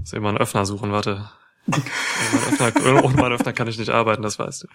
[0.00, 1.28] Muss eben mal einen Öffner suchen, warte.
[1.68, 1.82] ohne,
[2.32, 4.68] meinen Öffner, ohne meinen Öffner kann ich nicht arbeiten, das weißt du.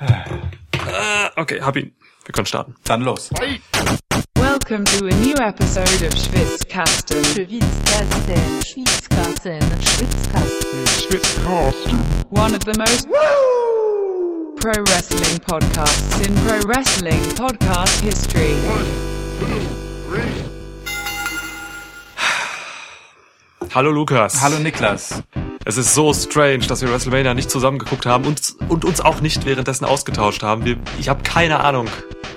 [0.00, 1.94] Ah, okay, hab ihn.
[2.24, 2.74] Wir können starten.
[2.84, 3.30] Dann los.
[4.34, 7.24] Welcome to a new episode of Schwitzkasten.
[7.24, 8.62] Schwitzkasten,
[9.82, 11.98] Schwitzkasten, Schwitzkasten.
[12.30, 13.08] One of the most
[14.60, 18.54] pro wrestling podcasts in pro wrestling podcast history.
[23.74, 24.40] Hallo Lukas.
[24.42, 25.22] Hallo Niklas.
[25.64, 29.44] Es ist so strange, dass wir WrestleMania nicht zusammengeguckt haben und, und uns auch nicht
[29.46, 30.64] währenddessen ausgetauscht haben.
[30.64, 31.86] Wir, ich habe keine Ahnung,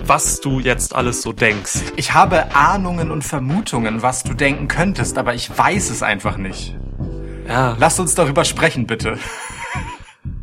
[0.04, 1.80] was du jetzt alles so denkst.
[1.96, 6.76] Ich habe Ahnungen und Vermutungen, was du denken könntest, aber ich weiß es einfach nicht.
[7.48, 9.18] Ja, Lass uns darüber sprechen, bitte.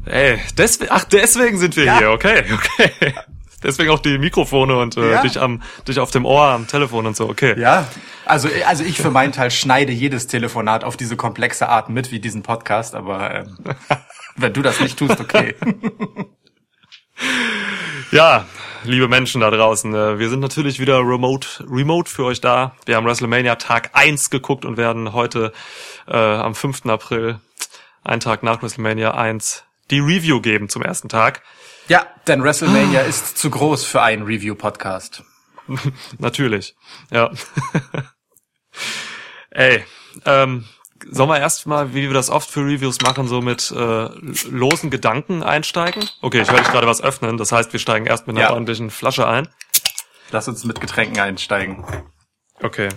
[0.05, 1.98] ey, deswegen, ach, deswegen sind wir Ja.
[1.99, 3.13] hier, okay, okay.
[3.63, 5.21] Deswegen auch die Mikrofone und äh, Ja.
[5.21, 7.59] dich am dich auf dem Ohr am Telefon und so, okay.
[7.59, 7.87] Ja,
[8.25, 12.20] also, also ich für meinen Teil schneide jedes Telefonat auf diese komplexe Art mit, wie
[12.20, 13.57] diesen Podcast, aber ähm,
[14.35, 15.55] wenn du das nicht tust, okay.
[18.12, 18.45] Ja,
[18.84, 22.76] liebe Menschen da draußen, äh, wir sind natürlich wieder remote, remote für euch da.
[22.85, 25.54] Wir haben WrestleMania Tag 1 geguckt und werden heute
[26.07, 26.87] äh, am 5.
[26.87, 27.39] April,
[28.04, 31.41] einen Tag nach WrestleMania 1, die Review geben zum ersten Tag.
[31.91, 35.23] Ja, denn WrestleMania ist zu groß für einen Review-Podcast.
[36.20, 36.73] Natürlich,
[37.09, 37.29] ja.
[39.49, 39.83] Ey,
[40.25, 40.63] ähm,
[41.09, 44.07] sollen wir erstmal, wie wir das oft für Reviews machen, so mit äh,
[44.49, 46.09] losen Gedanken einsteigen?
[46.21, 48.51] Okay, ich höre dich gerade was öffnen, das heißt, wir steigen erst mit einer Ja.
[48.53, 49.49] ordentlichen Flasche ein.
[50.29, 51.83] Lass uns mit Getränken einsteigen.
[52.63, 52.87] Okay.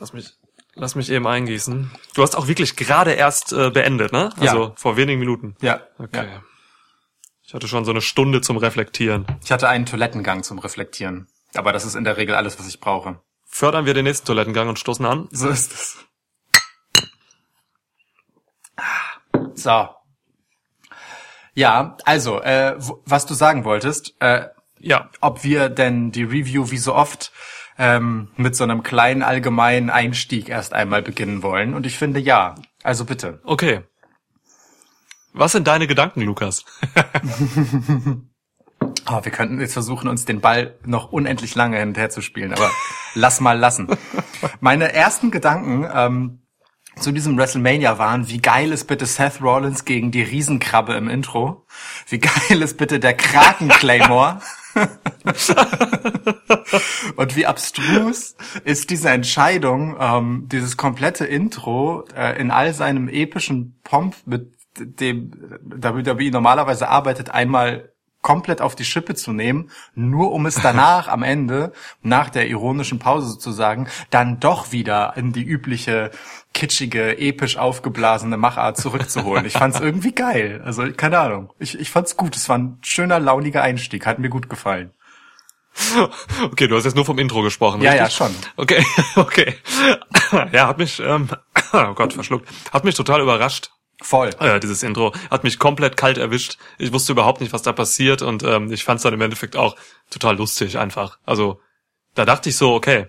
[0.00, 0.30] Lass mich,
[0.76, 1.90] lass mich eben eingießen.
[2.14, 4.30] Du hast auch wirklich gerade erst äh, beendet, ne?
[4.40, 4.52] Ja.
[4.52, 5.56] Also vor wenigen Minuten.
[5.60, 6.26] Ja, Okay.
[6.26, 6.42] ja.
[7.54, 9.26] Ich hatte schon so eine Stunde zum Reflektieren.
[9.44, 11.28] Ich hatte einen Toilettengang zum Reflektieren.
[11.54, 13.20] Aber das ist in der Regel alles, was ich brauche.
[13.44, 15.28] Fördern wir den nächsten Toilettengang und stoßen an.
[15.30, 15.98] So ist es.
[19.54, 19.88] So.
[21.54, 22.74] Ja, also, äh,
[23.06, 24.48] was du sagen wolltest, äh,
[24.80, 25.08] Ja.
[25.20, 27.30] ob wir denn die Review wie so oft
[27.78, 31.74] ähm, mit so einem kleinen allgemeinen Einstieg erst einmal beginnen wollen.
[31.74, 32.56] Und ich finde ja.
[32.82, 33.40] Also bitte.
[33.44, 33.82] Okay.
[35.36, 36.64] Was sind deine Gedanken, Lukas?
[39.06, 42.70] Oh, wir könnten jetzt versuchen, uns den Ball noch unendlich lange hinterher zu spielen, aber
[43.14, 43.88] lass mal lassen.
[44.60, 46.46] Meine ersten Gedanken ähm,
[47.00, 51.66] zu diesem WrestleMania waren, wie geil ist bitte Seth Rollins gegen die Riesenkrabbe im Intro?
[52.06, 54.38] Wie geil ist bitte der Kraken Claymore?
[57.16, 63.80] Und wie abstrus ist diese Entscheidung, ähm, dieses komplette Intro äh, in all seinem epischen
[63.82, 67.90] Pomp, mit dem WWE normalerweise arbeitet, einmal
[68.24, 72.98] komplett auf die Schippe zu nehmen, nur um es danach am Ende, nach der ironischen
[72.98, 76.10] Pause sozusagen, dann doch wieder in die übliche
[76.54, 79.44] kitschige, episch aufgeblasene Machart zurückzuholen.
[79.44, 80.62] Ich fand's irgendwie geil.
[80.64, 81.52] Also, keine Ahnung.
[81.58, 82.34] Ich, ich fand's gut.
[82.34, 84.06] Es war ein schöner, launiger Einstieg.
[84.06, 84.90] Hat mir gut gefallen.
[86.44, 88.18] Okay, du hast jetzt nur vom Intro gesprochen, Ja, richtig?
[88.18, 88.34] ja, schon.
[88.56, 88.84] Okay,
[89.16, 89.54] okay.
[90.52, 91.28] Ja, hat mich, ähm,
[91.72, 92.48] oh Gott, verschluckt.
[92.72, 93.70] Hat mich total überrascht.
[94.02, 94.30] Voll.
[94.40, 96.58] Äh, dieses Intro hat mich komplett kalt erwischt.
[96.78, 99.56] Ich wusste überhaupt nicht, was da passiert und ähm, ich fand es dann im Endeffekt
[99.56, 99.76] auch
[100.10, 101.18] total lustig einfach.
[101.24, 101.60] Also
[102.14, 103.06] da dachte ich so, okay,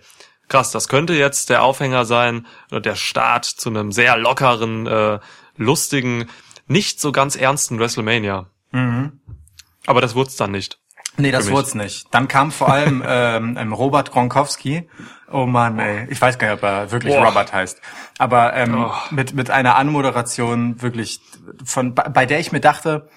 [0.48, 5.20] krass, das könnte jetzt der Aufhänger sein oder der Start zu einem sehr lockeren, äh,
[5.58, 6.30] lustigen,
[6.68, 8.48] nicht so ganz ernsten WrestleMania.
[9.86, 10.80] Aber das wurde es dann nicht.
[11.18, 12.08] Nee, das wurd's nicht.
[12.14, 14.90] Dann kam vor allem ähm, ähm, Robert Gronkowski.
[15.32, 16.08] Oh Mann, ey.
[16.10, 17.26] Ich weiß gar nicht, ob er wirklich Boah.
[17.28, 17.82] Robert heißt.
[18.20, 18.92] Aber ähm, Oh.
[19.12, 21.20] mit, mit einer Anmoderation wirklich,
[21.64, 23.10] von, bei der ich mir dachte,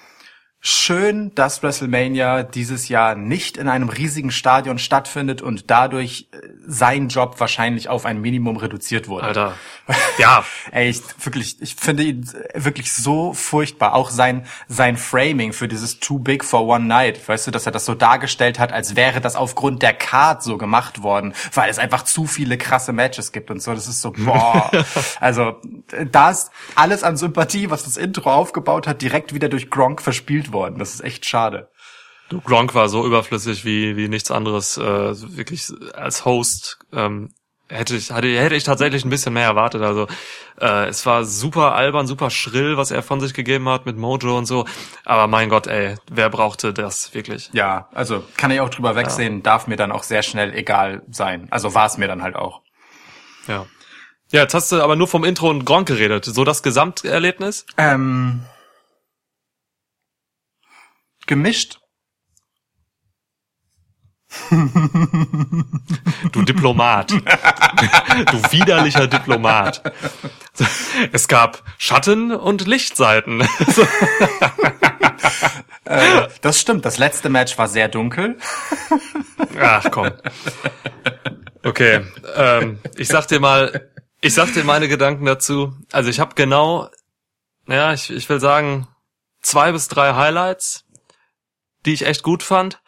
[0.61, 6.37] schön, dass WrestleMania dieses Jahr nicht in einem riesigen Stadion stattfindet und dadurch äh,
[6.67, 9.27] sein Job wahrscheinlich auf ein Minimum reduziert wurde.
[9.27, 9.53] Alter.
[10.17, 10.43] Ja.
[10.71, 13.95] Ey, ich, wirklich, ich finde ihn wirklich so furchtbar.
[13.95, 17.25] Auch sein, sein Framing für dieses Too Big for One Night.
[17.27, 20.57] Weißt du, dass er das so dargestellt hat, als wäre das aufgrund der Card so
[20.57, 23.73] gemacht worden, weil es einfach zu viele krasse Matches gibt und so.
[23.73, 24.69] Das ist so, boah.
[25.21, 25.55] also,
[26.11, 30.48] da ist alles an Sympathie, was das Intro aufgebaut hat, direkt wieder durch Gronk verspielt
[30.53, 30.79] worden.
[30.79, 31.69] Das ist echt schade.
[32.29, 34.77] Du, Gronk war so überflüssig wie, wie nichts anderes.
[34.77, 37.33] Äh, wirklich als Host ähm,
[37.69, 39.81] hätte ich, hatte, hätte ich tatsächlich ein bisschen mehr erwartet.
[39.81, 40.07] Also
[40.59, 44.37] äh, es war super albern, super schrill, was er von sich gegeben hat mit Mojo
[44.37, 44.65] und so.
[45.05, 47.49] Aber mein Gott, ey, wer brauchte das wirklich?
[47.53, 51.47] Ja, also kann ich auch drüber wegsehen, darf mir dann auch sehr schnell egal sein.
[51.51, 52.61] Also war es mir dann halt auch.
[53.47, 53.65] Ja.
[54.31, 56.25] Ja, jetzt hast du aber nur vom Intro und Gronk geredet.
[56.25, 57.65] So das Gesamterlebnis?
[57.77, 58.41] Ähm,
[61.29, 61.79] gemischt.
[66.31, 67.11] Du Diplomat.
[67.11, 67.17] Du
[68.51, 69.81] widerlicher Diplomat.
[71.11, 73.47] Es gab Schatten- und Lichtseiten.
[76.41, 78.37] Das stimmt, das letzte Match war sehr dunkel.
[79.59, 80.11] Ach komm.
[81.63, 82.05] Okay,
[82.35, 83.89] ähm, ich sag dir mal,
[84.21, 85.73] ich sag dir meine Gedanken dazu.
[85.91, 86.89] Also ich habe genau,
[87.67, 88.87] ja, ich, ich will sagen,
[89.41, 90.85] zwei bis drei Highlights,
[91.85, 92.81] die ich echt gut fand.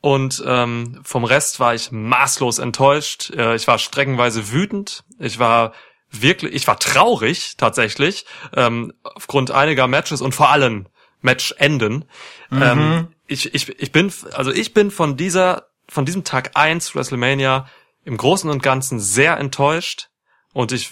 [0.00, 3.30] Und ähm, vom Rest war ich maßlos enttäuscht.
[3.30, 5.04] Äh, ich war streckenweise wütend.
[5.18, 5.72] Ich war
[6.10, 10.88] wirklich, ich war traurig tatsächlich ähm, aufgrund einiger Matches und vor allem
[11.20, 12.04] Matchenden.
[12.50, 17.66] Ähm, ich, ich, ich bin, also ich bin von dieser, von diesem Tag eins WrestleMania
[18.04, 20.08] im Großen und Ganzen sehr enttäuscht
[20.52, 20.90] und ich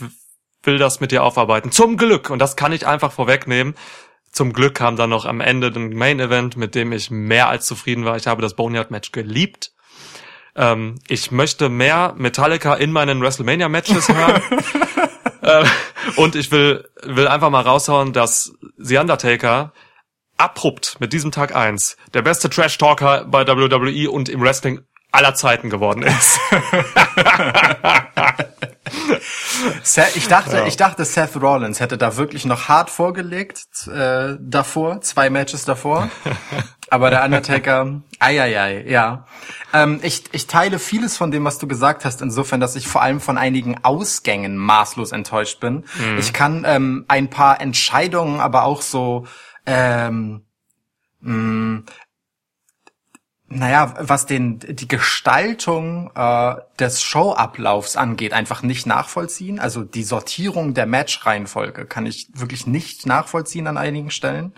[0.62, 1.73] will das mit dir aufarbeiten.
[1.73, 3.75] Zum Glück, und das kann ich einfach vorwegnehmen,
[4.32, 7.67] zum Glück kam dann noch am Ende den Main Event, mit dem ich mehr als
[7.67, 8.17] zufrieden war.
[8.17, 9.73] Ich habe das Boneyard Match geliebt.
[10.55, 14.43] Ähm, ich möchte mehr Metallica in meinen WrestleMania Matches hören.
[15.43, 15.65] äh,
[16.17, 19.73] und ich will, will einfach mal raushauen, dass The Undertaker
[20.37, 24.81] abrupt mit diesem Tag eins der beste Trash Talker bei WWE und im Wrestling
[25.12, 26.39] aller Zeiten geworden ist.
[29.83, 35.01] Seth, ich dachte, ich dachte, Seth Rollins hätte da wirklich noch hart vorgelegt äh, davor,
[35.01, 36.09] zwei Matches davor.
[36.89, 39.27] Aber der Undertaker, eieiei, ja.
[39.73, 43.03] Ähm, ich, ich teile vieles von dem, was du gesagt hast, insofern, dass ich vor
[43.03, 45.85] allem von einigen Ausgängen maßlos enttäuscht bin.
[46.19, 49.27] Ich kann ähm, ein paar Entscheidungen, aber auch so
[49.67, 50.45] ähm,
[51.21, 51.83] mh,
[53.52, 59.58] naja, was den die Gestaltung äh, des Showablaufs angeht, einfach nicht nachvollziehen.
[59.58, 64.55] Also die Sortierung der Matchreihenfolge kann ich wirklich nicht nachvollziehen an einigen Stellen.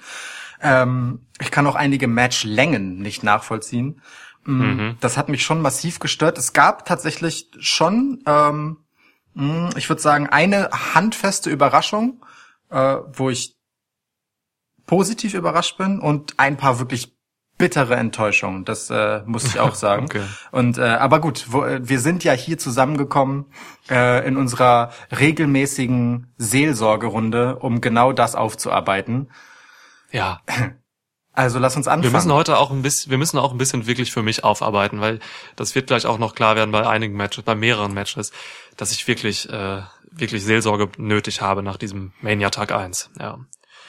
[0.61, 4.03] Ähm, ich kann auch einige Matchlängen nicht nachvollziehen.
[4.45, 6.37] Mm, Das hat mich schon massiv gestört.
[6.37, 8.77] Es gab tatsächlich schon, ähm,
[9.33, 12.23] mh, ich würde sagen, eine handfeste Überraschung,
[12.69, 13.57] äh, wo ich
[14.85, 17.17] positiv überrascht bin und ein paar wirklich
[17.63, 18.65] bittere Enttäuschungen.
[18.65, 20.07] Das äh, muss ich auch sagen.
[20.07, 20.25] Okay.
[20.51, 23.47] Und äh, aber gut, wo, äh, wir sind ja hier zusammengekommen
[23.89, 29.31] äh, in unserer regelmäßigen Seelsorgerunde, um genau das aufzuarbeiten.
[30.11, 30.41] ja.
[31.35, 32.13] Also lass uns anfangen.
[32.13, 35.01] Wir müssen heute auch ein bisschen, wir müssen auch ein bisschen wirklich für mich aufarbeiten,
[35.01, 35.19] weil
[35.57, 38.33] das wird gleich auch noch klar werden bei einigen Matches, bei mehreren Matches,
[38.77, 39.81] dass ich wirklich, äh,
[40.11, 43.13] wirklich Seelsorge nötig habe nach diesem Mania Tag 1.
[43.19, 43.39] Ja.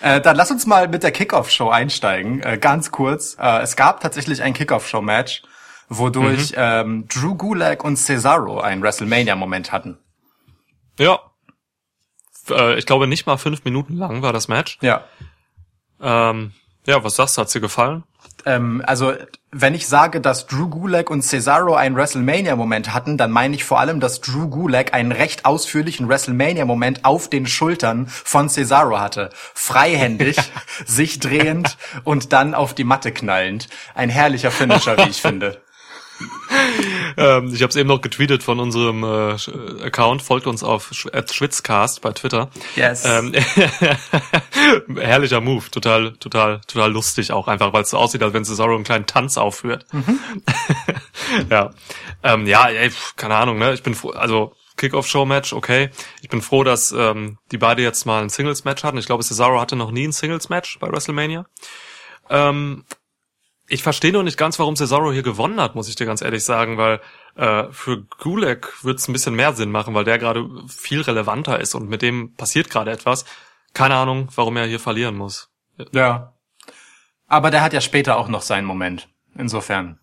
[0.03, 2.41] Äh, dann lass uns mal mit der Kickoff-Show einsteigen.
[2.43, 3.37] Äh, ganz kurz.
[3.39, 5.43] Äh, es gab tatsächlich ein Kickoff-Show-Match,
[5.87, 6.55] wodurch Mhm.
[6.57, 9.97] ähm, Drew Gulak und Cesaro einen WrestleMania-Moment hatten.
[10.99, 11.19] Ja.
[12.49, 14.77] Äh, ich glaube nicht mal fünf Minuten lang war das Match.
[14.81, 15.05] Ja.
[16.01, 16.51] Ähm,
[16.85, 17.41] ja, was sagst du?
[17.41, 18.03] Hat's dir gefallen?
[18.45, 19.13] Ähm, also,
[19.51, 23.79] wenn ich sage, dass Drew Gulak und Cesaro einen WrestleMania-Moment hatten, dann meine ich vor
[23.79, 29.29] allem, dass Drew Gulak einen recht ausführlichen WrestleMania-Moment auf den Schultern von Cesaro hatte.
[29.53, 30.37] Freihändig,
[30.85, 33.69] sich drehend und dann auf die Matte knallend.
[33.95, 35.62] Ein herrlicher Finisher, wie ich finde.
[37.15, 40.21] Ähm, ich habe es eben noch getweetet von unserem äh, Sch- Account.
[40.23, 42.49] Folgt uns auf Sch- at Schwitzcast bei Twitter.
[42.75, 43.05] Yes.
[43.05, 43.33] Ähm,
[44.95, 48.73] herrlicher Move, total, total, total lustig auch einfach, weil es so aussieht, als wenn Cesaro
[48.75, 49.85] einen kleinen Tanz aufführt.
[51.49, 51.71] ja,
[52.23, 53.73] ähm, ja, ey, keine Ahnung, ne?
[53.73, 55.89] Ich bin froh, also Kickoff-Show-Match, okay.
[56.21, 58.97] Ich bin froh, dass ähm, die beide jetzt mal ein Singles-Match hatten.
[58.97, 61.45] Ich glaube, Cesaro hatte noch nie ein Singles-Match bei WrestleMania.
[62.29, 62.85] Ähm,
[63.73, 66.43] ich verstehe nur nicht ganz, warum Cesaro hier gewonnen hat, muss ich dir ganz ehrlich
[66.43, 67.01] sagen, weil
[67.35, 71.59] äh, für Gulak wird es ein bisschen mehr Sinn machen, weil der gerade viel relevanter
[71.59, 73.25] ist und mit dem passiert gerade etwas.
[73.73, 75.49] Keine Ahnung, warum er hier verlieren muss.
[75.91, 76.33] Ja.
[77.27, 79.09] Aber der hat ja später auch noch seinen Moment.
[79.35, 79.99] Insofern.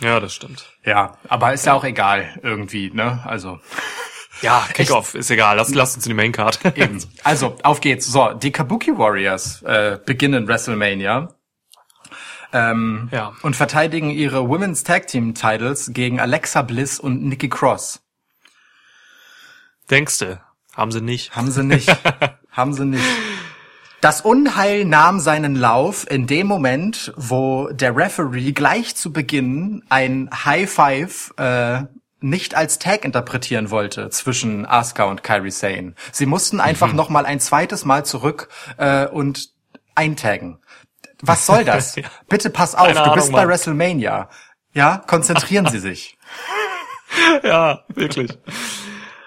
[0.00, 0.72] Ja, das stimmt.
[0.84, 3.22] Ja, aber ist ja auch egal irgendwie, ne?
[3.26, 3.60] Also
[4.40, 5.56] Ja, Kickoff, ist egal.
[5.56, 6.64] Lass, lass uns in die Maincard.
[6.76, 7.02] eben.
[7.24, 8.06] Also auf geht's.
[8.06, 11.34] So, die Kabuki Warriors äh, beginnen WrestleMania
[12.52, 13.32] ähm, Ja.
[13.42, 18.00] und verteidigen ihre Women's Tag Team Titles gegen Alexa Bliss und Nikki Cross.
[19.90, 20.40] Denkste,
[20.74, 21.34] haben sie nicht.
[21.34, 21.88] Haben sie nicht.
[22.50, 23.04] Haben sie nicht.
[24.00, 30.28] Das Unheil nahm seinen Lauf in dem Moment, wo der Referee gleich zu Beginn ein
[30.44, 31.82] High Five äh,
[32.20, 35.94] nicht als Tag interpretieren wollte zwischen Asuka und Kairi Sane.
[36.12, 39.50] Sie mussten einfach noch mal ein zweites Mal zurück äh, und
[39.94, 40.58] eintaggen.
[41.22, 41.96] Was soll das?
[41.96, 42.04] Ja.
[42.28, 43.48] Bitte pass auf, Keine du bist Ahnung, bei Mann.
[43.48, 44.30] WrestleMania.
[44.72, 46.16] Ja, konzentrieren Sie sich.
[47.42, 48.30] ja, wirklich.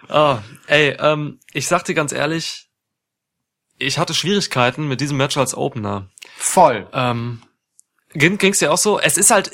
[0.07, 2.69] Ah, ey, ähm, ich sag dir ganz ehrlich,
[3.77, 6.09] ich hatte Schwierigkeiten mit diesem Match als Opener.
[6.37, 6.87] Voll.
[6.93, 7.41] Ähm,
[8.13, 8.99] ging, ging's dir auch so?
[8.99, 9.51] Es ist halt,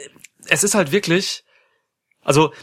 [0.48, 1.44] es ist halt wirklich,
[2.24, 2.54] also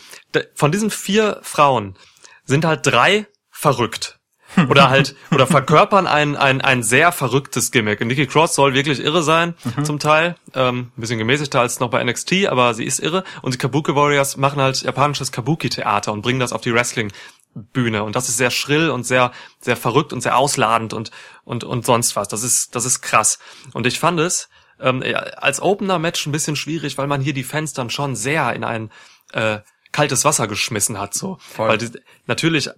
[0.55, 1.97] von diesen vier Frauen
[2.45, 4.21] sind halt drei verrückt.
[4.69, 8.01] Oder halt, oder verkörpern ein, ein, ein sehr verrücktes Gimmick.
[8.01, 10.37] Und Nikki Cross soll wirklich irre sein, zum Teil.
[10.55, 13.25] Ähm, ein bisschen gemäßigter als noch bei NXT, aber sie ist irre.
[13.43, 18.03] Und die Kabuki Warriors machen halt japanisches Kabuki-Theater und bringen das auf die Wrestling-Bühne.
[18.05, 21.11] Und das ist sehr schrill und sehr, sehr verrückt und sehr ausladend und,
[21.45, 22.29] und, und sonst was.
[22.29, 23.39] Das ist, das ist krass.
[23.73, 24.49] Und ich fand es,
[24.81, 25.03] ähm,
[25.37, 28.91] als Opener-Match ein bisschen schwierig, weil man hier die Fans dann schon sehr in ein,
[29.33, 29.61] äh,
[29.95, 31.39] kaltes Wasser geschmissen hat, so.
[31.41, 31.69] Voll.
[31.69, 31.91] Weil die,
[32.27, 32.69] natürlich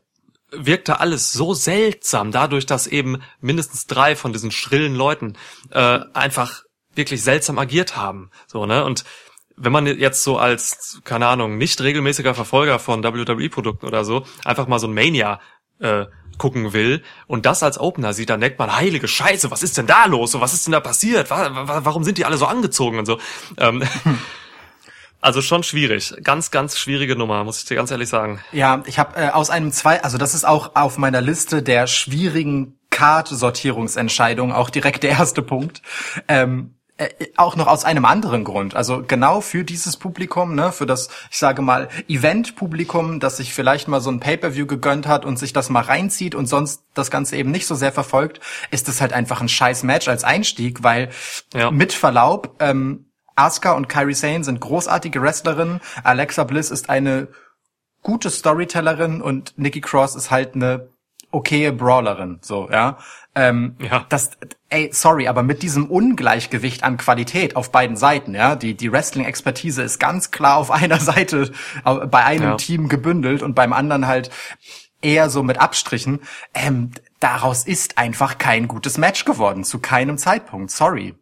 [0.51, 5.35] wirkte alles so seltsam, dadurch, dass eben mindestens drei von diesen schrillen Leuten
[5.71, 6.63] äh, einfach
[6.95, 8.31] wirklich seltsam agiert haben.
[8.47, 8.85] So, ne?
[8.85, 9.05] Und
[9.57, 14.67] wenn man jetzt so als, keine Ahnung, nicht regelmäßiger Verfolger von WWE-Produkten oder so, einfach
[14.67, 15.41] mal so ein Mania
[15.81, 16.07] äh,
[16.39, 19.87] gucken will und das als Opener sieht, dann denkt man, heilige Scheiße, was ist denn
[19.87, 20.33] da los?
[20.33, 21.31] So, was ist denn da passiert?
[21.31, 23.19] Wa- wa- Warum sind die alle so angezogen und so?
[23.57, 23.83] Ähm,
[25.27, 26.15] also schon schwierig.
[26.23, 28.41] Ganz, ganz schwierige Nummer, muss ich dir ganz ehrlich sagen.
[28.53, 31.89] Ja, ich habe äh, aus einem zwei, also das ist auch auf meiner Liste der
[31.89, 35.83] schwierigen Card-Sortierungsentscheidungen auch direkt der erste Punkt.
[36.29, 38.77] Ähm, äh, auch noch aus einem anderen Grund.
[38.77, 43.89] Also genau für dieses Publikum, ne, für das, ich sage mal, Event-Publikum, das sich vielleicht
[43.89, 47.37] mal so ein Pay-Per-View gegönnt hat und sich das mal reinzieht und sonst das Ganze
[47.37, 48.39] eben nicht so sehr verfolgt,
[48.71, 51.11] ist es halt einfach ein scheiß Match als Einstieg, weil
[51.53, 51.73] Ja.
[51.73, 53.07] mit Verlaub, ähm,
[53.37, 55.81] Asuka und Kairi Sane sind großartige Wrestlerinnen.
[56.03, 57.29] Alexa Bliss ist eine
[58.03, 60.89] gute Storytellerin und Nikki Cross ist halt eine
[61.33, 62.99] okaye Brawlerin, so, ja.
[63.35, 64.07] Ähm, Ja.
[64.09, 64.31] Das,
[64.71, 69.83] ey, sorry, aber mit diesem Ungleichgewicht an Qualität auf beiden Seiten, ja, die, die Wrestling-Expertise
[69.83, 71.51] ist ganz klar auf einer Seite
[71.85, 72.57] bei einem Ja.
[72.57, 74.31] Team gebündelt und beim anderen halt
[75.03, 76.21] eher so mit Abstrichen.
[76.55, 81.15] Ähm, daraus ist einfach kein gutes Match geworden, zu keinem Zeitpunkt, sorry.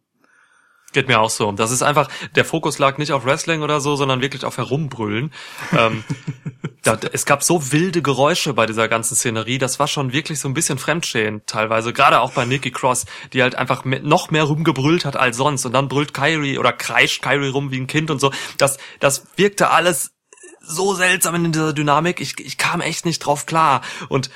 [0.95, 1.51] Geht mir auch so.
[1.51, 5.33] Das ist einfach, der Fokus lag nicht auf Wrestling oder so, sondern wirklich auf Herumbrüllen.
[5.77, 6.05] ähm,
[6.83, 10.47] da, es gab so wilde Geräusche bei dieser ganzen Szenerie, das war schon wirklich so
[10.47, 11.91] ein bisschen fremdschämend teilweise.
[11.91, 15.65] Gerade auch bei Nikki Cross, die halt einfach noch mehr rumgebrüllt hat als sonst.
[15.65, 18.31] Und dann brüllt Kyrie oder kreischt Kyrie rum wie ein Kind und so.
[18.57, 20.13] Das, das wirkte alles
[20.61, 22.21] so seltsam in dieser Dynamik.
[22.21, 23.81] Ich, ich kam echt nicht drauf klar.
[24.07, 24.29] Und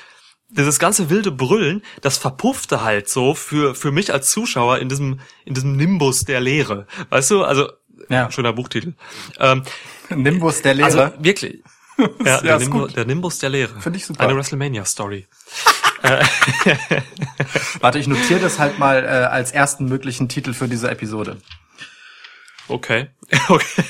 [0.50, 5.20] dieses ganze wilde Brüllen, das verpuffte halt so für, für mich als Zuschauer in diesem,
[5.46, 6.88] in diesem Nimbus der Leere.
[7.10, 7.44] Weißt du?
[7.44, 7.70] Also,
[8.10, 8.32] Ja.
[8.32, 8.94] schöner Buchtitel.
[9.40, 9.64] Ähm,
[10.10, 11.14] Nimbus der also, Lehre.
[11.20, 11.64] wirklich.
[12.00, 12.96] Ja, Ja, der, ist Nimbu, gut.
[12.96, 13.78] der Nimbus der Leere.
[13.82, 14.22] Find ich super.
[14.24, 15.28] Eine WrestleMania-Story.
[17.82, 21.38] Warte, ich notiere das halt mal äh, als ersten möglichen Titel für diese Episode.
[22.70, 23.08] Okay.
[23.50, 23.84] okay.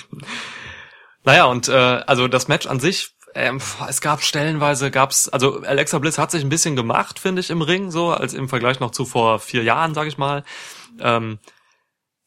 [1.24, 6.00] Naja, und äh, also das Match an sich, ähm, es gab stellenweise, gab's, also Alexa
[6.00, 8.92] Bliss hat sich ein bisschen gemacht, finde ich, im Ring, so, als im Vergleich noch
[8.92, 10.44] zu vor vier Jahren, sag ich mal.
[11.00, 11.40] Ähm,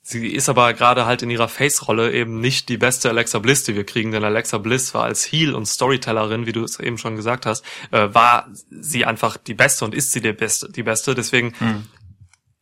[0.02, 3.74] sie ist aber gerade halt in ihrer Face-Rolle eben nicht die beste Alexa Bliss, die
[3.74, 7.16] wir kriegen, denn Alexa Bliss war als Heel und Storytellerin, wie du es eben schon
[7.16, 11.14] gesagt hast, äh, war sie einfach die beste und ist sie die beste, die beste.
[11.14, 11.54] Deswegen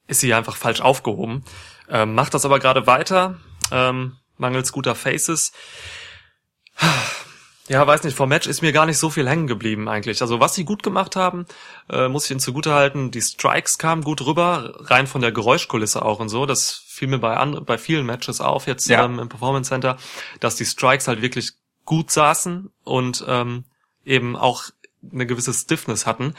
[0.06, 1.44] ist sie einfach falsch aufgehoben.
[1.88, 3.38] Ähm, macht das aber gerade weiter,
[3.70, 5.52] ähm, mangels guter Faces.
[7.70, 10.22] Ja, weiß nicht, vom Match ist mir gar nicht so viel hängen geblieben eigentlich.
[10.22, 11.46] Also was sie gut gemacht haben,
[11.88, 13.12] äh, muss ich ihnen zugute halten.
[13.12, 16.46] Die Strikes kamen gut rüber, rein von der Geräuschkulisse auch und so.
[16.46, 19.04] Das fiel mir bei, an, bei vielen Matches auf jetzt Ja.
[19.04, 19.98] ähm, im Performance Center,
[20.40, 21.52] dass die Strikes halt wirklich
[21.84, 23.62] gut saßen und ähm,
[24.04, 24.64] eben auch
[25.12, 26.34] eine gewisse Stiffness hatten.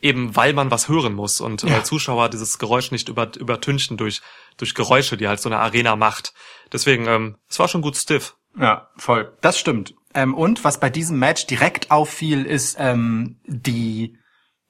[0.00, 1.76] Eben weil man was hören muss und Ja.
[1.76, 4.22] äh, Zuschauer dieses Geräusch nicht über, übertünchen durch,
[4.56, 6.32] durch Geräusche, die halt so eine Arena macht.
[6.72, 8.34] Deswegen, ähm, es war schon gut stiff.
[8.58, 9.30] Ja, voll.
[9.42, 9.94] Das stimmt.
[10.18, 14.18] Ähm, und was bei diesem Match direkt auffiel, ist ähm, die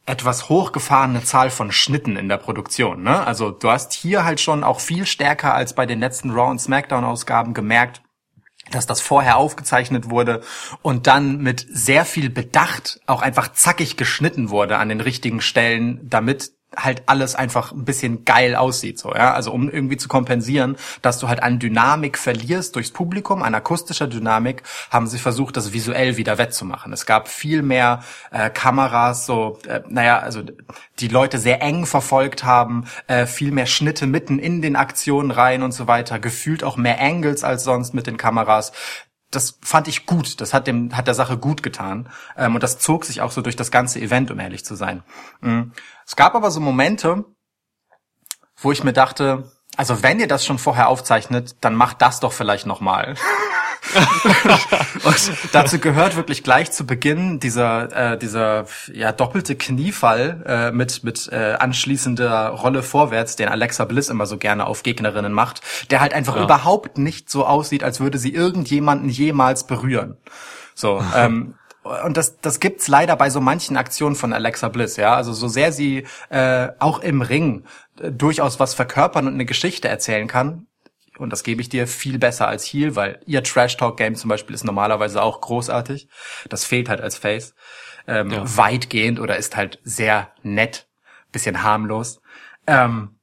[0.04, 3.02] etwas hochgefahrene Zahl von Schnitten in der Produktion.
[3.02, 3.26] Ne?
[3.26, 6.60] Also du hast hier halt schon auch viel stärker als bei den letzten Raw und
[6.60, 8.02] SmackDown Ausgaben gemerkt,
[8.70, 10.42] dass das vorher aufgezeichnet wurde
[10.82, 16.10] und dann mit sehr viel Bedacht auch einfach zackig geschnitten wurde an den richtigen Stellen,
[16.10, 19.32] damit halt alles einfach ein bisschen geil aussieht, so, ja.
[19.32, 24.06] Also um irgendwie zu kompensieren, dass du halt an Dynamik verlierst durchs Publikum, an akustischer
[24.06, 26.92] Dynamik, haben sie versucht, das visuell wieder wettzumachen.
[26.92, 30.42] Es gab viel mehr äh, Kameras, so, äh, naja, also
[30.98, 35.62] die Leute sehr eng verfolgt haben, äh, viel mehr Schnitte mitten in den Aktionen rein
[35.62, 38.72] und so weiter, gefühlt auch mehr Angles als sonst mit den Kameras
[39.30, 40.40] das fand ich gut.
[40.40, 43.42] Das hat dem hat der Sache gut getan ähm, und das zog sich auch so
[43.42, 45.02] durch das ganze Event, um ehrlich zu sein.
[45.40, 45.73] Mhm.
[46.06, 47.25] Es gab aber so Momente,
[48.56, 52.32] wo ich mir dachte, also wenn ihr das schon vorher aufzeichnet, dann macht das doch
[52.32, 53.14] vielleicht noch mal.
[55.04, 61.04] und dazu gehört wirklich gleich zu Beginn dieser äh, dieser ja doppelte Kniefall äh, mit
[61.04, 65.61] mit äh, anschließender Rolle vorwärts, den Alexa Bliss immer so gerne auf Gegnerinnen macht,
[65.92, 66.42] der halt einfach Ja.
[66.42, 70.16] überhaupt nicht so aussieht, als würde sie irgendjemanden jemals berühren.
[70.75, 71.54] So, ähm,
[72.04, 75.14] und das, das gibt's leider bei so manchen Aktionen von Alexa Bliss, ja.
[75.14, 77.64] Also so sehr sie äh, auch im Ring
[78.00, 80.66] durchaus was verkörpern und eine Geschichte erzählen kann,
[81.18, 84.64] und das gebe ich dir viel besser als Heel, weil ihr Trash-Talk-Game zum Beispiel ist
[84.64, 86.08] normalerweise auch großartig.
[86.48, 87.54] Das fehlt halt als Face.
[88.06, 88.56] Ähm, Ja.
[88.56, 90.88] Weitgehend oder ist halt sehr nett,
[91.32, 92.20] bisschen harmlos.
[92.68, 93.18] Ähm,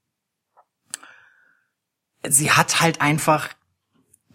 [2.28, 3.50] sie hat halt einfach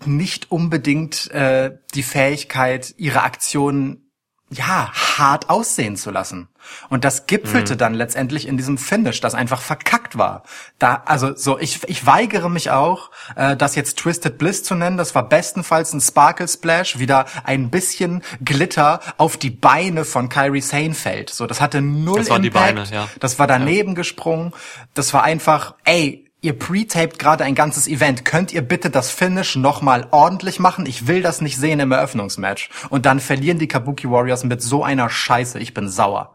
[0.07, 4.10] nicht unbedingt äh, die Fähigkeit, ihre Aktionen
[4.51, 6.49] ja hart aussehen zu lassen.
[6.89, 10.43] Und das gipfelte dann letztendlich in diesem Finish, das einfach verkackt war.
[10.79, 14.97] Da, also so, ich, ich weigere mich auch, äh, das jetzt Twisted Bliss zu nennen.
[14.97, 20.61] Das war bestenfalls ein Sparkle Splash, wieder ein bisschen Glitter auf die Beine von Kyrie
[20.61, 21.31] Sane fällt.
[21.31, 22.75] So, das hatte null Das waren die Impact.
[22.75, 23.09] Beine, ja.
[23.21, 24.53] Das war daneben gesprungen.
[24.95, 28.25] Das war einfach, ey, ihr pre-taped gerade ein ganzes Event.
[28.25, 30.87] Könnt ihr bitte das Finish nochmal ordentlich machen?
[30.87, 32.71] Ich will das nicht sehen im Eröffnungsmatch.
[32.89, 35.59] Und dann verlieren die Kabuki Warriors mit so einer Scheiße.
[35.59, 36.33] Ich bin sauer.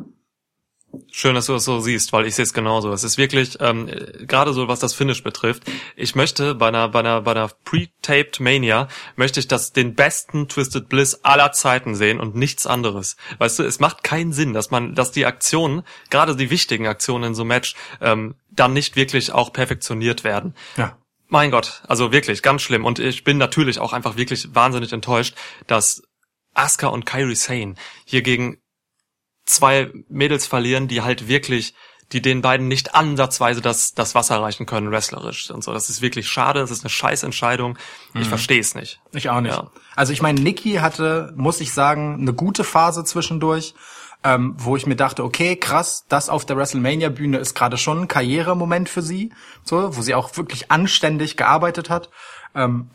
[1.12, 2.92] Schön, dass du das so siehst, weil ich sehe es genauso.
[2.92, 5.64] Es ist wirklich, ähm, äh, gerade so, was das Finish betrifft,
[5.96, 10.48] ich möchte bei einer, bei einer, bei einer pre-taped Mania, möchte ich das den besten
[10.48, 13.16] Twisted Bliss aller Zeiten sehen und nichts anderes.
[13.38, 17.26] Weißt du, es macht keinen Sinn, dass man, dass die Aktionen, gerade die wichtigen Aktionen
[17.26, 20.56] in so einem Match, ähm, dann nicht wirklich auch perfektioniert werden.
[20.78, 20.98] Ja.
[21.28, 22.86] Mein Gott, also wirklich ganz schlimm.
[22.86, 25.36] Und ich bin natürlich auch einfach wirklich wahnsinnig enttäuscht,
[25.68, 26.04] dass
[26.54, 27.76] Asuka und Kairi Sane
[28.06, 28.58] hier gegen
[29.46, 31.74] zwei Mädels verlieren, die halt wirklich,
[32.12, 35.74] die den beiden nicht ansatzweise das, das Wasser reichen können, wrestlerisch und so.
[35.74, 37.78] Das ist wirklich schade, das ist eine Scheißentscheidung.
[38.14, 39.02] Ich verstehe es nicht.
[39.12, 39.56] Ich auch nicht.
[39.56, 39.72] Ja.
[39.96, 43.74] Also ich meine, Nikki hatte, muss ich sagen, eine gute Phase zwischendurch,
[44.24, 48.08] ähm, wo ich mir dachte, okay, krass, das auf der WrestleMania-Bühne ist gerade schon ein
[48.08, 49.32] Karrieremoment für sie,
[49.64, 52.10] so, wo sie auch wirklich anständig gearbeitet hat.
[52.56, 52.90] Ähm,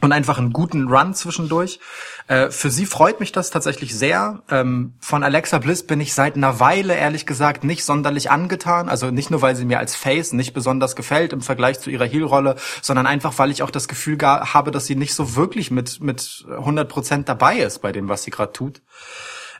[0.00, 1.78] Und einfach einen guten Run zwischendurch.
[2.26, 4.42] Äh, für sie freut mich das tatsächlich sehr.
[4.50, 8.88] Ähm, von Alexa Bliss bin ich seit einer Weile, ehrlich gesagt, nicht sonderlich angetan.
[8.88, 12.06] Also nicht nur, weil sie mir als Face nicht besonders gefällt im Vergleich zu ihrer
[12.06, 16.00] Heel-Rolle, sondern einfach, weil ich auch das Gefühl habe, dass sie nicht so wirklich mit,
[16.00, 18.82] mit 100% dabei ist bei dem, was sie gerade tut.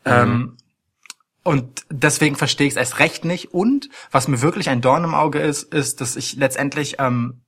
[0.05, 0.57] Ähm,
[1.44, 3.53] und deswegen verstehe ich es erst recht nicht.
[3.53, 7.43] Und was mir wirklich ein Dorn im Auge ist, ist, dass ich letztendlich ähm,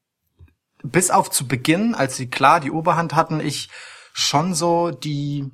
[0.90, 3.68] bis auf zu Beginn, als sie klar die Oberhand hatten, ich
[4.12, 5.50] schon so die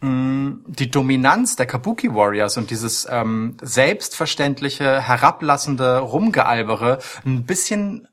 [0.00, 8.08] mh, die Dominanz der Kabuki Warriors und dieses ähm, selbstverständliche, herablassende Rumgealbere ein bisschen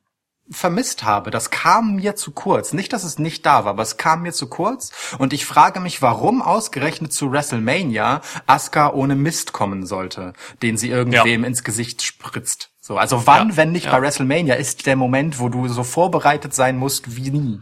[0.50, 1.30] vermisst habe.
[1.32, 2.74] Das kam mir zu kurz.
[2.74, 4.92] Nicht, dass es nicht da war, aber es kam mir zu kurz.
[5.18, 10.90] Und ich frage mich, warum ausgerechnet zu WrestleMania Asuka ohne Mist kommen sollte, den sie
[10.90, 12.72] irgendwem ins Gesicht spritzt.
[12.88, 13.92] So, also wann, Ja, wenn nicht ja.
[13.92, 17.62] bei WrestleMania, ist der Moment, wo du so vorbereitet sein musst wie nie.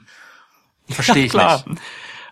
[0.88, 1.64] Verstehe ich Klar.
[1.66, 1.82] nicht.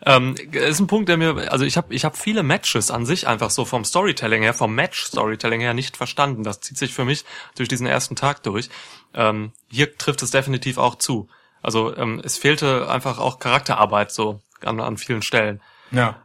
[0.06, 3.26] Ähm, ist ein Punkt, der mir, also ich habe ich hab viele Matches an sich
[3.28, 6.44] einfach so vom Storytelling her, vom Match-Storytelling her nicht verstanden.
[6.44, 7.26] Das zieht sich für mich
[7.56, 8.70] durch diesen ersten Tag durch.
[9.16, 11.30] Ähm, hier trifft es definitiv auch zu.
[11.64, 15.64] Also ähm, es fehlte einfach auch Charakterarbeit so an, an vielen Stellen.
[15.90, 16.18] Ja.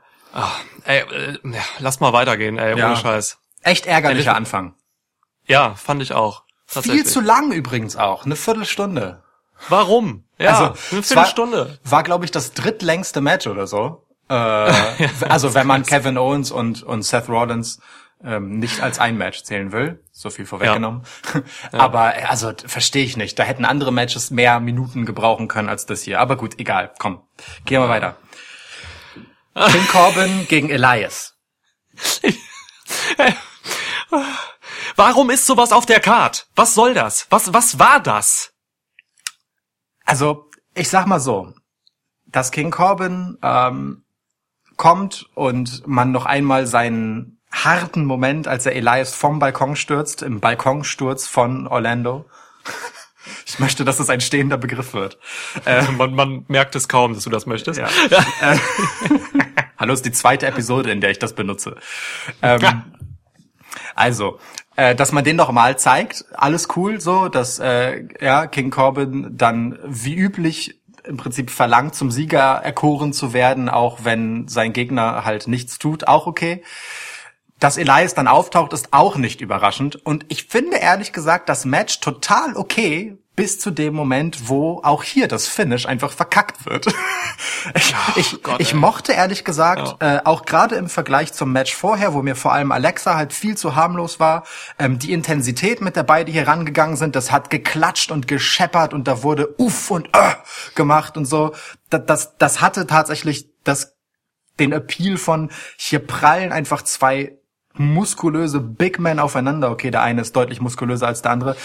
[0.85, 2.89] Ey, äh, ja, lass mal weitergehen, ey, Ja.
[2.89, 3.39] ohne Scheiß.
[3.63, 4.37] Echt ärgerlicher?
[4.37, 4.75] Anfang.
[5.47, 6.43] Ja, fand ich auch.
[6.69, 8.25] Viel zu lang übrigens auch.
[8.27, 9.23] Eine Viertelstunde.
[9.69, 10.25] Warum?
[10.39, 11.79] Ja, Also, eine es war- Viertelstunde.
[11.85, 14.07] War, glaube ich, das drittlängste Match oder so.
[14.29, 14.35] Äh,
[15.29, 17.81] also wenn man Kevin Owens und, und Seth Rollins
[18.23, 20.05] ähm, nicht als ein Match zählen will.
[20.13, 21.03] So viel vorweggenommen.
[21.73, 23.39] Aber äh, also verstehe ich nicht.
[23.39, 26.21] Da hätten andere Matches mehr Minuten gebrauchen können als das hier.
[26.21, 26.93] Aber gut, egal.
[26.99, 27.23] Komm,
[27.65, 28.17] gehen wir weiter.
[29.55, 31.35] King Corbin gegen Elias.
[34.99, 36.49] Warum ist sowas auf der Card?
[36.57, 37.29] Was soll das?
[37.31, 38.53] Was, was war das?
[40.05, 41.55] Also, ich sag mal so,
[42.27, 44.03] dass King Corbin ähm,
[44.77, 50.41] kommt und man noch einmal seinen harten Moment, als er Elias vom Balkon stürzt, im
[50.41, 52.29] Balkonsturz von Orlando.
[53.45, 55.19] Ich möchte, dass es ein stehender Begriff wird.
[55.67, 57.79] Äh, Man, man merkt es kaum, dass du das möchtest.
[57.79, 57.89] ja.
[58.41, 58.59] Äh,
[59.77, 61.77] Hallo, ist die zweite Episode, in der ich das benutze.
[62.41, 62.85] Ähm,
[63.95, 64.39] also,
[64.79, 69.37] äh, dass man den noch mal zeigt, alles cool so, dass äh, ja, King Corbin
[69.37, 75.25] dann wie üblich im Prinzip verlangt, zum Sieger erkoren zu werden, auch wenn sein Gegner
[75.25, 76.63] halt nichts tut, auch okay.
[77.59, 79.97] Dass Elias dann auftaucht, ist auch nicht überraschend.
[79.97, 85.05] Und ich finde ehrlich gesagt das Match total okay, bis zu dem Moment, wo auch
[85.05, 86.87] hier das Finish einfach verkackt wird.
[87.77, 92.15] ich, ich, Gott, ich mochte ehrlich gesagt, äh, auch gerade im Vergleich zum Match vorher,
[92.15, 94.43] wo mir vor allem Alexa halt viel zu harmlos war,
[94.81, 99.07] ähm, die Intensität, mit der beide hier rangegangen sind, das hat geklatscht und gescheppert und
[99.07, 100.35] da wurde uff und äh
[100.75, 101.55] gemacht und so.
[101.91, 103.97] Das, das, das hatte tatsächlich das
[104.59, 107.38] den Appeal von hier prallen einfach zwei
[107.79, 109.71] muskulöse Big Men aufeinander.
[109.71, 111.57] Okay, der eine ist deutlich muskulöser als der andere.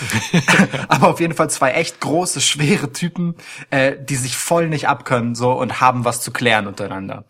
[0.87, 3.35] Aber auf jeden Fall zwei echt große, schwere Typen,
[3.69, 7.25] äh, die sich voll nicht abkönnen so und haben was zu klären untereinander.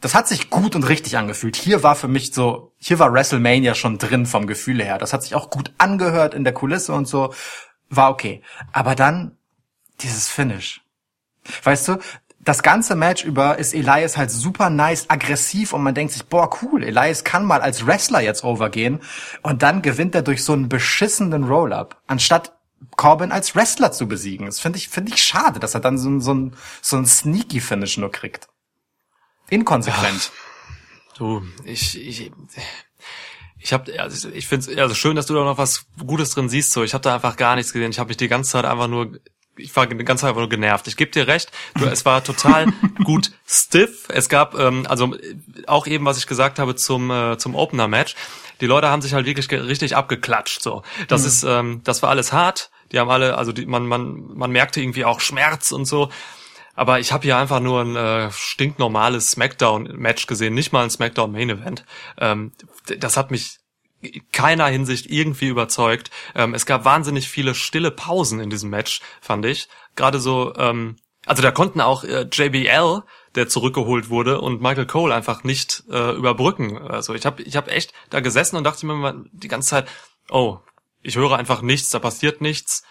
[0.00, 1.56] Das hat sich gut und richtig angefühlt.
[1.56, 4.98] Hier war für mich so, hier war WrestleMania schon drin vom Gefühl her.
[4.98, 7.34] Das hat sich auch gut angehört in der Kulisse und so.
[7.90, 8.42] War okay.
[8.72, 9.36] Aber dann
[10.00, 10.82] dieses Finish.
[11.64, 11.98] Weißt du,
[12.48, 16.48] das ganze Match über ist Elias halt super nice, aggressiv und man denkt sich, boah,
[16.62, 19.00] cool, Elias kann mal als Wrestler jetzt overgehen
[19.42, 22.54] und dann gewinnt er durch so einen beschissenen Roll-Up, anstatt
[22.96, 24.46] Corbin als Wrestler zu besiegen.
[24.46, 27.60] Das finde ich, finde ich schade, dass er dann so, so ein, so ein sneaky
[27.60, 28.48] Finish nur kriegt.
[29.50, 30.32] Inkonsequent.
[31.18, 32.32] Du, ich, ich,
[33.58, 36.48] ich habe, also ich finde es also schön, dass du da noch was Gutes drin
[36.48, 36.72] siehst.
[36.72, 37.90] So, ich habe da einfach gar nichts gesehen.
[37.90, 39.18] Ich habe mich die ganze Zeit einfach nur,
[39.58, 40.86] ich war Zeit einfach nur genervt.
[40.88, 42.66] Ich gebe dir recht, du, es war total
[43.04, 44.08] gut stiff.
[44.08, 45.14] Es gab, ähm, also
[45.66, 48.14] auch eben, was ich gesagt habe zum äh, zum Opener Match.
[48.60, 50.62] Die Leute haben sich halt wirklich richtig abgeklatscht.
[50.62, 52.70] So, das ist, ähm, das war alles hart.
[52.90, 56.10] Die haben alle, also die, man man man merkte irgendwie auch Schmerz und so.
[56.74, 61.84] Aber ich habe hier einfach nur ein äh, stinknormales Smackdown-Match gesehen, nicht mal ein Smackdown-Main-Event.
[62.20, 62.52] Ähm,
[62.88, 63.58] d- das hat mich
[64.32, 66.10] keiner Hinsicht irgendwie überzeugt.
[66.34, 69.68] Ähm, es gab wahnsinnig viele stille Pausen in diesem Match, fand ich.
[69.96, 73.02] Gerade so, ähm, also da konnten auch äh, JBL,
[73.34, 76.78] der zurückgeholt wurde, und Michael Cole einfach nicht äh, überbrücken.
[76.78, 79.88] Also ich habe ich hab echt da gesessen und dachte mir die ganze Zeit,
[80.30, 80.58] oh,
[81.02, 82.84] ich höre einfach nichts, da passiert nichts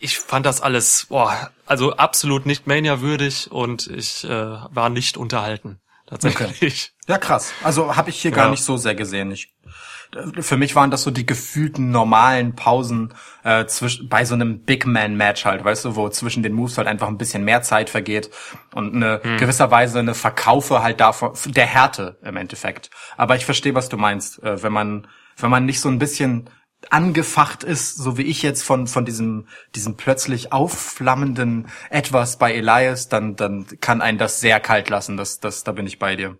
[0.00, 5.80] ich fand das alles, boah, also absolut nicht Mania-würdig und ich äh, war nicht unterhalten.
[6.08, 6.92] Tatsächlich.
[7.06, 7.52] Ja, krass.
[7.62, 8.50] Also habe ich hier gar Ja.
[8.50, 9.30] nicht so sehr gesehen.
[9.30, 9.54] Ich,
[10.40, 13.12] für mich waren das so die gefühlten normalen Pausen
[13.44, 16.78] äh, zwischen bei so einem Big Man Match halt, weißt du, wo zwischen den Moves
[16.78, 18.30] halt einfach ein bisschen mehr Zeit vergeht
[18.74, 22.88] und eine gewisserweise eine Verkaufe halt davon der Härte im Endeffekt.
[23.18, 25.06] Aber ich verstehe, was du meinst, äh, wenn man
[25.40, 26.50] wenn man nicht so ein bisschen
[26.90, 33.08] angefacht ist, so wie ich jetzt von von diesem diesem plötzlich aufflammenden etwas bei Elias,
[33.08, 35.16] dann dann kann einen das sehr kalt lassen.
[35.16, 36.38] Das das da bin ich bei dir.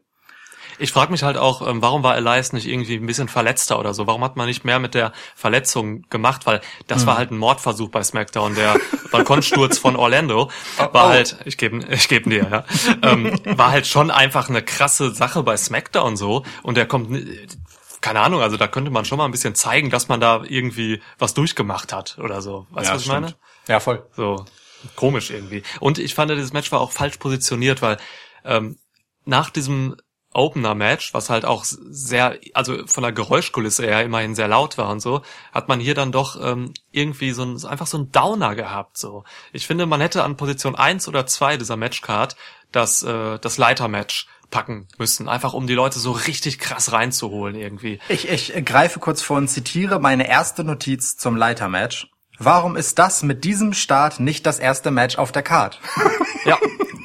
[0.80, 3.94] Ich frage mich halt auch, ähm, warum war Elias nicht irgendwie ein bisschen verletzter oder
[3.94, 4.06] so?
[4.06, 6.46] Warum hat man nicht mehr mit der Verletzung gemacht?
[6.46, 8.54] Weil das war halt ein Mordversuch bei SmackDown.
[8.54, 8.76] Der
[9.10, 11.08] Balkonsturz von Orlando war oh.
[11.08, 12.64] halt, ich gebe ich geb dir, ja,
[13.02, 16.44] ähm, war halt schon einfach eine krasse Sache bei SmackDown so.
[16.62, 17.10] Und der kommt,
[18.08, 21.02] keine Ahnung, also da könnte man schon mal ein bisschen zeigen, dass man da irgendwie
[21.18, 22.66] was durchgemacht hat oder so.
[22.70, 23.34] Weißt du, was ich meine?
[23.66, 24.06] Ja, voll.
[24.16, 24.46] So
[24.96, 25.62] komisch irgendwie.
[25.78, 27.98] Und ich fand, dieses Match war auch falsch positioniert, weil
[28.46, 28.78] ähm,
[29.26, 29.96] nach diesem
[30.32, 35.00] Opener-Match, was halt auch sehr, also von der Geräuschkulisse her immerhin sehr laut war und
[35.00, 35.20] so,
[35.52, 38.96] hat man hier dann doch ähm, irgendwie so ein, einfach so ein Downer gehabt.
[38.96, 42.36] So, ich finde, man hätte an Position eins oder zwei dieser Matchcard
[42.72, 48.00] das äh, das Leiter-Match packen müssen, einfach um die Leute so richtig krass reinzuholen irgendwie.
[48.08, 52.08] Ich, ich greife kurz vor und zitiere meine erste Notiz zum Leitermatch.
[52.38, 55.80] Warum ist das mit diesem Start nicht das erste Match auf der Card?
[56.44, 56.56] Ja,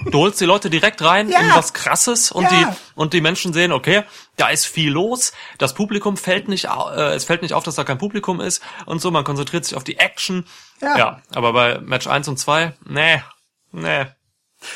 [0.05, 1.39] du holst die Leute direkt rein Ja.
[1.39, 2.49] in was Krasses und Ja.
[2.51, 4.03] die und die Menschen sehen, okay,
[4.37, 5.33] da ist viel los.
[5.57, 9.01] Das Publikum fällt nicht, äh, es fällt nicht auf, dass da kein Publikum ist und
[9.01, 9.09] so.
[9.09, 10.45] Man konzentriert sich auf die Action.
[10.81, 11.21] Ja.
[11.33, 13.23] aber bei Match 1 und 2, nee,
[13.71, 14.05] nee,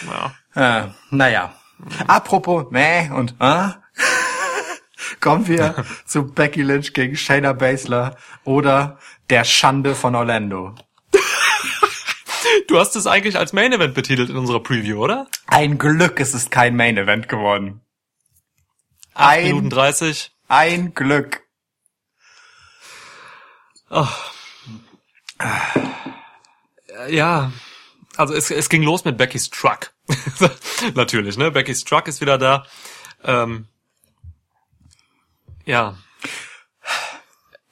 [0.08, 0.34] ja.
[0.86, 1.53] Äh, naja.
[2.07, 3.69] Apropos, meh und äh,
[5.19, 8.97] kommen wir zu Becky Lynch gegen Shayna Baszler oder
[9.29, 10.75] der Schande von Orlando.
[12.67, 15.27] Du hast es eigentlich als Main Event betitelt in unserer Preview, oder?
[15.47, 17.81] Ein Glück ist es kein Main Event geworden.
[19.13, 20.31] 8 Ein- Minuten 30.
[20.49, 21.41] Ein Glück.
[23.89, 24.03] Äh,
[27.09, 27.51] Ja,
[28.15, 29.93] also es, es ging los mit Becky's Truck.
[30.96, 31.52] Natürlich, ne?
[31.52, 32.65] Becky's Truck ist wieder da.
[33.24, 33.67] Ähm,
[35.65, 35.98] ja.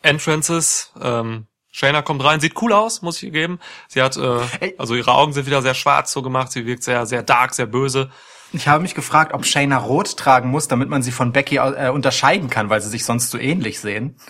[0.02, 0.92] Entrances.
[1.02, 3.60] Ähm, Shayna kommt rein, sieht cool aus, muss ich ihr geben.
[3.88, 6.52] Sie hat, äh, also ihre Augen sind wieder sehr schwarz so gemacht.
[6.52, 8.12] Sie wirkt sehr, sehr dark, sehr böse.
[8.56, 11.90] Ich habe mich gefragt, ob Shayna rot tragen muss, damit man sie von Becky äh,
[11.90, 14.18] unterscheiden kann, weil sie sich sonst so ähnlich sehen.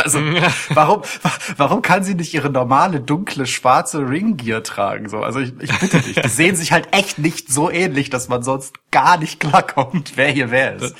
[0.00, 0.20] Also,
[0.68, 5.08] warum, wa- warum kann sie nicht ihre normale, dunkle, schwarze Ringgear tragen?
[5.08, 6.14] So, also ich, ich bitte dich.
[6.14, 10.30] Die sehen sich halt echt nicht so ähnlich, dass man sonst gar nicht klarkommt, wer
[10.30, 10.94] hier wer ist.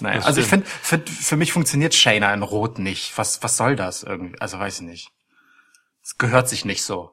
[0.00, 3.18] Naja, also ich finde, für, für mich funktioniert Shayna in Rot nicht.
[3.18, 4.40] Was, was soll das irgendwie?
[4.40, 5.10] Also weiß ich nicht.
[6.02, 7.10] Es gehört sich nicht so.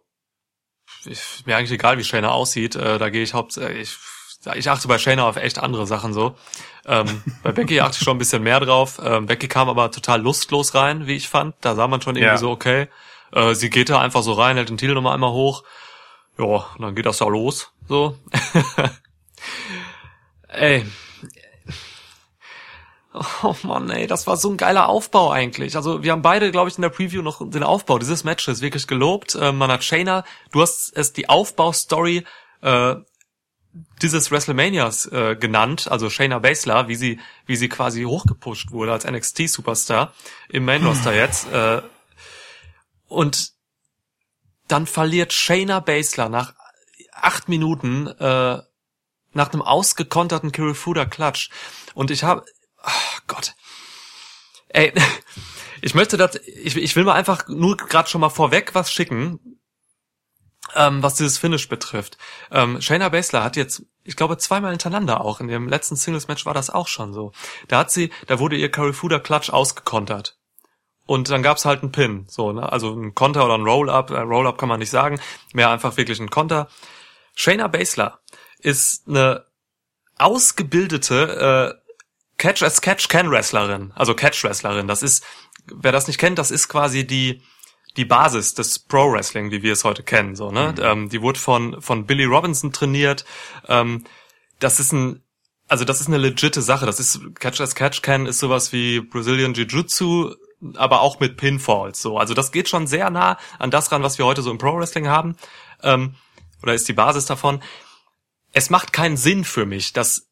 [1.03, 2.77] ich, mir eigentlich egal, wie Shayna aussieht.
[2.77, 3.97] Äh, da gehe ich hauptsächlich,
[4.53, 6.35] ich, achte bei Shayna auf echt andere Sachen so.
[6.85, 8.99] Ähm, bei Becky achte ich schon ein bisschen mehr drauf.
[9.03, 11.55] Ähm, Becky kam aber total lustlos rein, wie ich fand.
[11.61, 12.37] Da sah man schon irgendwie Ja.
[12.37, 12.87] so, okay,
[13.33, 15.63] äh, sie geht da einfach so rein, hält den Titel nochmal einmal hoch.
[16.37, 17.71] Ja, dann geht das da los.
[17.87, 18.17] So.
[20.49, 20.85] ey.
[23.43, 25.77] Oh Mann, ey, das war so ein geiler Aufbau eigentlich.
[25.77, 28.87] Also wir haben beide, glaube ich, in der Preview noch den Aufbau dieses Matches wirklich
[28.87, 29.35] gelobt.
[29.35, 32.25] Äh, man hat Shayna, du hast es die Aufbaustory
[32.61, 32.95] äh,
[34.01, 39.05] dieses WrestleManias äh, genannt, also Shayna Baszler, wie sie, wie sie quasi hochgepusht wurde als
[39.05, 40.13] NXT-Superstar
[40.49, 41.51] im Main Roster jetzt.
[41.51, 41.81] Äh,
[43.07, 43.51] und
[44.67, 46.53] dann verliert Shayna Baszler nach
[47.11, 48.61] acht Minuten äh,
[49.33, 51.49] nach einem ausgekonterten Kirifuda Clutch.
[51.93, 52.45] Und ich habe,
[52.81, 53.53] ach Gott,
[54.69, 54.93] ey,
[55.81, 59.54] ich möchte das, ich, ich will mal einfach nur gerade schon mal vorweg was schicken,
[60.73, 62.17] ähm, was dieses Finish betrifft.
[62.51, 66.53] Ähm, Shayna Baszler hat jetzt, ich glaube, zweimal hintereinander auch, in dem letzten Singles-Match war
[66.53, 67.31] das auch schon so.
[67.67, 70.37] Da hat sie, da wurde ihr Kirifuda Clutch ausgekontert.
[71.05, 72.71] Und dann gab's halt einen Pin, so, ne?
[72.71, 74.09] Also ein Konter oder ein Roll-Up.
[74.09, 75.19] Äh, Roll-Up kann man nicht sagen,
[75.53, 76.67] mehr einfach wirklich ein Konter.
[77.35, 78.19] Shayna Baszler
[78.59, 79.45] ist eine
[80.17, 81.85] ausgebildete äh,
[82.37, 84.87] Catch as Catch Can Wrestlerin, also Catch Wrestlerin.
[84.87, 85.23] Das ist,
[85.67, 87.41] wer das nicht kennt, das ist quasi die
[87.97, 90.35] die Basis des Pro Wrestling, wie wir es heute kennen.
[90.35, 90.75] So, ne?
[90.81, 93.25] Ähm, die wurde von von Billy Robinson trainiert.
[93.67, 94.03] Ähm,
[94.59, 95.21] das ist ein
[95.67, 96.85] also das ist eine legitime Sache.
[96.85, 100.35] Das ist Catch as Catch Can ist sowas wie Brazilian Jiu-Jitsu,
[100.75, 102.01] aber auch mit Pinfalls.
[102.01, 104.57] So, also das geht schon sehr nah an das ran, was wir heute so im
[104.57, 105.35] Pro Wrestling haben.
[105.81, 106.15] Ähm,
[106.61, 107.61] oder ist die Basis davon.
[108.51, 110.27] Es macht keinen Sinn für mich, dass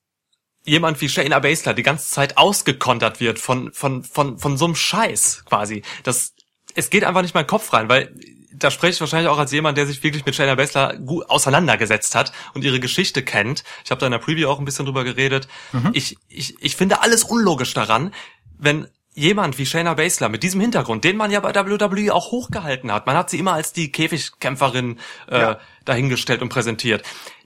[0.65, 4.75] jemand wie Shayna Baszler die ganze Zeit ausgekontert wird von von von von so einem
[4.75, 5.83] Scheiß quasi.
[6.03, 6.32] Das
[6.75, 8.13] es geht einfach nicht mal in den Kopf rein, weil
[8.55, 12.15] da spreche ich wahrscheinlich auch als jemand, der sich wirklich mit Shayna Baszler gut auseinandergesetzt
[12.15, 13.63] hat und ihre Geschichte kennt.
[13.83, 15.47] Ich habe da in der Preview auch ein bisschen drüber geredet.
[15.93, 18.13] Ich, ich, ich finde alles unlogisch daran,
[18.57, 22.91] wenn jemand wie Shayna Baszler mit diesem Hintergrund, den man ja bei WWE auch hochgehalten
[22.91, 25.59] hat, man hat sie immer als die Käfigkämpferin äh, Ja.
[25.85, 27.03] dahingestellt und präsentiert,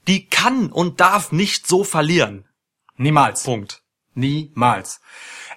[0.08, 2.46] die kann und darf nicht so verlieren.
[2.98, 3.44] Niemals.
[3.44, 3.82] Punkt.
[4.14, 5.00] Niemals.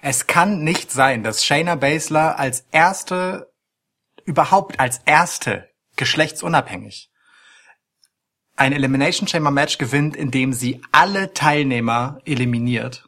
[0.01, 3.50] Es kann nicht sein, dass Shayna Baszler als erste,
[4.25, 7.09] überhaupt als erste, geschlechtsunabhängig,
[8.55, 13.05] ein Elimination Chamber Match gewinnt, in dem sie alle Teilnehmer eliminiert.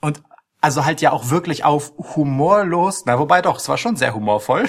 [0.00, 0.22] Und
[0.60, 4.68] also halt ja auch wirklich auf humorlos, na wobei doch, es war schon sehr humorvoll.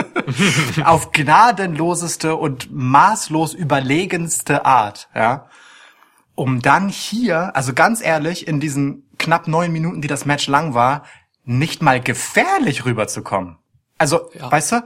[0.84, 5.48] auf gnadenloseste und maßlos überlegenste Art, ja
[6.36, 10.74] um dann hier, also ganz ehrlich, in diesen knapp neun Minuten, die das Match lang
[10.74, 11.04] war,
[11.44, 13.56] nicht mal gefährlich rüberzukommen.
[13.98, 14.50] Also, Ja.
[14.50, 14.84] weißt du,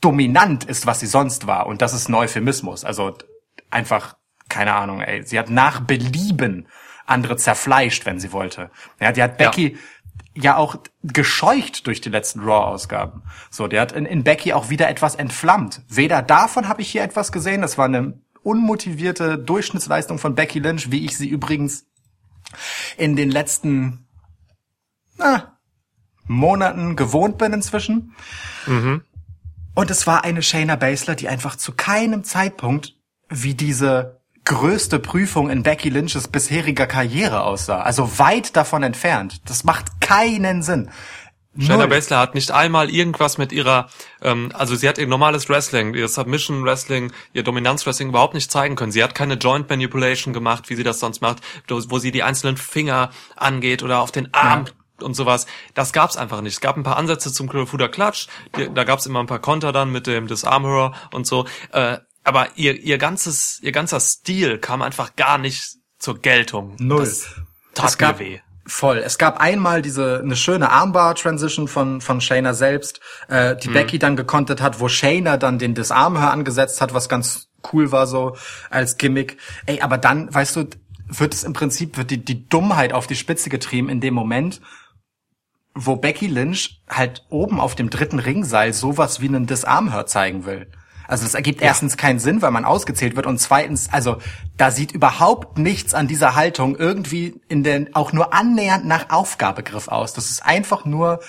[0.00, 1.66] dominant ist, was sie sonst war.
[1.66, 2.84] Und das ist ein Euphemismus.
[2.84, 3.16] Also
[3.70, 4.16] einfach,
[4.48, 5.22] keine Ahnung, ey.
[5.24, 6.68] Sie hat nach Belieben
[7.06, 8.70] andere zerfleischt, wenn sie wollte.
[9.00, 9.48] Ja, die hat Ja.
[9.50, 9.76] Becky
[10.34, 13.22] ja auch gescheucht durch die letzten Raw-Ausgaben.
[13.50, 15.82] So, der hat in, in Becky auch wieder etwas entflammt.
[15.88, 20.92] Weder davon habe ich hier etwas gesehen, das war eine unmotivierte Durchschnittsleistung von Becky Lynch,
[20.92, 21.86] wie ich sie übrigens
[22.96, 24.06] in den letzten
[25.16, 25.57] na,
[26.28, 28.14] Monaten gewohnt bin inzwischen.
[29.74, 32.94] Und es war eine Shayna Baszler, die einfach zu keinem Zeitpunkt
[33.28, 37.82] wie diese größte Prüfung in Becky Lynches bisheriger Karriere aussah.
[37.82, 39.42] Also weit davon entfernt.
[39.48, 40.90] Das macht keinen Sinn.
[41.58, 41.86] Shayna.
[41.86, 43.88] Baszler hat nicht einmal irgendwas mit ihrer,
[44.22, 48.50] ähm, also sie hat ihr normales Wrestling, ihr Submission Wrestling, ihr Dominanz Wrestling überhaupt nicht
[48.50, 48.92] zeigen können.
[48.92, 52.22] Sie hat keine Joint Manipulation gemacht, wie sie das sonst macht, wo wo sie die
[52.22, 54.66] einzelnen Finger angeht oder auf den Arm
[55.02, 55.46] und sowas.
[55.74, 56.54] Das gab's einfach nicht.
[56.54, 59.72] Es gab ein paar Ansätze zum Kirifuda Clutch, die, da gab's immer ein paar Konter
[59.72, 61.46] dann mit dem Disarmhörer und so.
[61.72, 66.76] Äh, aber ihr ihr ganzes ihr ganzer Stil kam einfach gar nicht zur Geltung.
[66.78, 67.00] Null.
[67.00, 67.26] Das
[67.74, 68.40] tat es gab, mir weh.
[68.66, 68.98] Voll.
[68.98, 74.14] Es gab einmal diese eine schöne Armbar-Transition von von Shayna selbst, äh, die Becky dann
[74.14, 78.36] gekontert hat, wo Shayna dann den Disarmhör angesetzt hat, was ganz cool war so
[78.68, 79.38] als Gimmick.
[79.64, 80.68] Ey, aber dann, weißt du,
[81.08, 84.60] wird es im Prinzip wird die die Dummheit auf die Spitze getrieben in dem Moment,
[85.86, 90.66] wo Becky Lynch halt oben auf dem dritten Ringseil sowas wie einen Disarmhör zeigen will.
[91.06, 94.18] Also das ergibt erstens keinen Sinn, weil man ausgezählt wird und zweitens, also
[94.58, 99.88] da sieht überhaupt nichts an dieser Haltung irgendwie in den auch nur annähernd nach Aufgabegriff
[99.88, 100.12] aus.
[100.12, 101.20] Das ist einfach nur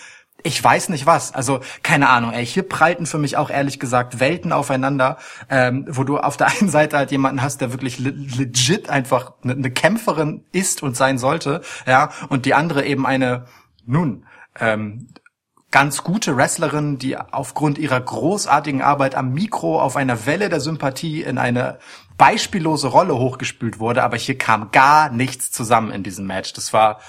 [0.44, 1.34] ich weiß nicht was.
[1.34, 2.32] Also keine Ahnung.
[2.32, 5.18] Ey, hier prallten für mich auch ehrlich gesagt Welten aufeinander,
[5.50, 9.34] ähm, wo du auf der einen Seite halt jemanden hast, der wirklich le legit einfach
[9.44, 13.46] eine ne Kämpferin ist und sein sollte, ja, und die andere eben eine
[13.86, 14.26] nun
[14.60, 15.10] ähm,
[15.72, 21.22] ganz gute Wrestlerinnen, die aufgrund ihrer großartigen Arbeit am Mikro auf einer Welle der Sympathie
[21.22, 21.80] in eine
[22.18, 26.54] beispiellose Rolle hochgespült wurde, aber hier kam gar nichts zusammen in diesem Match.
[26.54, 27.00] Das war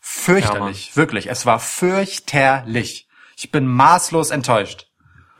[0.00, 1.28] fürchterlich, wirklich.
[1.28, 3.08] Es war fürchterlich.
[3.36, 4.87] Ich bin maßlos enttäuscht.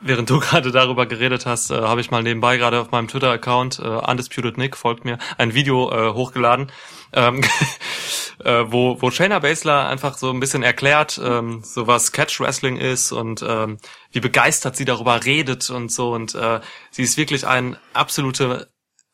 [0.00, 3.80] Während du gerade darüber geredet hast, äh, habe ich mal nebenbei gerade auf meinem Twitter-Account,
[3.80, 6.70] äh, Undisputed Nick folgt mir, ein Video äh, hochgeladen,
[7.12, 7.42] ähm,
[8.44, 12.76] äh, wo, wo Shayna Baszler einfach so ein bisschen erklärt, ähm, so was Catch Wrestling
[12.76, 13.78] ist und ähm,
[14.12, 16.12] wie begeistert sie darüber redet und so.
[16.12, 18.68] Und äh, sie ist wirklich ein absolute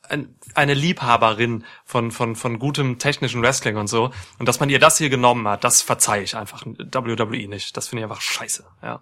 [0.08, 4.10] ein, eine Liebhaberin von, von, von gutem technischen Wrestling und so.
[4.38, 7.74] Und dass man ihr das hier genommen hat, das verzeihe ich einfach WWE nicht.
[7.76, 9.00] Das finde ich einfach scheiße, ja.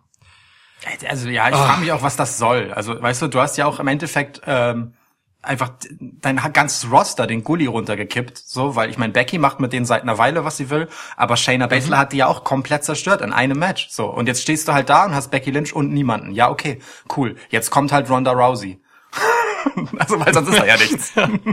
[1.09, 2.73] Also ja, ich frage mich auch, was das soll.
[2.73, 4.95] Also weißt du, du hast ja auch im Endeffekt ähm,
[5.43, 9.85] einfach dein ganzes Roster den Gully runtergekippt, so, weil ich meine, Becky macht mit denen
[9.85, 12.01] seit einer Weile, was sie will, aber Shayna Baszler mhm.
[12.01, 14.07] hat die ja auch komplett zerstört in einem Match, so.
[14.07, 16.31] Und jetzt stehst du halt da und hast Becky Lynch und niemanden.
[16.31, 16.81] Ja, okay,
[17.17, 17.37] cool.
[17.51, 18.81] Jetzt kommt halt Ronda Rousey.
[19.99, 21.13] also, weil sonst ist da ja nichts.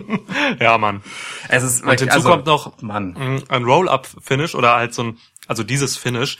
[0.59, 1.01] ja, Mann.
[1.49, 3.43] Es ist und hinzu also, kommt noch Mann.
[3.49, 6.39] ein Roll-Up-Finish oder halt so ein, also dieses Finish,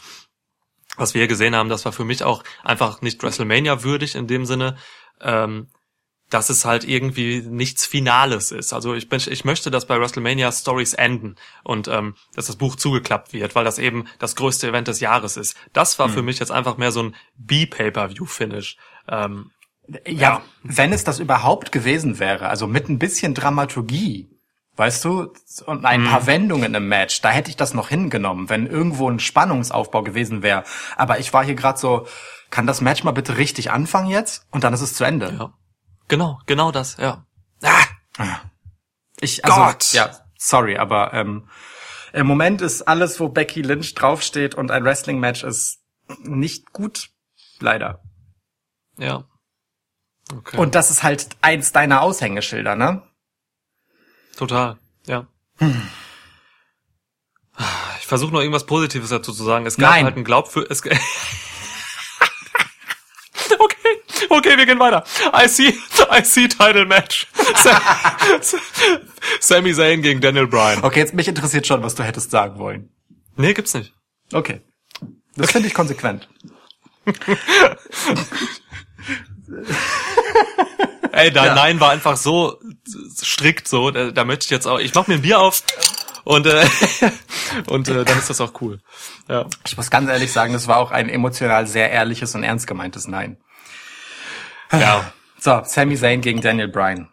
[1.00, 4.28] was wir hier gesehen haben, das war für mich auch einfach nicht WrestleMania würdig in
[4.28, 4.78] dem Sinne,
[5.22, 5.68] ähm,
[6.30, 8.72] dass es halt irgendwie nichts Finales ist.
[8.74, 12.76] Also ich, bin, ich möchte, dass bei WrestleMania Stories enden und ähm, dass das Buch
[12.76, 15.56] zugeklappt wird, weil das eben das größte Event des Jahres ist.
[15.74, 16.14] Das war mhm.
[16.14, 18.78] für mich jetzt einfach mehr so ein B-Pay-Per-View-Finish.
[19.08, 19.52] Ähm,
[19.88, 24.29] ja, ja, wenn es das überhaupt gewesen wäre, also mit ein bisschen Dramaturgie,
[24.80, 25.34] Weißt du?
[25.66, 26.28] Und ein paar mhm.
[26.28, 30.64] Wendungen im Match, da hätte ich das noch hingenommen, wenn irgendwo ein Spannungsaufbau gewesen wäre.
[30.96, 32.08] Aber ich war hier gerade so,
[32.50, 34.48] kann das Match mal bitte richtig anfangen jetzt?
[34.52, 35.36] Und dann ist es zu Ende.
[35.38, 35.54] Ja.
[36.08, 37.26] Genau, genau das, ja.
[37.62, 38.40] Ah!
[39.20, 39.92] Ich, also, Gott!
[39.92, 41.50] Ja, sorry, aber ähm,
[42.14, 45.82] im Moment ist alles, wo Becky Lynch draufsteht und ein Wrestling-Match ist,
[46.24, 47.10] nicht gut.
[47.60, 48.02] Leider.
[48.98, 49.26] Ja.
[50.34, 50.56] Okay.
[50.56, 53.04] Und das ist halt eins deiner Aushängeschilder, ne?
[54.40, 55.28] Total, ja.
[55.58, 55.82] Hm.
[58.00, 59.66] Ich versuche noch irgendwas Positives dazu zu sagen.
[59.66, 60.06] Es gab Nein.
[60.06, 60.82] halt ein Glaub für es.
[63.60, 65.04] okay, okay, wir gehen weiter.
[65.38, 65.78] I see,
[66.10, 67.28] I see Title Match.
[69.42, 70.86] Sami Zayn gegen Daniel Bryan.
[70.86, 72.94] Okay, jetzt mich interessiert schon, was du hättest sagen wollen.
[73.36, 73.94] Nee, gibt's nicht.
[74.32, 74.62] Okay.
[75.36, 76.30] Das finde ich konsequent.
[81.12, 81.56] Ey, dein ja.
[81.56, 82.60] Nein war einfach so
[83.22, 85.64] strikt so, da, da möchte ich jetzt auch, ich mach mir ein Bier auf
[86.24, 86.66] und äh,
[87.68, 88.80] und äh, dann ist das auch cool.
[89.28, 89.46] Ja.
[89.66, 93.08] Ich muss ganz ehrlich sagen, das war auch ein emotional sehr ehrliches und ernst gemeintes
[93.08, 93.38] Nein.
[94.72, 95.12] Ja.
[95.42, 97.08] So, Sami Zayn gegen Daniel Bryan.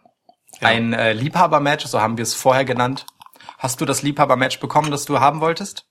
[0.59, 0.67] Ja.
[0.67, 3.05] Ein äh, Liebhaber-Match, so haben wir es vorher genannt.
[3.57, 5.85] Hast du das Liebhaber-Match bekommen, das du haben wolltest?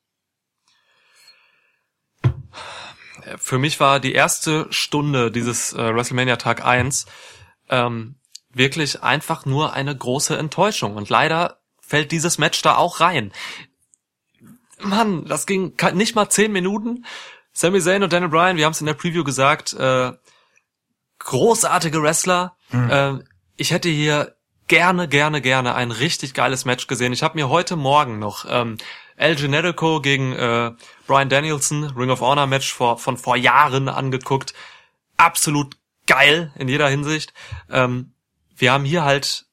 [3.47, 7.07] Für mich war die erste Stunde dieses äh, WrestleMania Tag 1
[7.69, 8.17] ähm,
[8.53, 10.97] wirklich einfach nur eine große Enttäuschung.
[10.97, 13.31] Und leider fällt dieses Match da auch rein.
[14.81, 17.07] Mann, das ging nicht mal zehn Minuten.
[17.53, 20.11] Sami Zayn und Daniel Bryan, wir haben es in der Preview gesagt, äh,
[21.21, 22.57] großartige Wrestler.
[22.73, 22.91] Mhm.
[22.91, 23.19] Äh,
[23.57, 24.35] ich hätte hier
[24.67, 27.13] gerne, gerne, gerne ein richtig geiles Match gesehen.
[27.13, 28.77] Ich habe mir heute Morgen noch ähm,
[29.17, 30.73] El Generico gegen äh,
[31.07, 34.55] Brian Danielson, Ring of Honor Match vor, von vor Jahren angeguckt.
[35.17, 35.77] Absolut
[36.07, 37.33] geil in jeder Hinsicht.
[37.71, 38.13] Ähm,
[38.57, 39.47] wir haben hier halt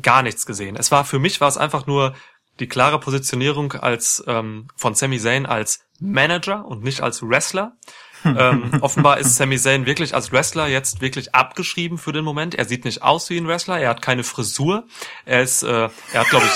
[0.00, 0.76] gar nichts gesehen.
[0.76, 2.14] Es war für mich war es einfach nur
[2.60, 7.76] die klare Positionierung als ähm, von Sami Zayn als Manager und nicht als Wrestler.
[8.24, 12.54] ähm, offenbar ist Sami Zayn wirklich als Wrestler jetzt wirklich abgeschrieben für den Moment.
[12.54, 14.86] Er sieht nicht aus wie ein Wrestler, er hat keine Frisur,
[15.24, 16.52] er ist, äh, er hat glaube ich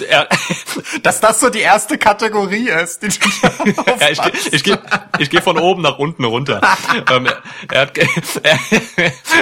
[1.02, 3.02] dass das so die erste Kategorie ist.
[4.00, 4.78] Ja, ich, ich gehe
[5.18, 6.60] ich geh von oben nach unten runter.
[7.10, 8.58] ähm, er, er, hat, er,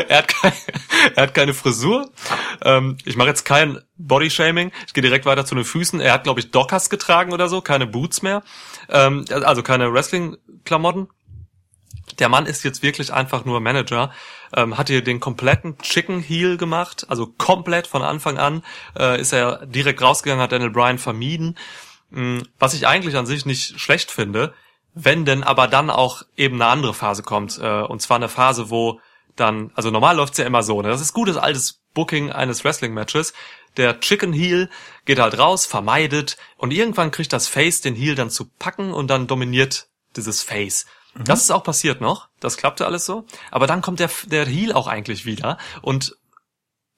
[0.09, 0.55] er, hat keine,
[1.15, 2.11] er hat keine Frisur.
[2.65, 4.73] Ähm, ich mache jetzt kein Bodyshaming.
[4.87, 6.01] Ich gehe direkt weiter zu den Füßen.
[6.01, 8.43] Er hat, glaube ich, Dockers getragen oder so, keine Boots mehr.
[8.89, 11.09] Ähm, also keine Wrestling-Klamotten.
[12.19, 14.11] Der Mann ist jetzt wirklich einfach nur Manager
[14.55, 18.63] ähm, hat hier den kompletten Chicken Heel gemacht, also komplett von Anfang an
[18.99, 21.59] äh, ist er direkt rausgegangen, hat Daniel Bryan vermieden,
[22.15, 24.55] ähm, was ich eigentlich an sich nicht schlecht finde,
[24.95, 28.71] wenn denn aber dann auch eben eine andere Phase kommt, äh, und zwar eine Phase,
[28.71, 29.01] wo
[29.37, 30.89] dann, also normal läuft's ja immer so, ne?
[30.89, 33.35] das ist gutes altes Booking eines Wrestling-Matches,
[33.77, 34.69] der Chicken Heel
[35.05, 39.09] geht halt raus, vermeidet und irgendwann kriegt das Face den Heel dann zu packen und
[39.09, 40.87] dann dominiert dieses Face.
[41.15, 41.25] Mhm.
[41.25, 42.29] Das ist auch passiert noch.
[42.41, 43.25] Das klappte alles so.
[43.51, 46.17] Aber dann kommt der, der Heel auch eigentlich wieder und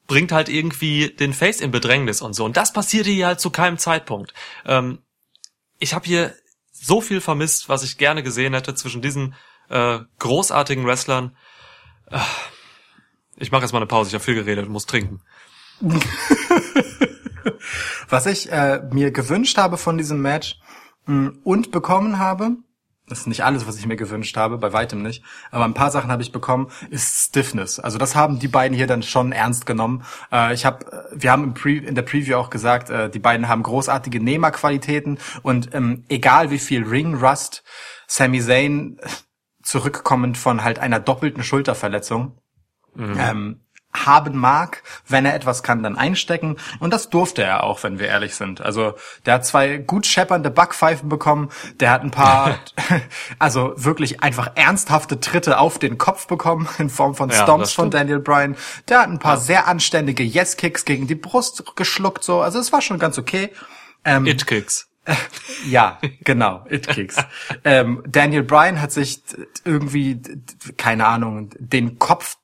[0.07, 2.43] bringt halt irgendwie den Face in Bedrängnis und so.
[2.45, 4.33] Und das passierte hier halt zu keinem Zeitpunkt.
[4.65, 4.99] Ähm,
[5.79, 6.33] ich habe hier
[6.71, 9.35] so viel vermisst, was ich gerne gesehen hätte zwischen diesen
[9.69, 11.35] äh, großartigen Wrestlern.
[12.07, 12.19] Äh,
[13.37, 15.21] Ich mache jetzt mal eine Pause, ich habe viel geredet und muss trinken.
[18.09, 20.59] Was ich äh, mir gewünscht habe von diesem Match
[21.05, 22.57] mh, und bekommen habe,
[23.11, 25.91] das ist nicht alles, was ich mir gewünscht habe, bei weitem nicht, aber ein paar
[25.91, 27.79] Sachen habe ich bekommen, ist Stiffness.
[27.79, 30.03] Also das haben die beiden hier dann schon ernst genommen.
[30.31, 34.19] Äh, ich habe, wir haben in der Preview auch gesagt, äh, die beiden haben großartige
[34.19, 37.63] Nehmerqualitäten und ähm, egal wie viel Ring Rust
[38.07, 38.99] Sami Zayn
[39.63, 42.37] zurückkommend von halt einer doppelten Schulterverletzung
[42.97, 43.60] ähm,
[43.93, 46.57] haben mag, wenn er etwas kann, dann einstecken.
[46.79, 48.61] Und das durfte er auch, wenn wir ehrlich sind.
[48.61, 48.93] Also
[49.25, 52.59] der hat zwei gut scheppernde Backpfeifen bekommen, der hat ein paar,
[53.39, 57.91] also wirklich einfach ernsthafte Tritte auf den Kopf bekommen in Form von Ja, Stomps von.
[57.91, 58.55] Daniel Bryan.
[58.87, 62.23] Der hat ein paar sehr anständige Yes-Kicks gegen die Brust geschluckt.
[62.23, 62.41] so.
[62.41, 63.51] Also es war schon ganz okay.
[64.05, 64.87] Ähm, It Kicks.
[65.65, 67.17] ja, genau, It Kicks.
[67.63, 69.21] ähm, Daniel Bryan hat sich
[69.65, 70.21] irgendwie,
[70.77, 72.37] keine Ahnung, den Kopf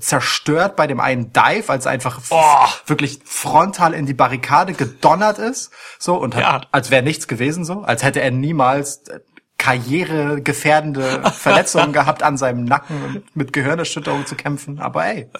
[0.00, 2.66] zerstört bei dem einen Dive, als einfach Oh.
[2.86, 6.60] wirklich frontal in die Barrikade gedonnert ist, so und hat, Ja.
[6.72, 9.20] als wäre nichts gewesen, so, als hätte er niemals äh,
[9.58, 14.80] karrieregefährdende Verletzungen gehabt an seinem Nacken und mit Gehirnerschütterung zu kämpfen.
[14.80, 15.30] Aber ey,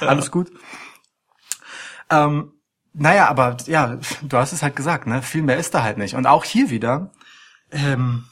[0.00, 0.50] alles gut.
[2.10, 2.52] Ähm,
[2.92, 5.22] naja, aber ja, du hast es halt gesagt, ne?
[5.22, 6.14] Viel mehr ist da halt nicht.
[6.14, 7.10] Und auch hier wieder,
[7.72, 8.24] ähm,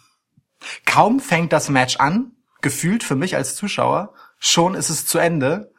[0.87, 2.33] kaum fängt das Match an,
[2.63, 4.15] gefühlt für mich als Zuschauer,
[4.45, 5.73] schon ist es zu Ende.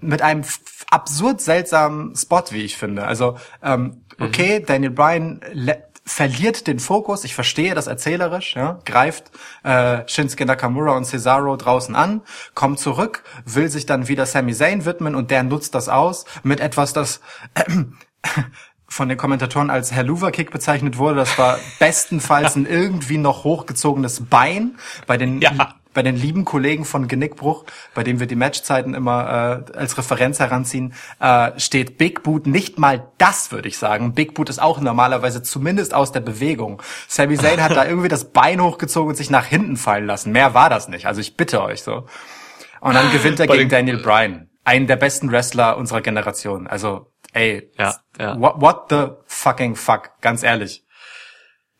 [0.00, 0.42] Mit einem
[0.90, 3.04] absurd seltsamen Spot, wie ich finde.
[3.04, 5.40] Also, ähm, okay, Daniel Bryan
[6.04, 9.30] verliert den Fokus, ich verstehe das erzählerisch, ja, greift
[9.62, 12.22] äh, Shinsuke Nakamura und Cesaro draußen an,
[12.54, 16.58] kommt zurück, will sich dann wieder Sami Zayn widmen und der nutzt das aus mit
[16.58, 17.20] etwas, das
[18.88, 21.16] von den Kommentatoren als Herr Kick bezeichnet wurde.
[21.16, 25.76] Das war bestenfalls ein irgendwie noch hochgezogenes Bein bei den Ja.
[25.94, 27.64] Bei den lieben Kollegen von Genickbruch,
[27.94, 32.78] bei dem wir die Matchzeiten immer äh, als Referenz heranziehen, äh, steht Big Boot nicht
[32.78, 34.14] mal das, würde ich sagen.
[34.14, 36.82] Big Boot ist auch normalerweise zumindest aus der Bewegung.
[37.08, 40.32] Sami Zayn hat da irgendwie das Bein hochgezogen und sich nach hinten fallen lassen.
[40.32, 41.06] Mehr war das nicht.
[41.06, 42.06] Also ich bitte euch so.
[42.80, 46.66] Und dann gewinnt er Bei gegen Daniel Bryan, einen der besten Wrestler unserer Generation.
[46.66, 48.40] Also, ey, Ja, ja.
[48.40, 50.84] What, what the fucking fuck, ganz ehrlich.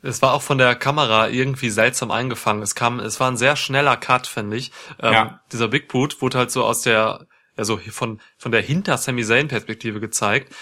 [0.02, 2.62] Es war auch von der Kamera irgendwie seltsam eingefangen.
[2.62, 4.72] Es kam, es war ein sehr schneller Cut, finde ich.
[5.00, 5.40] Ähm, Ja.
[5.52, 7.26] Dieser Big Boot wurde halt so aus der,
[7.56, 10.52] also von, von der hinter Sami Zayn Perspektive gezeigt.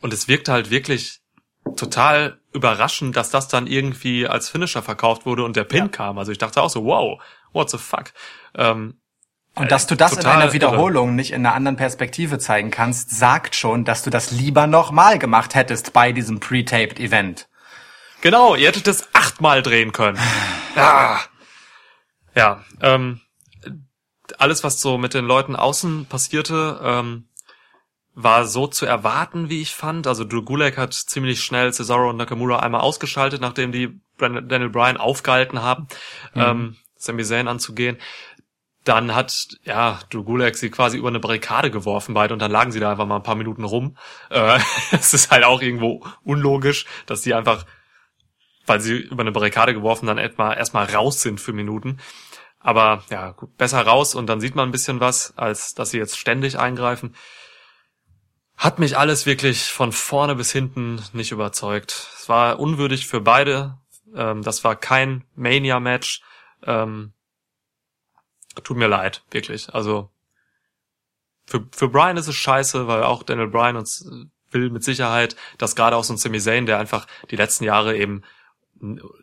[0.00, 1.20] Und es wirkte halt wirklich
[1.76, 6.18] total überraschend, dass das dann irgendwie als Finisher verkauft wurde und der Pin kam.
[6.18, 7.20] Also ich dachte auch so, wow,
[7.52, 8.12] what the fuck.
[8.56, 8.94] Ähm,
[9.54, 13.10] Und dass du das in total einer Wiederholung nicht in einer anderen Perspektive zeigen kannst,
[13.10, 17.47] sagt schon, dass du das lieber nochmal gemacht hättest bei diesem pre-taped Event.
[18.20, 20.18] Genau, ihr hättet das achtmal drehen können.
[20.76, 21.20] Ah.
[22.34, 23.20] Ja, ähm,
[24.38, 27.28] alles, was so mit den Leuten außen passierte, ähm,
[28.14, 30.06] war so zu erwarten, wie ich fand.
[30.08, 34.96] Also Drew Gulak hat ziemlich schnell Cesaro und Nakamura einmal ausgeschaltet, nachdem die Daniel Bryan
[34.96, 35.86] aufgehalten haben,
[36.34, 37.96] ähm, Sami Zayn anzugehen.
[38.82, 42.72] Dann hat, ja, Drew Gulak sie quasi über eine Barrikade geworfen beide und dann lagen
[42.72, 43.96] sie da einfach mal ein paar Minuten rum.
[44.30, 44.58] Äh,
[44.90, 47.66] Es ist halt auch irgendwo unlogisch, dass die einfach
[48.68, 51.98] weil sie über eine Barrikade geworfen dann etwa erstmal raus sind für Minuten.
[52.60, 55.98] Aber ja, gut, besser raus und dann sieht man ein bisschen was, als dass sie
[55.98, 57.14] jetzt ständig eingreifen.
[58.56, 62.10] Hat mich alles wirklich von vorne bis hinten nicht überzeugt.
[62.18, 63.78] Es war unwürdig für beide.
[64.14, 66.22] Ähm, das war kein Mania-Match.
[66.64, 67.12] Ähm,
[68.64, 69.72] tut mir leid, wirklich.
[69.72, 70.10] Also
[71.46, 75.36] für, für Brian ist es scheiße, weil auch Daniel Bryan uns äh, will mit Sicherheit,
[75.58, 78.22] dass gerade auch so ein Sami Zayn, der einfach die letzten Jahre eben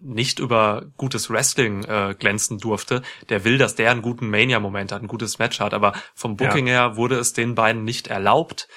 [0.02, 5.02] nicht über gutes Wrestling äh, glänzen durfte, der will, dass der einen guten Mania-Moment hat,
[5.02, 8.68] ein gutes Match hat, aber vom Booking her wurde es den beiden nicht erlaubt.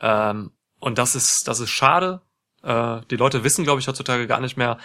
[0.00, 2.20] Ähm, und das ist, das ist schade.
[2.62, 4.78] Äh, die Leute wissen, glaube ich, heutzutage gar nicht mehr,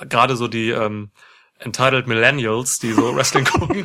[0.00, 1.10] äh, gerade so die ähm,
[1.58, 3.84] Entitled Millennials, die so Wrestling gucken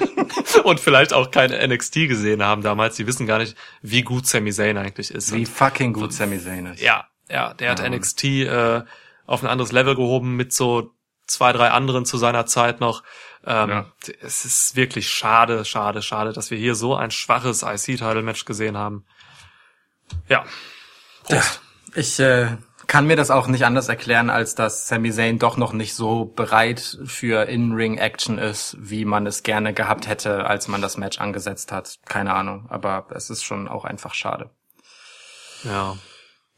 [0.63, 4.51] und vielleicht auch kein NXT gesehen haben damals, die wissen gar nicht, wie gut Sami
[4.53, 5.33] Zayn eigentlich ist.
[5.33, 6.81] Wie fucking gut Sami Zayn ist.
[6.81, 7.89] ja, ja, der hat Ja.
[7.89, 8.81] NXT äh,
[9.25, 10.91] auf ein anderes Level gehoben mit so
[11.27, 13.03] zwei, drei anderen zu seiner Zeit noch.
[13.45, 13.85] Ähm, Ja.
[14.21, 19.05] Es ist wirklich schade, schade, schade, dass wir hier so ein schwaches IC-Title-Match gesehen haben.
[20.27, 20.45] Ja.
[21.23, 21.61] Prost.
[21.95, 22.57] Ich äh,
[22.87, 26.25] kann mir das auch nicht anders erklären, als dass Sami Zayn doch noch nicht so
[26.25, 31.71] bereit für In-Ring-Action ist, wie man es gerne gehabt hätte, als man das Match angesetzt
[31.71, 31.99] hat.
[32.05, 34.49] Keine Ahnung, aber es ist schon auch einfach schade.
[35.63, 35.97] Ja.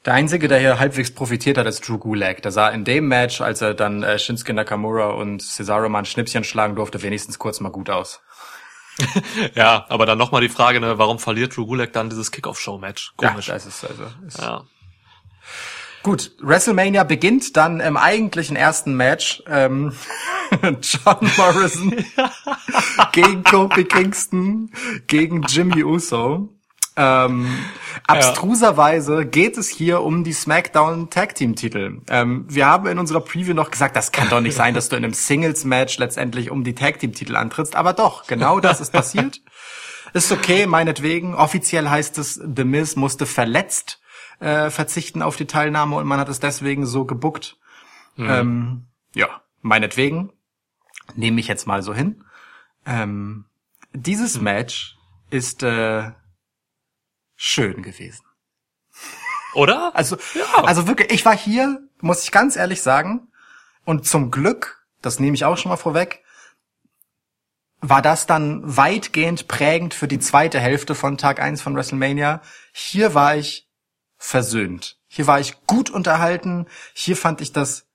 [0.07, 2.41] Der Einzige, der hier halbwegs profitiert hat, ist Drew Gulak.
[2.41, 6.05] Der sah in dem Match, als er dann äh, Shinsuke Nakamura und Cesaro mal ein
[6.05, 8.21] Schnippchen schlagen durfte, wenigstens kurz mal gut aus.
[9.53, 13.13] Ja, aber dann nochmal die Frage, ne, warum verliert Drew Gulak dann dieses Kickoff-Show-Match?
[13.17, 13.49] Komisch.
[13.49, 14.03] Ja, das ist also.
[14.25, 14.63] Ist Ja.
[16.03, 19.43] Gut, WrestleMania beginnt dann im eigentlichen ersten Match.
[19.45, 19.93] Ähm,
[20.61, 21.93] John Morrison
[23.11, 24.71] gegen Kofi Kingston
[25.05, 26.56] gegen Jimmy Uso.
[26.97, 27.47] Ähm,
[28.07, 32.01] abstruserweise geht es hier um die SmackDown Tag Team Titel.
[32.09, 34.95] Ähm, wir haben in unserer Preview noch gesagt, das kann doch nicht sein, dass du
[34.95, 37.75] in einem Singles Match letztendlich um die Tag Team Titel antrittst.
[37.75, 39.41] Aber doch, genau das ist passiert.
[40.13, 41.35] Ist okay, meinetwegen.
[41.35, 43.99] Offiziell heißt es, The Miz musste verletzt
[44.39, 47.57] äh, verzichten auf die Teilnahme und man hat es deswegen so gebuckt.
[48.17, 50.31] Ähm, ja, meinetwegen.
[51.15, 52.23] Nehme ich jetzt mal so hin.
[52.85, 53.45] Ähm,
[53.93, 54.97] dieses Match
[55.29, 56.11] ist äh,
[57.37, 58.25] schön gewesen.
[59.53, 59.95] Oder?
[59.95, 60.17] Also,
[60.63, 63.31] also wirklich, ich war hier, muss ich ganz ehrlich sagen,
[63.85, 66.23] und zum Glück, das nehme ich auch schon mal vorweg,
[67.79, 72.41] war das dann weitgehend prägend für die zweite Hälfte von Tag 1 von WrestleMania.
[72.73, 73.69] Hier war ich
[74.17, 74.99] versöhnt.
[75.07, 76.67] Hier war ich gut unterhalten.
[76.93, 77.87] Hier fand ich das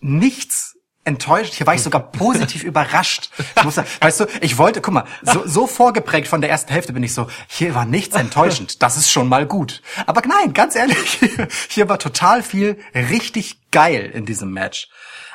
[0.00, 1.54] nichts enttäuscht.
[1.54, 3.30] Hier war ich sogar positiv überrascht.
[3.56, 6.72] Ich muss sagen, weißt du, ich wollte, guck mal, so, so vorgeprägt von der ersten
[6.72, 8.82] Hälfte bin ich so, hier war nichts enttäuschend.
[8.82, 9.82] Das ist schon mal gut.
[10.06, 11.20] Aber nein, ganz ehrlich,
[11.68, 14.88] hier war total viel richtig geil in diesem Match.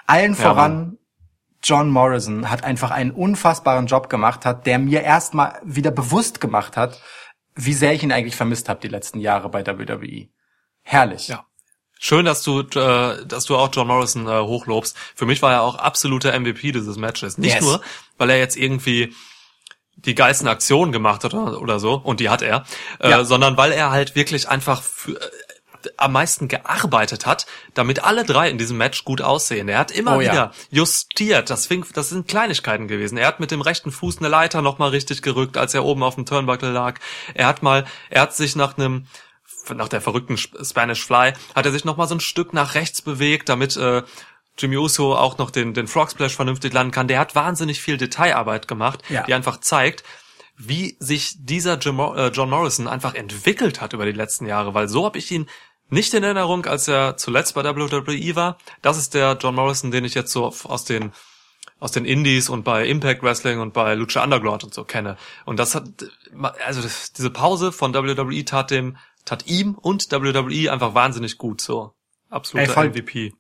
[0.06, 0.98] Allen voran
[1.64, 6.78] John Morrison hat einfach einen unfassbaren Job gemacht hat, der mir erstmal wieder bewusst gemacht
[6.78, 7.02] hat,
[7.56, 10.30] wie sehr ich ihn eigentlich vermisst habe die letzten Jahre bei WWE.
[10.84, 11.28] Herrlich.
[11.28, 11.47] Ja.
[12.00, 14.96] Schön, dass du, äh, dass du auch John Morrison äh, hochlobst.
[15.16, 17.38] Für mich war er auch absoluter MVP dieses Matches.
[17.38, 17.64] Nicht Yes.
[17.64, 17.82] nur,
[18.18, 19.14] weil er jetzt irgendwie
[19.96, 22.66] die geilsten Aktionen gemacht hat oder, oder so, und die hat er,
[23.00, 23.24] äh, Ja.
[23.26, 25.30] sondern weil er halt wirklich einfach für, äh,
[25.98, 29.70] am meisten gearbeitet hat, damit alle drei in diesem Match gut aussehen.
[29.70, 30.32] Er hat immer Oh ja.
[30.32, 31.50] wieder justiert.
[31.50, 33.18] Das, fing, das sind Kleinigkeiten gewesen.
[33.18, 36.04] Er hat mit dem rechten Fuß eine Leiter noch mal richtig gerückt, als er oben
[36.04, 37.00] auf dem Turnbuckle lag.
[37.36, 39.08] Er hat mal, er hat sich nach einem
[39.76, 42.76] nach der verrückten Sp- Spanish Fly hat er sich noch mal so ein Stück nach
[42.76, 44.04] rechts bewegt, damit äh,
[44.58, 47.08] Jimmy Uso auch noch den den Frog Splash vernünftig landen kann.
[47.08, 49.24] Der hat wahnsinnig viel Detailarbeit gemacht, Ja.
[49.24, 50.04] die einfach zeigt,
[50.58, 54.88] wie sich dieser Jim, äh, John Morrison einfach entwickelt hat über die letzten Jahre, weil
[54.88, 55.48] so habe ich ihn
[55.90, 58.58] nicht in Erinnerung, als er zuletzt bei WWE war.
[58.82, 61.12] Das ist der John Morrison, den ich jetzt so aus den
[61.80, 65.16] aus den Indies und bei Impact Wrestling und bei Lucha Underground und so kenne.
[65.46, 65.84] Und das hat,
[66.66, 68.98] also das, diese Pause von WWE tat dem,
[69.28, 71.94] tat ihm und WWE einfach wahnsinnig gut, so.
[72.30, 72.90] Absoluter Ey, voll.
[72.90, 73.34] MVP.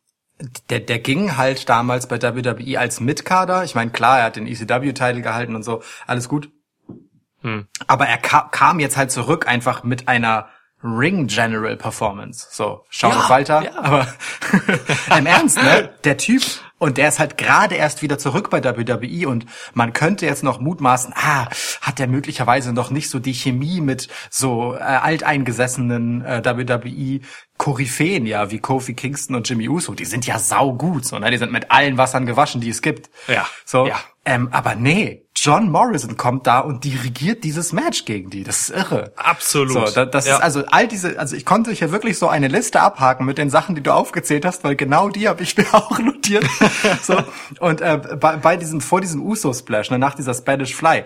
[0.70, 3.64] Der, der ging halt damals bei WWE als Mitkader.
[3.64, 6.52] Ich meine, klar, er hat den ECW-Titel gehalten und so, alles gut.
[7.42, 7.68] Hm.
[7.88, 10.50] Aber er ka kam jetzt halt zurück einfach mit einer
[10.96, 12.48] Ring General Performance.
[12.52, 13.64] So, schau Ja, auf Walter.
[13.64, 13.76] ja.
[13.76, 14.08] Aber
[15.18, 15.90] im Ernst, ne?
[16.04, 16.44] Der Typ,
[16.80, 20.60] und der ist halt gerade erst wieder zurück bei WWE und man könnte jetzt noch
[20.60, 21.48] mutmaßen, ah,
[21.82, 27.22] hat der möglicherweise noch nicht so die Chemie mit so äh, alteingesessenen äh, WWE
[27.58, 31.32] Koryphäen, ja, wie Kofi Kingston und Jimmy Uso, die sind ja saugut, so, ne?
[31.32, 33.10] Die sind mit allen Wassern gewaschen, die es gibt.
[33.28, 34.00] Ja, So, ja.
[34.30, 38.44] Ähm, aber nee, John Morrison kommt da und dirigiert dieses Match gegen die.
[38.44, 39.14] Das ist irre.
[39.16, 39.88] Absolut.
[39.88, 40.36] So, da, das Ja.
[40.36, 43.50] ist also all diese, also ich konnte hier wirklich so eine Liste abhaken mit den
[43.50, 46.46] Sachen, die du aufgezählt hast, weil genau die habe ich mir auch notiert.
[47.02, 47.16] so
[47.62, 51.06] und äh, bei, bei diesem vor diesem Uso Splash, ne, nach dieser Spanish Fly,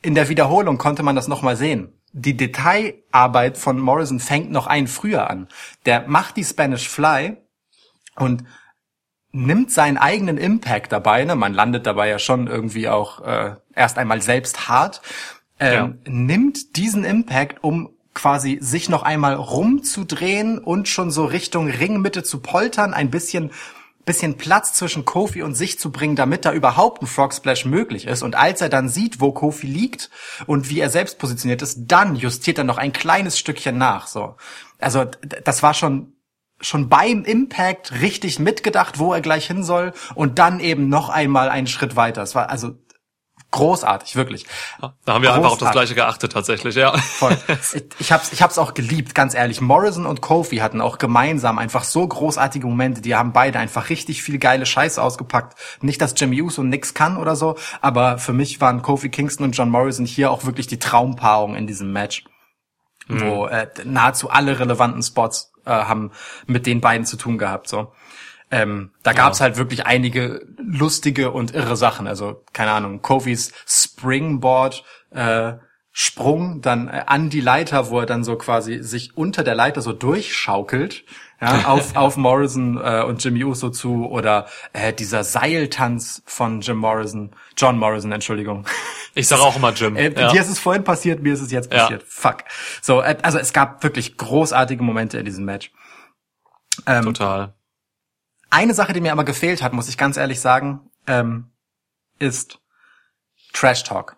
[0.00, 1.92] in der Wiederholung konnte man das noch mal sehen.
[2.12, 5.48] Die Detailarbeit von Morrison fängt noch ein früher an.
[5.84, 7.36] Der macht die Spanish Fly
[8.16, 8.44] und
[9.34, 11.34] nimmt seinen eigenen Impact dabei, ne?
[11.34, 15.02] man landet dabei ja schon irgendwie auch äh, erst einmal selbst hart,
[15.58, 22.22] ähm, nimmt diesen Impact, um quasi sich noch einmal rumzudrehen und schon so Richtung Ringmitte
[22.22, 23.50] zu poltern, ein bisschen
[24.04, 28.06] bisschen Platz zwischen Kofi und sich zu bringen, damit da überhaupt ein Frog Splash möglich
[28.06, 28.22] ist.
[28.22, 30.10] Und als er dann sieht, wo Kofi liegt
[30.46, 34.06] und wie er selbst positioniert ist, dann justiert er noch ein kleines Stückchen nach.
[34.06, 34.36] So,
[34.78, 35.06] also
[35.44, 36.13] das war schon
[36.64, 41.48] schon beim Impact richtig mitgedacht, wo er gleich hin soll und dann eben noch einmal
[41.48, 42.22] einen Schritt weiter.
[42.22, 42.72] Es war also
[43.54, 44.46] großartig, wirklich.
[44.80, 45.72] Da haben wir einfach auf das Großartig.
[45.72, 46.96] Gleiche geachtet, tatsächlich, ja.
[46.98, 47.36] Voll.
[47.74, 49.60] Ich, ich hab's, ich hab's auch geliebt, ganz ehrlich.
[49.60, 53.00] Morrison und Kofi hatten auch gemeinsam einfach so großartige Momente.
[53.00, 55.56] Die haben beide einfach richtig viel geile Scheiße ausgepackt.
[55.82, 59.56] Nicht, dass Jimmy Uso nix kann oder so, aber für mich waren Kofi Kingston und
[59.56, 62.24] John Morrison hier auch wirklich die Traumpaarung in diesem Match.
[63.08, 66.12] Wo äh, nahezu alle relevanten Spots äh, haben
[66.46, 67.68] mit den beiden zu tun gehabt.
[67.68, 67.92] So.
[68.50, 72.06] Ähm, da gab's halt wirklich einige lustige und irre Sachen.
[72.06, 75.54] Also, keine Ahnung, Kofis Springboard äh,
[75.96, 79.80] Sprung dann äh, an die Leiter, wo er dann so quasi sich unter der Leiter
[79.80, 81.04] so durchschaukelt,
[81.44, 86.78] ja, auf, auf Morrison äh, und Jimmy Uso zu oder äh, dieser Seiltanz von Jim
[86.78, 88.66] Morrison, John Morrison, Entschuldigung.
[89.14, 89.96] Ich sage auch immer Jim.
[89.96, 90.30] Äh, ja.
[90.32, 91.82] Dir ist es vorhin passiert, mir ist es jetzt Ja.
[91.82, 92.02] passiert.
[92.06, 92.38] Fuck.
[92.82, 95.70] So, äh, also es gab wirklich großartige Momente in diesem Match.
[96.86, 97.54] Ähm, Total.
[98.50, 101.50] eine Sache, die mir aber gefehlt hat, muss ich ganz ehrlich sagen, ähm,
[102.18, 102.60] ist
[103.52, 104.16] Trash Talk.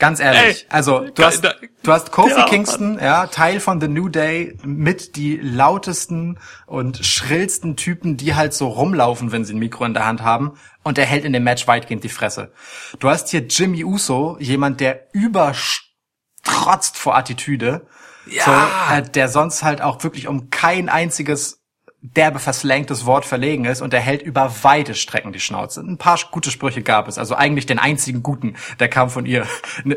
[0.00, 0.62] Ganz ehrlich.
[0.64, 4.08] Ey, also du hast, da- du hast Kofi Ja, Kingston, ja, Teil von The New
[4.08, 9.84] Day, mit die lautesten und schrillsten Typen, die halt so rumlaufen, wenn sie ein Mikro
[9.84, 10.54] in der Hand haben.
[10.82, 12.50] Und er hält in dem Match weitgehend die Fresse.
[12.98, 17.86] Du hast hier Jimmy Uso, jemand, der überstrotzt vor Attitüde.
[18.26, 18.44] Ja.
[18.90, 21.59] So, äh, der sonst halt auch wirklich um kein einziges
[22.02, 25.80] derbe verslangtes Wort verlegen ist und er hält über weite Strecken die Schnauze.
[25.80, 29.46] Ein paar gute Sprüche gab es, also eigentlich den einzigen guten, der kam von ihr,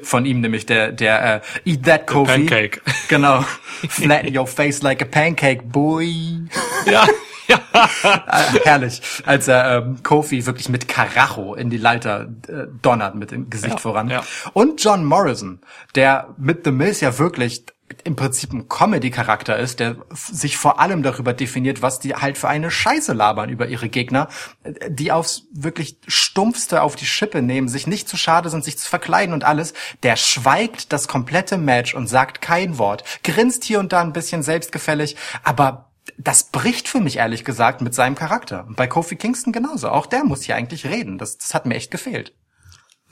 [0.03, 2.31] von ihm nämlich der der äh, Eat that Kofi.
[2.45, 2.81] Pancake.
[3.09, 3.43] Genau.
[3.89, 6.41] Flatten your face like a pancake, boy.
[6.85, 7.05] Ja,
[7.47, 7.59] ja.
[8.03, 13.31] Äh, herrlich, als er ähm, Kofi wirklich mit Karacho in die Leiter äh, donnert mit
[13.31, 14.09] dem Gesicht Ja, voran.
[14.09, 14.23] ja.
[14.53, 15.59] Und John Morrison,
[15.95, 17.65] der mit The Miz ja wirklich
[18.03, 22.47] im Prinzip ein Comedy-Charakter ist, der sich vor allem darüber definiert, was die halt für
[22.47, 24.29] eine Scheiße labern über ihre Gegner,
[24.87, 28.89] die aufs wirklich stumpfste auf die Schippe nehmen, sich nicht zu schade sind, sich zu
[28.89, 33.93] verkleiden und alles, der schweigt das komplette Match und sagt kein Wort, grinst hier und
[33.93, 38.67] da ein bisschen selbstgefällig, aber das bricht für mich ehrlich gesagt mit seinem Charakter.
[38.69, 39.89] Bei Kofi Kingston genauso.
[39.89, 41.17] Auch der muss hier eigentlich reden.
[41.17, 42.33] Das, das hat mir echt gefehlt.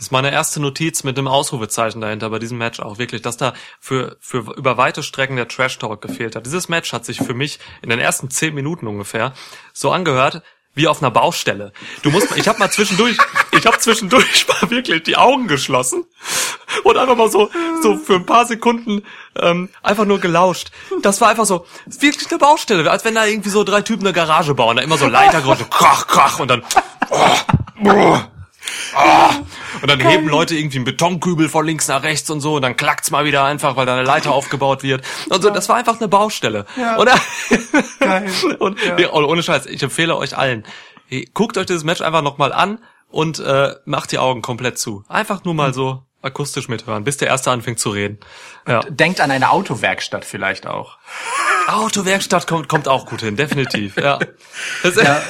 [0.01, 3.37] Das ist meine erste Notiz mit dem Ausrufezeichen dahinter bei diesem Match auch wirklich, dass
[3.37, 6.43] da für, für über weite Strecken der Trash Talk gefehlt hat.
[6.47, 9.33] Dieses Match hat sich für mich in den ersten zehn Minuten ungefähr
[9.73, 10.41] so angehört
[10.73, 11.71] wie auf einer Baustelle.
[12.01, 13.15] Du musst, ich habe mal zwischendurch,
[13.51, 16.05] ich habe zwischendurch mal wirklich die Augen geschlossen
[16.83, 17.51] und einfach mal so,
[17.83, 19.03] so für ein paar Sekunden
[19.35, 20.71] ähm, einfach nur gelauscht.
[21.03, 24.13] Das war einfach so wirklich eine Baustelle, als wenn da irgendwie so drei Typen eine
[24.13, 26.63] Garage bauen, da immer so Leitergrund, krach, krach und dann
[29.81, 32.75] und dann heben Leute irgendwie einen Betonkübel von links nach rechts und so und dann
[32.75, 35.05] klackt's mal wieder einfach, weil da eine Leiter aufgebaut wird.
[35.29, 36.65] Und so, das war einfach eine Baustelle.
[36.77, 36.95] Ja.
[36.97, 37.09] Und,
[37.99, 38.31] Geil.
[38.59, 40.65] und nee, oh, ohne Scheiß, ich empfehle euch allen,
[41.33, 45.03] guckt euch dieses Match einfach nochmal an und äh, macht die Augen komplett zu.
[45.07, 48.19] Einfach nur mal so akustisch mithören, bis der Erste anfängt zu reden.
[48.67, 48.81] Ja.
[48.81, 50.97] Denkt an eine Autowerkstatt vielleicht auch.
[51.67, 53.97] Autowerkstatt kommt, kommt auch gut hin, definitiv.
[53.97, 54.19] Ja.
[54.83, 55.21] Ja.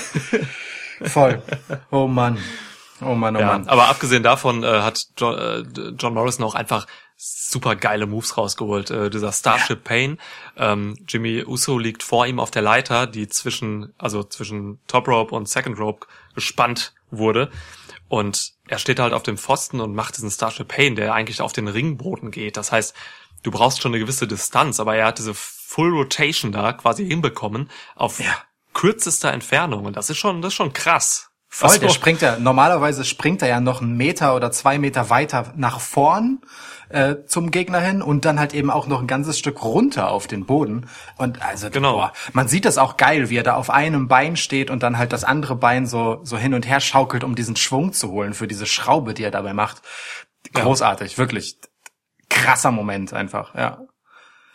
[1.08, 1.42] Voll.
[1.90, 2.38] Oh Mann.
[3.04, 3.68] Oh Mann, oh Ja, Mann.
[3.68, 5.64] aber abgesehen davon äh, hat John, äh,
[5.98, 6.86] John Morrison auch einfach
[7.18, 8.90] super geile Moves rausgeholt.
[8.92, 10.18] Äh, dieser Starship Pain.
[10.58, 15.36] Ähm, Jimmy Uso liegt vor ihm auf der Leiter, die zwischen, also zwischen Top Rope
[15.36, 17.50] und Second Rope gespannt wurde.
[18.08, 21.54] Und er steht halt auf dem Pfosten und macht diesen Starship Pain, der eigentlich auf
[21.54, 22.58] den Ringboden geht.
[22.58, 22.94] Das heißt,
[23.44, 27.70] du brauchst schon eine gewisse Distanz, aber er hat diese Full Rotation da quasi hinbekommen
[27.96, 28.36] auf Ja.
[28.74, 29.86] kürzester Entfernung.
[29.86, 31.31] Und das ist schon, das ist schon krass.
[31.54, 35.52] Voll, der springt ja, normalerweise springt er ja noch einen Meter oder zwei Meter weiter
[35.58, 36.40] nach vorn
[36.88, 40.28] äh, zum Gegner hin und dann halt eben auch noch ein ganzes Stück runter auf
[40.28, 40.88] den Boden.
[41.18, 41.94] Und also, Genau.
[41.94, 44.98] boah, man sieht das auch geil, wie er da auf einem Bein steht und dann
[44.98, 48.34] halt das andere Bein so, so hin und her schaukelt, um diesen Schwung zu holen
[48.34, 49.82] für diese Schraube, die er dabei macht.
[50.54, 51.58] Großartig, wirklich.
[52.30, 53.80] Krasser Moment einfach, ja.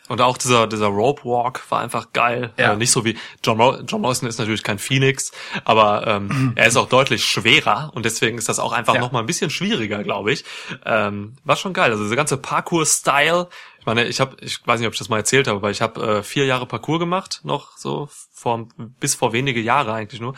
[0.09, 2.53] Und auch dieser, dieser Rope Walk war einfach geil.
[2.59, 2.73] Ja.
[2.73, 5.33] Äh, nicht so wie John, Mo John Morrison ist natürlich kein Phoenix,
[5.65, 9.01] aber ähm, er ist auch deutlich schwerer und deswegen ist das auch einfach Ja.
[9.01, 10.45] noch mal ein bisschen schwieriger, glaube ich.
[10.85, 11.91] Ähm, war schon geil.
[11.91, 13.49] Also dieser ganze Parkour-Style.
[13.81, 15.81] Ich meine, ich habe, ich weiß nicht, ob ich das mal erzählt habe, aber ich
[15.83, 20.35] habe äh, vier Jahre Parkour gemacht, noch so vor bis vor wenige Jahre eigentlich nur.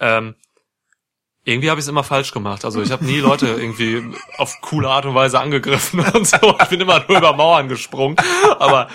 [0.00, 0.34] Ähm,
[1.48, 2.64] irgendwie habe ich es immer falsch gemacht.
[2.64, 4.04] Also ich habe nie Leute irgendwie
[4.36, 6.56] auf coole Art und Weise angegriffen und so.
[6.62, 8.16] Ich bin immer nur über Mauern gesprungen.
[8.58, 8.88] Aber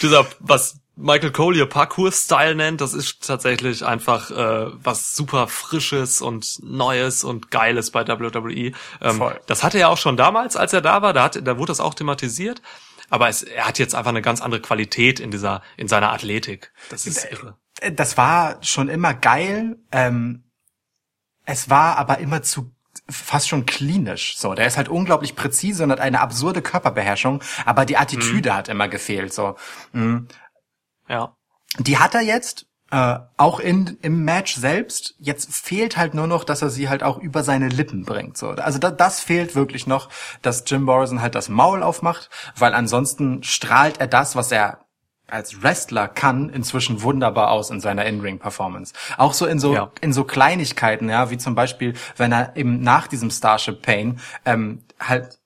[0.00, 6.20] dieser, was Michael Cole hier Parkour-Style nennt, das ist tatsächlich einfach äh, was super Frisches
[6.22, 8.72] und Neues und Geiles bei WWE.
[9.00, 9.40] Ähm, Voll.
[9.46, 11.12] das hatte er auch schon damals, als er da war.
[11.12, 12.62] Da, hat, da wurde das auch thematisiert.
[13.10, 16.72] Aber es, er hat jetzt einfach eine ganz andere Qualität in dieser, in seiner Athletik.
[16.90, 17.56] Das ist irre.
[17.80, 19.78] Äh, Das war schon immer geil.
[19.92, 20.44] Ähm,
[21.48, 22.72] es war aber immer zu
[23.08, 24.36] fast schon klinisch.
[24.36, 28.68] So, der ist halt unglaublich präzise und hat eine absurde Körperbeherrschung, aber die Attitüde hat
[28.68, 29.32] immer gefehlt.
[29.32, 29.56] So,
[31.08, 31.36] Ja.
[31.78, 32.66] die hat er jetzt.
[32.90, 37.02] Äh, auch in, im Match selbst, jetzt fehlt halt nur noch, dass er sie halt
[37.02, 38.38] auch über seine Lippen bringt.
[38.38, 38.48] So.
[38.48, 40.08] Also da, das fehlt wirklich noch,
[40.40, 44.87] dass Jim Morrison halt das Maul aufmacht, weil ansonsten strahlt er das, was er
[45.28, 48.94] als Wrestler kann, inzwischen wunderbar aus in seiner In-Ring-Performance.
[49.16, 49.90] Auch so in so Ja.
[50.00, 54.82] in so Kleinigkeiten, ja, wie zum Beispiel, wenn er eben nach diesem Starship Pain ähm,
[54.98, 55.38] halt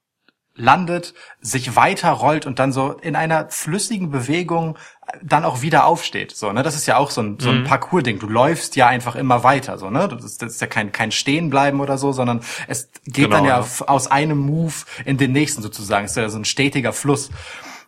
[0.55, 4.77] landet, sich weiter rollt und dann so in einer flüssigen Bewegung
[5.23, 6.37] dann auch wieder aufsteht.
[6.37, 6.63] So, ne?
[6.63, 8.19] Das ist ja auch so ein, so ein Parcours-Ding.
[8.19, 10.09] Du läufst ja einfach immer weiter, so, ne?
[10.09, 13.45] Das ist, das ist ja kein, kein Stehenbleiben oder so, sondern es geht Genau, dann
[13.47, 13.87] ja ja.
[13.89, 14.75] aus einem Move
[15.07, 16.05] in den nächsten sozusagen.
[16.05, 17.31] Es ist ja so ein stetiger Fluss.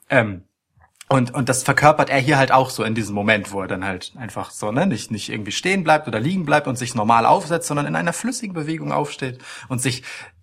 [0.09, 0.45] Ähm,
[1.09, 3.84] und, und das verkörpert er hier halt auch so in diesem Moment, wo er dann
[3.84, 7.26] halt einfach so, ne, nicht, nicht irgendwie stehen bleibt oder liegen bleibt und sich normal
[7.26, 9.38] aufsetzt, sondern in einer flüssigen Bewegung aufsteht
[9.68, 10.02] und sich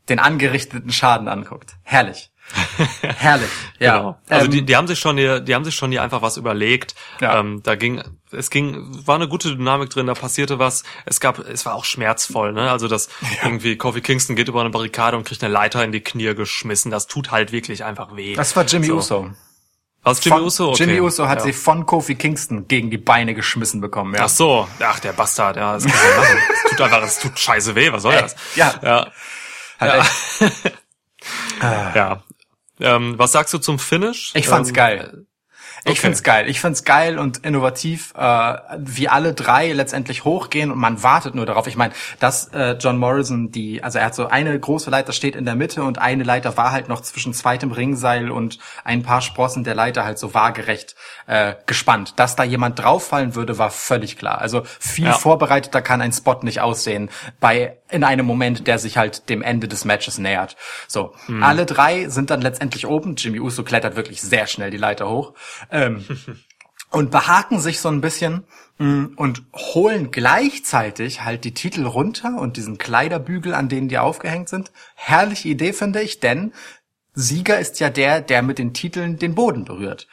[0.09, 1.75] den angerichteten Schaden anguckt.
[1.83, 2.31] Herrlich.
[3.01, 3.49] Herrlich.
[3.79, 3.97] Ja.
[3.97, 4.19] Genau.
[4.29, 6.37] Also Ähm, die, die haben sich schon hier, die haben sich schon hier einfach was
[6.37, 6.95] überlegt.
[7.21, 7.39] Ja.
[7.39, 8.01] Ähm, da ging,
[8.31, 8.75] es ging,
[9.07, 10.83] war eine gute Dynamik drin, da passierte was.
[11.05, 12.69] Es gab, es war auch schmerzvoll, ne?
[12.69, 13.09] Also das
[13.43, 16.91] irgendwie Kofi Kingston geht über eine Barrikade und kriegt eine Leiter in die Knie geschmissen.
[16.91, 18.35] Das tut halt wirklich einfach weh.
[18.35, 18.97] das war Jimmy So.
[18.97, 19.29] Uso.
[20.03, 20.69] Was Jimmy Von- Uso?
[20.69, 20.83] Okay.
[20.83, 21.43] Jimmy Uso hat ja.
[21.45, 24.23] sie von Kofi Kingston gegen die Beine geschmissen bekommen, ja.
[24.23, 26.37] Ach so, ach der Bastard, ja, das kann man machen.
[26.65, 28.35] Es tut einfach, es tut scheiße weh, was soll das?
[28.55, 28.73] ja.
[28.81, 29.11] Ja.
[29.79, 30.05] Hat
[30.41, 30.73] echt-
[31.95, 32.23] ja.
[32.79, 34.31] Ähm, was sagst du zum Finish?
[34.33, 35.25] Ich fand's ähm, geil.
[35.83, 35.99] Ich okay.
[36.01, 36.47] find's geil.
[36.47, 41.45] Ich find's geil und innovativ, äh, wie alle drei letztendlich hochgehen und man wartet nur
[41.47, 41.65] darauf.
[41.65, 45.35] Ich meine, dass äh, John Morrison die, also er hat so eine große Leiter steht
[45.35, 49.21] in der Mitte und eine Leiter war halt noch zwischen zweitem Ringseil und ein paar
[49.21, 52.13] Sprossen der Leiter halt so waagerecht äh, gespannt.
[52.17, 54.39] Dass da jemand drauffallen würde, war völlig klar.
[54.39, 55.13] Also viel Ja.
[55.13, 57.09] vorbereiteter kann ein Spot nicht aussehen
[57.39, 60.55] bei in einem Moment, der sich halt dem Ende des Matches nähert.
[60.87, 63.15] So, alle drei sind dann letztendlich oben.
[63.15, 65.33] Jimmy Uso klettert wirklich sehr schnell die Leiter hoch.
[65.71, 66.05] Ähm,
[66.91, 68.43] und behaken sich so ein bisschen
[68.77, 74.49] mh, und holen gleichzeitig halt die Titel runter und diesen Kleiderbügel, an denen die aufgehängt
[74.49, 74.71] sind.
[74.95, 76.53] Herrliche Idee, finde ich, denn
[77.13, 80.07] Sieger ist ja der, der mit den Titeln den Boden berührt.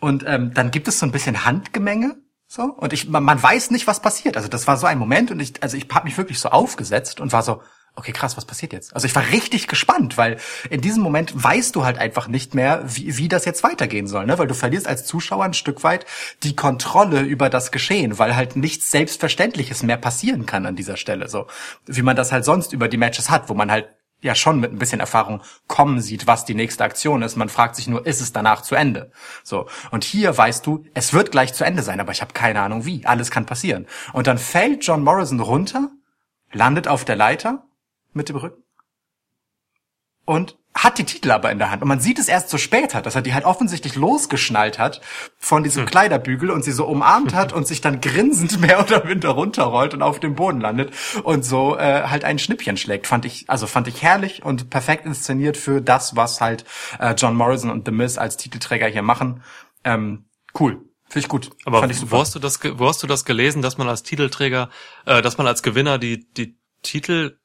[0.00, 2.16] Und ähm, dann gibt es so ein bisschen Handgemenge.
[2.46, 4.36] So, und ich, man, man weiß nicht, was passiert.
[4.36, 7.20] Also das war so ein Moment und ich, also ich habe mich wirklich so aufgesetzt
[7.20, 7.60] und war so,
[7.98, 8.94] okay, krass, was passiert jetzt?
[8.94, 10.38] Also ich war richtig gespannt, weil
[10.70, 14.26] in diesem Moment weißt du halt einfach nicht mehr, wie, wie das jetzt weitergehen soll,
[14.26, 14.38] ne?
[14.38, 16.06] Weil du verlierst als Zuschauer ein Stück weit
[16.42, 21.28] die Kontrolle über das Geschehen, weil halt nichts Selbstverständliches mehr passieren kann an dieser Stelle,
[21.28, 21.46] so
[21.86, 23.88] wie man das halt sonst über die Matches hat, wo man halt
[24.20, 27.36] ja schon mit ein bisschen Erfahrung kommen sieht, was die nächste Aktion ist.
[27.36, 29.12] Man fragt sich nur, ist es danach zu Ende?
[29.44, 29.66] So.
[29.90, 32.84] Und hier weißt du, es wird gleich zu Ende sein, aber ich habe keine Ahnung
[32.84, 33.06] wie.
[33.06, 33.86] Alles kann passieren.
[34.12, 35.90] Und dann fällt John Morrison runter,
[36.52, 37.67] landet auf der Leiter
[38.12, 38.62] mit dem Rücken
[40.28, 41.80] und hat die Titel aber in der Hand.
[41.80, 45.00] Und man sieht es erst so später, dass er die halt offensichtlich losgeschnallt hat
[45.38, 49.30] von diesem Kleiderbügel und sie so umarmt hat und sich dann grinsend mehr oder minder
[49.30, 50.92] runterrollt und auf dem Boden landet
[51.24, 53.06] und so äh, halt ein Schnippchen schlägt.
[53.06, 56.66] Fand ich, also fand ich herrlich und perfekt inszeniert für das, was halt
[56.98, 59.42] äh, John Morrison und The Miz als Titelträger hier machen.
[59.82, 60.26] Ähm,
[60.60, 60.84] cool.
[61.08, 61.50] Finde ich gut.
[61.64, 64.02] Aber Fand ich wo hast du das, wo hast du das gelesen, dass man als
[64.02, 64.68] Titelträger,
[65.06, 67.37] äh, dass man als Gewinner die die Titel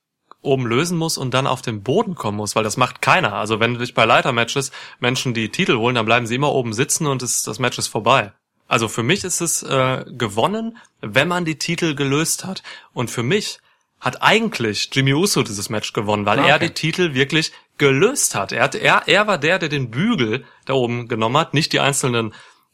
[0.43, 3.33] oben lösen muss und dann auf den Boden kommen muss, weil das macht keiner.
[3.33, 7.07] Also wenn dich bei Leitermatches Menschen die Titel holen, dann bleiben sie immer oben sitzen
[7.07, 8.33] und es, das Match ist vorbei.
[8.67, 12.63] Also für mich ist es äh, gewonnen, wenn man die Titel gelöst hat.
[12.93, 13.59] Und für mich
[13.99, 16.67] hat eigentlich Jimmy Uso dieses Match gewonnen, weil Ah, er okay.
[16.67, 18.51] die Titel wirklich gelöst hat.
[18.51, 21.79] Er, hat er, er war der, der den Bügel da oben genommen hat, nicht die
[21.79, 22.33] einzelnen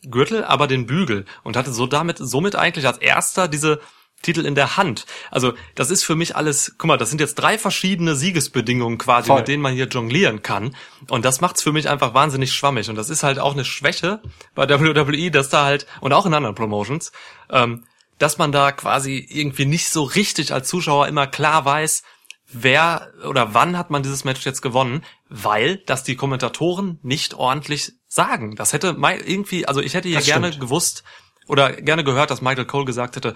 [0.10, 3.80] Gürtel, aber den Bügel und hatte so damit, somit eigentlich als erster diese
[4.22, 5.06] Titel in der Hand.
[5.32, 9.28] Also das ist für mich alles, guck mal, das sind jetzt drei verschiedene Siegesbedingungen quasi,
[9.28, 9.38] Voll.
[9.40, 10.76] mit denen man hier jonglieren kann.
[11.10, 12.90] Und das macht's für mich einfach wahnsinnig schwammig.
[12.90, 14.22] Und das ist halt auch eine Schwäche
[14.56, 17.12] bei WWE, dass da halt, und auch in anderen Promotions,
[17.50, 17.86] ähm,
[18.18, 22.04] dass man da quasi irgendwie nicht so richtig als Zuschauer immer klar weiß,
[22.52, 27.94] wer oder wann hat man dieses Match jetzt gewonnen, weil das die Kommentatoren nicht ordentlich
[28.08, 28.56] sagen.
[28.56, 30.62] Das hätte irgendwie, also ich hätte hier Das gerne stimmt.
[30.62, 31.04] gewusst
[31.48, 33.36] oder gerne gehört, dass Michael Cole gesagt hätte,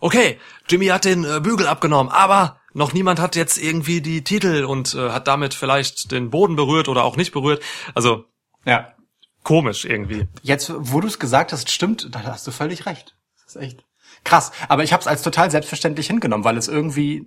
[0.00, 0.38] okay,
[0.68, 4.94] Jimmy hat den äh, Bügel abgenommen, aber noch niemand hat jetzt irgendwie die Titel und
[4.94, 7.62] äh, hat damit vielleicht den Boden berührt oder auch nicht berührt.
[7.94, 8.24] Also
[8.64, 8.94] Ja.
[9.42, 10.26] komisch irgendwie.
[10.42, 13.14] Jetzt, wo du es gesagt hast, stimmt, da hast du völlig recht.
[13.44, 13.84] Das ist echt
[14.24, 14.52] krass.
[14.68, 17.26] Aber ich habe es als total selbstverständlich hingenommen, weil es irgendwie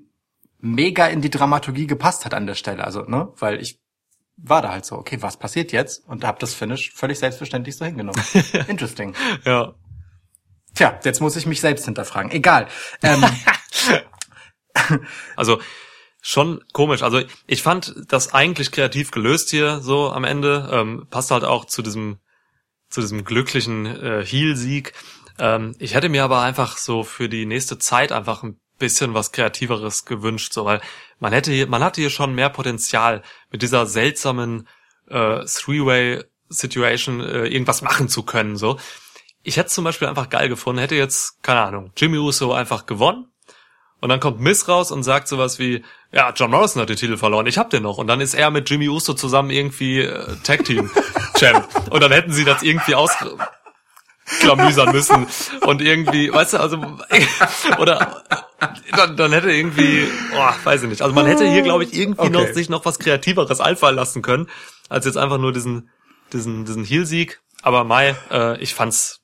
[0.60, 2.84] mega in die Dramaturgie gepasst hat an der Stelle.
[2.84, 3.80] Also, ne, weil ich
[4.36, 6.06] war da halt so, okay, was passiert jetzt?
[6.08, 8.22] Und habe das Finish völlig selbstverständlich so hingenommen.
[8.68, 9.14] Interesting.
[9.46, 9.74] Ja.
[10.76, 12.32] Tja, jetzt muss ich mich selbst hinterfragen.
[12.32, 12.68] Egal.
[13.02, 13.24] Ähm,
[15.36, 15.60] Also
[16.22, 17.04] schon komisch.
[17.04, 20.70] Also ich fand das eigentlich kreativ gelöst hier so am Ende.
[20.72, 22.20] Ähm, passt halt auch zu diesem
[22.90, 24.94] zu diesem glücklichen äh, Heel-Sieg.
[25.40, 29.34] Ähm, ich hätte mir aber einfach so für die nächste Zeit einfach ein bisschen was
[29.34, 30.80] kreativeres gewünscht, so weil
[31.20, 34.70] man hätte hier, man hatte hier schon mehr Potenzial mit dieser seltsamen
[35.10, 38.56] äh, Three-Way Situation äh, irgendwas machen zu können.
[38.56, 38.80] So,
[39.48, 43.28] ich hätte zum Beispiel einfach geil gefunden, hätte jetzt keine Ahnung Jimmy Uso einfach gewonnen
[44.02, 47.18] Und dann kommt Miss raus und sagt sowas wie, ja, John Morrison hat den Titel
[47.18, 47.98] verloren, ich hab den noch.
[47.98, 50.92] Und dann ist er mit Jimmy Uso zusammen irgendwie äh, Tag Team
[51.40, 51.66] Champ.
[51.90, 53.12] Und dann hätten sie das irgendwie aus
[54.40, 55.26] klamüsern müssen
[55.62, 56.78] und irgendwie, weißt du, also
[57.80, 58.24] oder
[58.92, 61.02] dann, dann hätte irgendwie, oh, weiß ich nicht.
[61.02, 62.30] Also man hätte hier, glaube ich, irgendwie Okay.
[62.32, 64.50] noch sich noch was kreativeres einfallen lassen können,
[64.90, 65.90] als jetzt einfach nur diesen
[66.34, 67.40] diesen diesen Heel-Sieg.
[67.62, 69.17] Aber Mai, äh, ich fand's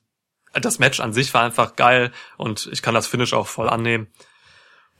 [0.60, 4.08] das Match an sich war einfach geil und ich kann das Finish auch voll annehmen.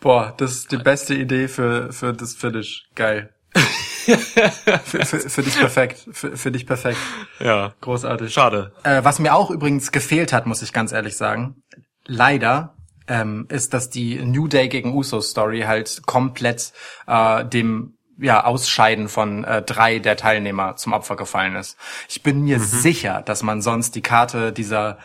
[0.01, 2.87] Boah, das ist die beste Idee für, für das Finish.
[2.95, 3.33] Geil.
[3.55, 6.09] für, für, für dich perfekt.
[6.13, 6.99] Für, für dich perfekt.
[7.41, 8.33] Ja, Großartig.
[8.33, 8.73] schade.
[8.83, 11.63] Äh, was mir auch übrigens gefehlt hat, muss ich ganz ehrlich sagen,
[12.05, 12.75] leider,
[13.07, 16.73] ähm, ist, dass die New Day gegen Usos Story halt komplett
[17.07, 21.77] äh, dem ja, Ausscheiden von äh, drei der Teilnehmer zum Opfer gefallen ist.
[22.09, 24.99] Ich bin mir sicher, dass man sonst die Karte dieser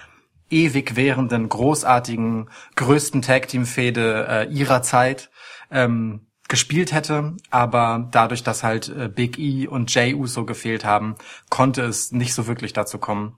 [0.50, 5.30] ewig währenden, großartigen, größten Tag-Team-Fehde äh, ihrer Zeit
[5.72, 11.16] ähm, gespielt hätte, aber dadurch, dass halt äh, Big E und Jay Uso gefehlt haben,
[11.50, 13.38] konnte es nicht so wirklich dazu kommen.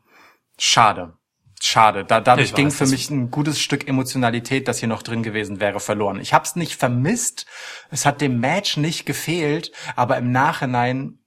[0.57, 1.13] Schade.
[1.63, 2.05] Schade.
[2.05, 5.21] Da, dadurch Ich ging weiß, für mich ein gutes Stück Emotionalität, das hier noch drin
[5.21, 6.19] gewesen wäre, verloren.
[6.19, 7.45] Ich habe es nicht vermisst,
[7.91, 11.19] es hat dem Match nicht gefehlt, aber im Nachhinein,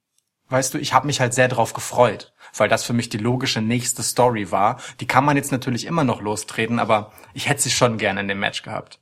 [0.48, 3.60] weißt du, ich habe mich halt sehr drauf gefreut, weil das für mich die logische
[3.60, 4.80] nächste Story war.
[5.00, 8.28] Die kann man jetzt natürlich immer noch lostreten, aber ich hätte sie schon gerne in
[8.28, 8.98] dem Match gehabt.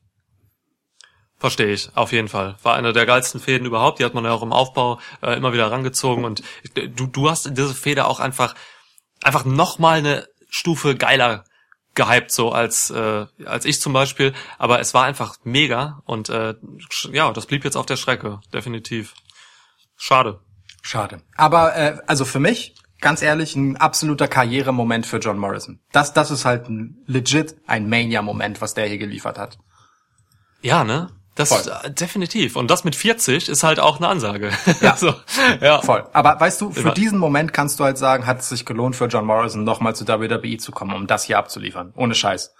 [1.38, 2.56] Verstehe ich, auf jeden Fall.
[2.62, 3.98] War eine der geilsten Fäden überhaupt.
[3.98, 6.24] Die hat man ja auch im Aufbau äh, immer wieder rangezogen.
[6.24, 8.54] Und ich, du, du hast in diese Fäde auch einfach,
[9.24, 11.44] einfach nochmal eine Stufe geiler
[11.94, 14.32] gehypt, so als, äh, als ich zum Beispiel.
[14.58, 16.00] Aber es war einfach mega.
[16.04, 16.54] Und äh,
[17.10, 19.14] ja, das blieb jetzt auf der Strecke, definitiv.
[19.96, 20.38] Schade.
[20.80, 21.22] Schade.
[21.36, 25.80] Aber äh, also für mich, ganz ehrlich, ein absoluter Karrieremoment für John Morrison.
[25.92, 29.58] Das, das ist halt ein legit ein Mania-Moment, was der hier geliefert hat.
[30.62, 31.08] Ja, ne?
[31.34, 31.72] Das Voll.
[31.82, 32.56] äh, definitiv.
[32.56, 34.50] Und das mit 40 ist halt auch eine Ansage.
[34.80, 34.96] Ja.
[34.98, 35.14] so,
[35.60, 35.80] ja.
[35.80, 36.06] Voll.
[36.12, 39.06] Aber weißt du, für diesen Moment kannst du halt sagen, hat es sich gelohnt für
[39.06, 41.92] John Morrison nochmal zu WWE zu kommen, um das hier abzuliefern.
[41.96, 42.54] Ohne Scheiß.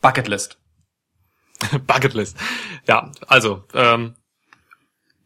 [0.00, 0.58] Bucketlist.
[1.86, 2.36] Bucketlist.
[2.86, 4.14] Ja, also, ähm,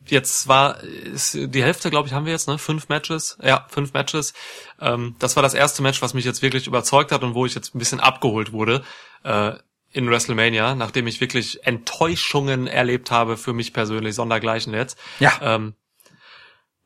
[0.06, 2.58] jetzt war ist, die Hälfte, glaube ich, haben wir jetzt, ne?
[2.58, 3.38] Fünf Matches.
[3.42, 4.34] Ja, fünf Matches.
[4.80, 7.54] Ähm, das war das erste Match, was mich jetzt wirklich überzeugt hat und wo ich
[7.54, 8.82] jetzt ein bisschen abgeholt wurde
[9.24, 9.52] äh,
[9.92, 14.98] in WrestleMania, nachdem ich wirklich Enttäuschungen erlebt habe für mich persönlich, sondergleichen jetzt.
[15.20, 15.32] Ja.
[15.42, 15.74] Ähm,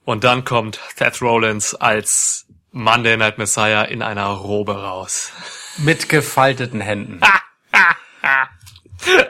[0.05, 5.33] und dann kommt Seth Rollins als Monday Night Messiah in einer Robe raus.
[5.79, 7.21] Mit gefalteten Händen.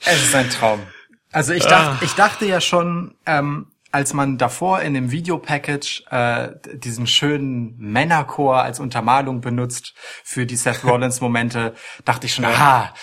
[0.00, 0.86] es ist ein Traum.
[1.32, 6.48] Also ich dachte, ich dachte ja schon, ähm, als man davor in dem Videopackage äh,
[6.74, 11.74] diesen schönen Männerchor als Untermalung benutzt für die Seth Rollins Momente,
[12.04, 12.94] dachte ich schon, aha,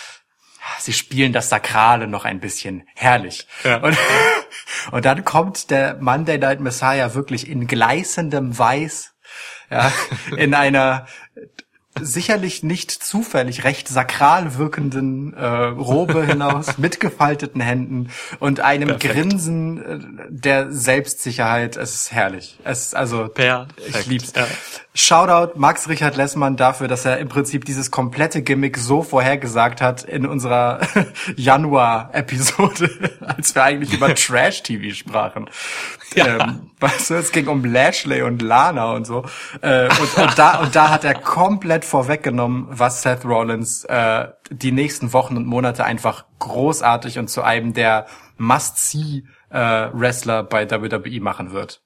[0.80, 2.88] sie spielen das Sakrale noch ein bisschen.
[2.96, 3.48] Herrlich.
[3.64, 3.78] Ja.
[3.78, 3.98] Und,
[4.92, 9.14] und dann kommt der Monday Night Messiah wirklich in gleißendem Weiß,
[9.70, 9.92] ja,
[10.36, 11.06] in einer
[12.02, 19.14] sicherlich nicht zufällig recht sakral wirkenden äh, Robe hinaus mit gefalteten Händen und einem Perfekt.
[19.14, 21.78] Grinsen äh, der Selbstsicherheit.
[21.78, 22.58] Es ist herrlich.
[22.64, 23.74] Es ist also Perfekt.
[23.88, 24.34] ich lieb's.
[24.36, 24.48] Ja.
[24.96, 30.04] Shoutout Max Richard Lessmann dafür, dass er im Prinzip dieses komplette Gimmick so vorhergesagt hat
[30.04, 30.82] in unserer
[31.36, 35.50] Januar-Episode, als wir eigentlich über Trash-TV sprachen.
[36.16, 36.40] Ja.
[36.40, 39.26] Ähm, weißt du, es ging um Lashley und Lana und so.
[39.62, 44.72] Äh, und, und, da, und da hat er komplett vorweggenommen, was Seth Rollins äh, die
[44.72, 48.08] nächsten Wochen und Monate einfach großartig und zu einem der
[48.38, 51.82] Must-See-Wrestler bei WWE machen wird.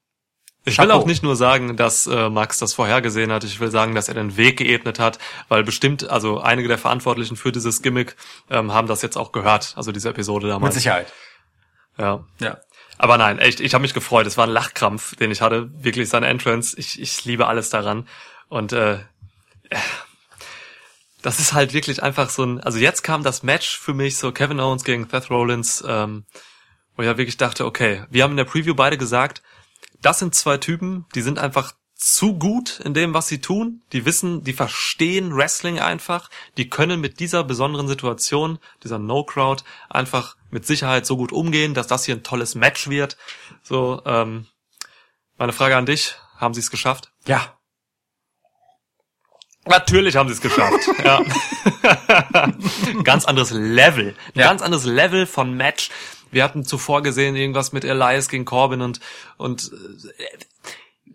[0.65, 3.95] Ich will auch nicht nur sagen, dass äh, Max das vorhergesehen hat, ich will sagen,
[3.95, 5.19] dass er den Weg geebnet hat,
[5.49, 8.15] weil bestimmt, also einige der Verantwortlichen für dieses Gimmick
[8.49, 10.75] ähm, haben das jetzt auch gehört, also diese Episode Mit damals.
[10.75, 11.11] Sicherheit.
[11.97, 12.23] Ja.
[12.39, 12.57] Ja.
[13.03, 14.25] Aber nein, echt, ich habe mich gefreut.
[14.27, 15.69] Es war ein Lachkrampf, den ich hatte.
[15.83, 16.73] Wirklich seine Entrance.
[16.79, 18.07] Ich, ich liebe alles daran.
[18.47, 18.99] Und äh,
[21.21, 22.61] das ist halt wirklich einfach so ein.
[22.61, 26.23] Also jetzt kam das Match für mich so Kevin Owens gegen Seth Rollins, ähm,
[26.95, 29.41] wo ich halt wirklich dachte, okay, wir haben in der Preview beide gesagt,
[30.01, 31.73] das sind zwei Typen, die sind einfach
[32.03, 33.81] zu gut in dem, was sie tun.
[33.93, 36.29] Die wissen, die verstehen Wrestling einfach.
[36.57, 41.87] Die können mit dieser besonderen Situation, dieser No-Crowd, einfach mit Sicherheit so gut umgehen, dass
[41.87, 43.15] das hier ein tolles Match wird.
[43.61, 44.47] So, ähm,
[45.37, 46.15] meine Frage an dich.
[46.37, 47.11] Haben sie es geschafft?
[47.25, 47.57] Ja.
[49.65, 50.89] Natürlich haben sie es geschafft.
[51.05, 51.21] ja.
[53.03, 54.09] ganz anderes Level.
[54.35, 54.47] Ein Ja.
[54.47, 55.89] ganz anderes Level von Match.
[56.31, 58.99] Wir hatten zuvor gesehen irgendwas mit Elias gegen Corbin und,
[59.37, 59.71] und
[60.17, 60.37] äh,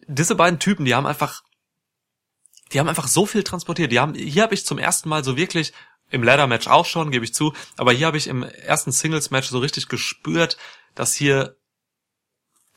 [0.09, 1.42] diese beiden Typen, die haben einfach,
[2.72, 3.92] die haben einfach so viel transportiert.
[3.92, 5.72] Die haben, hier habe ich zum ersten Mal so wirklich
[6.11, 7.52] im Ladder-Match auch schon, gebe ich zu.
[7.76, 10.56] Aber hier habe ich im ersten Singles-Match so richtig gespürt,
[10.94, 11.54] dass hier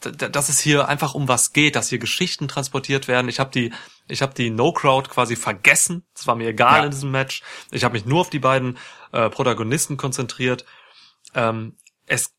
[0.02, 3.30] dass es hier einfach um was geht, dass hier Geschichten transportiert werden.
[3.30, 3.72] Ich habe die,
[4.08, 6.04] ich habe die No Crowd quasi vergessen.
[6.16, 6.86] Es war mir egal Ja.
[6.86, 7.44] in diesem Match.
[7.70, 8.80] Ich habe mich nur auf die beiden
[9.12, 10.66] äh, Protagonisten konzentriert.
[11.36, 11.78] Ähm,
[12.08, 12.34] es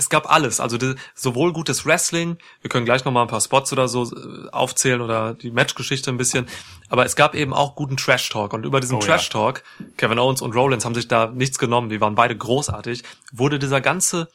[0.00, 3.40] es gab alles, also die, sowohl gutes Wrestling, wir können gleich noch mal ein paar
[3.40, 6.48] Spots oder so äh, aufzählen oder die Matchgeschichte ein bisschen,
[6.88, 9.06] aber es gab eben auch guten Trash Talk und über diesen Oh ja.
[9.06, 9.62] Trash Talk,
[9.96, 13.80] Kevin Owens und Rollins haben sich da nichts genommen, die waren beide großartig, wurde dieser
[13.80, 14.28] ganze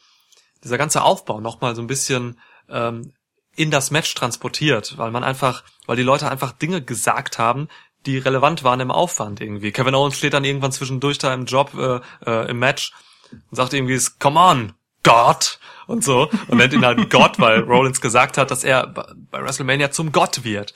[0.64, 2.38] dieser ganze Aufbau noch mal so ein bisschen
[2.68, 3.12] ähm,
[3.54, 7.68] in das Match transportiert, weil man einfach, weil die Leute einfach Dinge gesagt haben,
[8.04, 9.72] die relevant waren im Aufwand irgendwie.
[9.72, 12.92] Kevin Owens steht dann irgendwann zwischendurch da im Job, äh, äh, im Match
[13.32, 14.72] und sagt irgendwie, come on,
[15.06, 19.06] Gott und so und nennt ihn halt Gott, weil Rollins gesagt hat, dass er bei
[19.30, 20.74] bei WrestleMania zum Gott wird.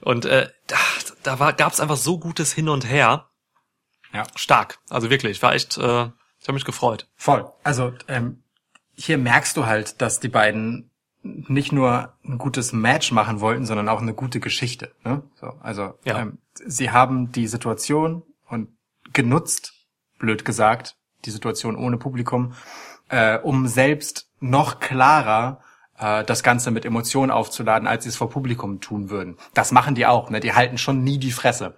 [0.00, 0.76] Und äh, da,
[1.22, 3.28] da war, gab's einfach so gutes Hin und Her.
[4.12, 4.24] Ja.
[4.36, 4.78] Stark.
[4.90, 5.80] Also wirklich, war echt, äh,
[6.40, 7.08] ich habe mich gefreut.
[7.16, 7.50] Voll.
[7.64, 8.42] Also ähm,
[8.94, 10.90] hier merkst du halt, dass die beiden
[11.22, 14.92] nicht nur ein gutes Match machen wollten, sondern auch eine gute Geschichte.
[15.04, 15.22] Ne?
[15.40, 16.18] So, also Ja.
[16.18, 18.68] ähm, sie haben die Situation und
[19.12, 19.72] genutzt,
[20.18, 22.54] blöd gesagt, die Situation ohne Publikum,
[23.08, 25.60] äh, um selbst noch klarer
[25.98, 29.36] äh, das Ganze mit Emotionen aufzuladen, als sie es vor Publikum tun würden.
[29.54, 30.30] Das machen die auch.
[30.30, 30.40] Ne?
[30.40, 31.76] Die halten schon nie die Fresse.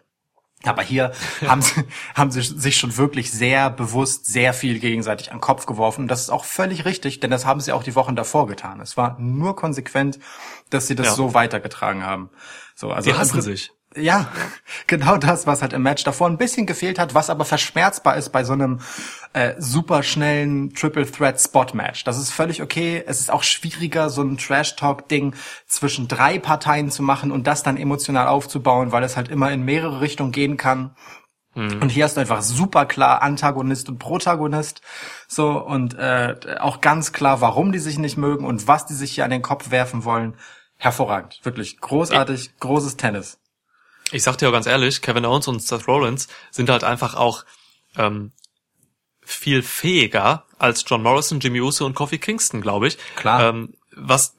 [0.67, 1.13] Aber hier
[1.47, 5.67] haben sie, haben sie sich schon wirklich sehr bewusst sehr viel gegenseitig an den Kopf
[5.67, 6.03] geworfen.
[6.03, 8.81] Und das ist auch völlig richtig, denn das haben sie auch die Wochen davor getan.
[8.81, 10.19] Es war nur konsequent,
[10.71, 11.13] dass sie das Ja.
[11.15, 12.31] so weitergetragen haben.
[12.75, 13.73] So, also Die hassen sich.
[13.97, 14.29] Ja,
[14.87, 18.31] genau das, was halt im Match davor ein bisschen gefehlt hat, was aber verschmerzbar ist
[18.31, 18.81] bei so einem
[19.33, 22.05] äh, super schnellen Triple Threat Spot Match.
[22.05, 23.03] Das ist völlig okay.
[23.07, 25.35] Es ist auch schwieriger, so ein Trash Talk Ding
[25.67, 29.65] zwischen drei Parteien zu machen und das dann emotional aufzubauen, weil es halt immer in
[29.65, 30.95] mehrere Richtungen gehen kann.
[31.57, 34.83] Und hier hast du einfach super klar Antagonist und Protagonist.
[35.29, 39.13] So, und äh, auch ganz klar, warum die sich nicht mögen und was die sich
[39.13, 40.37] hier an den Kopf werfen wollen.
[40.77, 41.39] Hervorragend.
[41.45, 43.39] Wirklich großartig, großes Tennis.
[44.15, 47.45] Ich sag dir auch ganz ehrlich, Kevin Owens und Seth Rollins sind halt einfach auch
[47.97, 48.31] ähm,
[49.23, 52.97] viel fähiger als John Morrison, Jimmy Uso und Kofi Kingston, glaube ich.
[53.17, 53.49] Klar.
[53.49, 54.37] Ähm, was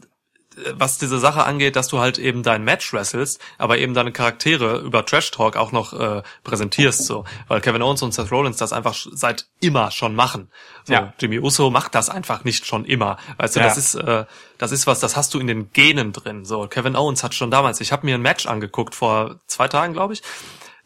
[0.74, 4.80] was diese Sache angeht, dass du halt eben dein Match wrestelst, aber eben deine Charaktere
[4.80, 8.74] über Trash Talk auch noch äh, präsentierst, so, weil Kevin Owens und Seth Rollins das
[8.74, 10.50] einfach seit immer schon machen.
[10.86, 11.14] So, Ja.
[11.20, 13.66] Jimmy Uso macht das einfach nicht schon immer, weißt du, Ja.
[13.68, 14.26] das ist äh,
[14.58, 16.46] das ist was, das hast du in den Genen drin.
[16.46, 19.94] So, Kevin Owens hat schon damals, ich habe mir ein Match angeguckt vor zwei Tagen,
[19.94, 20.24] glaube ich,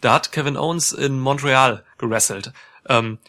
[0.01, 2.53] da hat Kevin Owens in Montreal gewrestelt.
[2.87, 3.19] Ähm,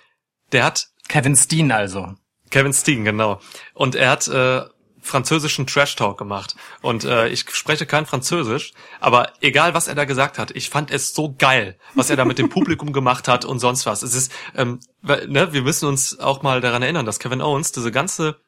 [0.53, 2.14] der hat Kevin Steen also.
[2.51, 3.41] Kevin Steen, genau.
[3.74, 4.62] Und er hat äh,
[5.01, 6.57] französischen Trash Talk gemacht.
[6.82, 10.90] Und äh, ich spreche kein Französisch, aber egal was er da gesagt hat, ich fand
[10.90, 14.03] es so geil, was er da mit dem Publikum gemacht hat und sonst was.
[14.03, 17.90] Es ist, ähm, ne, wir müssen uns auch mal daran erinnern, dass Kevin Owens diese
[17.90, 18.40] ganze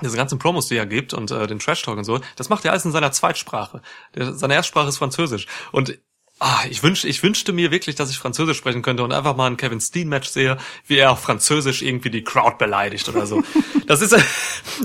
[0.00, 2.64] diese ganzen Promos, die er gibt und äh, den Trash Talk und so, das macht
[2.64, 3.82] er alles in seiner Zweitsprache.
[4.14, 5.48] Der, seine Erstsprache ist Französisch.
[5.72, 5.98] Und
[6.38, 9.46] ah, ich wünsch, ich wünschte mir wirklich, dass ich Französisch sprechen könnte und einfach mal
[9.46, 13.42] ein Kevin Steen Match sehe, wie er auf Französisch irgendwie die Crowd beleidigt oder so.
[13.86, 14.12] Das ist,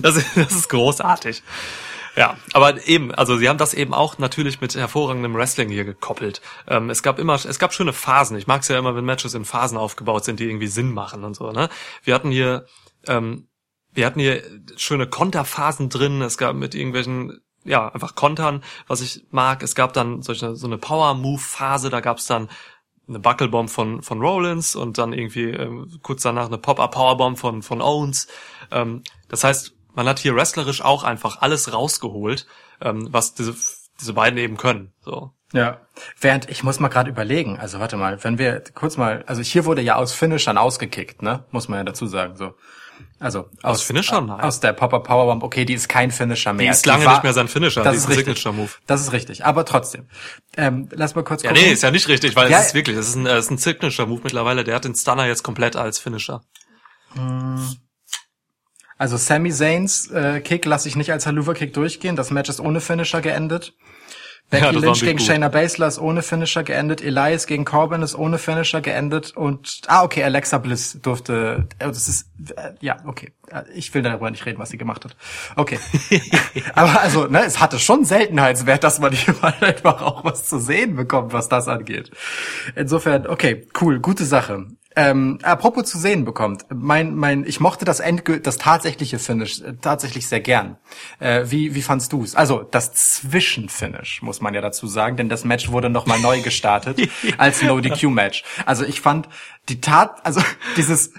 [0.01, 1.43] das ist, das ist großartig.
[2.15, 6.41] Ja, aber eben, also sie haben das eben auch natürlich mit hervorragendem Wrestling hier gekoppelt.
[6.67, 8.37] Ähm, es gab immer, es gab schöne Phasen.
[8.37, 11.23] Ich mag es ja immer, wenn Matches in Phasen aufgebaut sind, die irgendwie Sinn machen
[11.23, 11.51] und so.
[11.51, 11.69] Ne?
[12.03, 12.65] Wir hatten hier,
[13.07, 13.47] ähm,
[13.91, 14.43] wir hatten hier
[14.77, 16.21] schöne Konterphasen drin.
[16.21, 19.63] Es gab mit irgendwelchen, ja, einfach Kontern, was ich mag.
[19.63, 21.89] Es gab dann solche, so eine Power-Move-Phase.
[21.89, 22.49] Da gab es dann
[23.07, 27.81] eine Buckelbomb von, von Rollins und dann irgendwie ähm, kurz danach eine Pop-Up-Powerbomb von, von
[27.81, 28.27] Owens.
[28.71, 32.47] Ähm, das heißt, man hat hier wrestlerisch auch einfach alles rausgeholt,
[32.81, 33.55] ähm, was diese,
[33.99, 34.93] diese beiden eben können.
[35.01, 35.31] So.
[35.51, 35.81] Ja.
[36.19, 39.65] Während, ich muss mal gerade überlegen, also warte mal, wenn wir kurz mal, also hier
[39.65, 41.45] wurde ja aus Finishern ausgekickt, ne?
[41.51, 42.55] Muss man ja dazu sagen, so.
[43.23, 44.25] Also aus, Finishern?
[44.25, 44.41] Nein.
[44.41, 46.65] Aus der Pop-Up Powerbomb, okay, die ist kein Finisher mehr.
[46.65, 48.25] Die ist lange war- nicht mehr sein Finisher, das die ist ein richtig.
[48.37, 48.71] Signature-Move.
[48.85, 50.07] Das ist richtig, aber trotzdem.
[50.57, 51.63] Ähm, lass mal kurz Ja, gucken.
[51.65, 53.45] nee, ist ja nicht richtig, weil Ja, es ist wirklich, es ist ein, äh, es
[53.45, 54.65] ist ein Signature-Move mittlerweile.
[54.65, 56.41] Der hat den Stunner jetzt komplett als Finisher.
[58.97, 62.15] Also Sami Zayns äh, Kick lasse ich nicht als Haluva-Kick durchgehen.
[62.15, 63.73] Das Match ist ohne Finisher geendet.
[64.49, 67.01] Becky Ja, Lynch gegen Big Shayna Baszler ist ohne Finisher geendet.
[67.01, 69.35] Elias gegen Corbin ist ohne Finisher geendet.
[69.35, 73.33] Und, ah, okay, Alexa Bliss durfte, äh, das ist, äh, ja, okay.
[73.73, 75.15] Ich will darüber nicht reden, was sie gemacht hat.
[75.55, 75.79] Okay.
[76.75, 80.59] Aber also, ne, es hatte schon Seltenheitswert, dass man hier mal einfach auch was zu
[80.59, 82.11] sehen bekommt, was das angeht.
[82.75, 84.67] Insofern, okay, cool, gute Sache.
[84.95, 89.73] Ähm, apropos zu sehen bekommt, mein, mein, ich mochte das Endgül das tatsächliche Finish äh,
[89.81, 90.77] tatsächlich sehr gern.
[91.19, 92.35] Äh, wie, wie fandst du's?
[92.35, 97.09] Also das Zwischenfinish muss man ja dazu sagen, denn das Match wurde nochmal neu gestartet
[97.37, 98.43] als No DQ Match.
[98.65, 99.29] Also ich fand
[99.69, 100.41] die Tat, also
[100.77, 101.11] dieses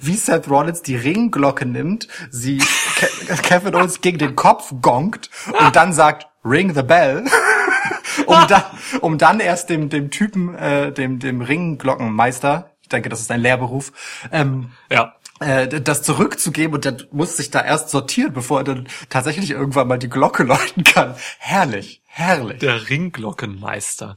[0.00, 2.58] wie Seth Rollins die Ringglocke nimmt, sie
[2.96, 3.08] Ke
[3.42, 7.24] Kevin Owens gegen den Kopf gongt und dann sagt Ring the Bell.
[8.26, 8.62] um dann,
[9.00, 13.40] um dann erst dem, dem Typen, äh, dem, dem Ringglockenmeister, ich denke, das ist ein
[13.40, 13.92] Lehrberuf,
[14.30, 15.14] ähm, Ja.
[15.40, 19.88] äh, das zurückzugeben und der muss sich da erst sortieren, bevor er dann tatsächlich irgendwann
[19.88, 21.14] mal die Glocke läuten kann.
[21.38, 22.58] Herrlich, herrlich.
[22.58, 24.16] Der Ringglockenmeister.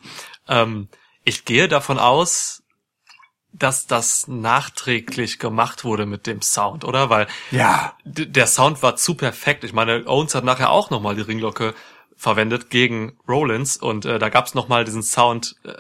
[0.50, 0.90] Ähm,
[1.24, 2.62] ich gehe davon aus,
[3.54, 7.10] dass das nachträglich gemacht wurde mit dem Sound, oder?
[7.10, 7.94] Weil Ja.
[8.04, 9.64] der Sound war zu perfekt.
[9.64, 11.74] Ich meine, Owens hat nachher auch nochmal die Ringglocke
[12.18, 15.72] verwendet gegen Rollins und äh, da gab's noch nochmal diesen Sound äh,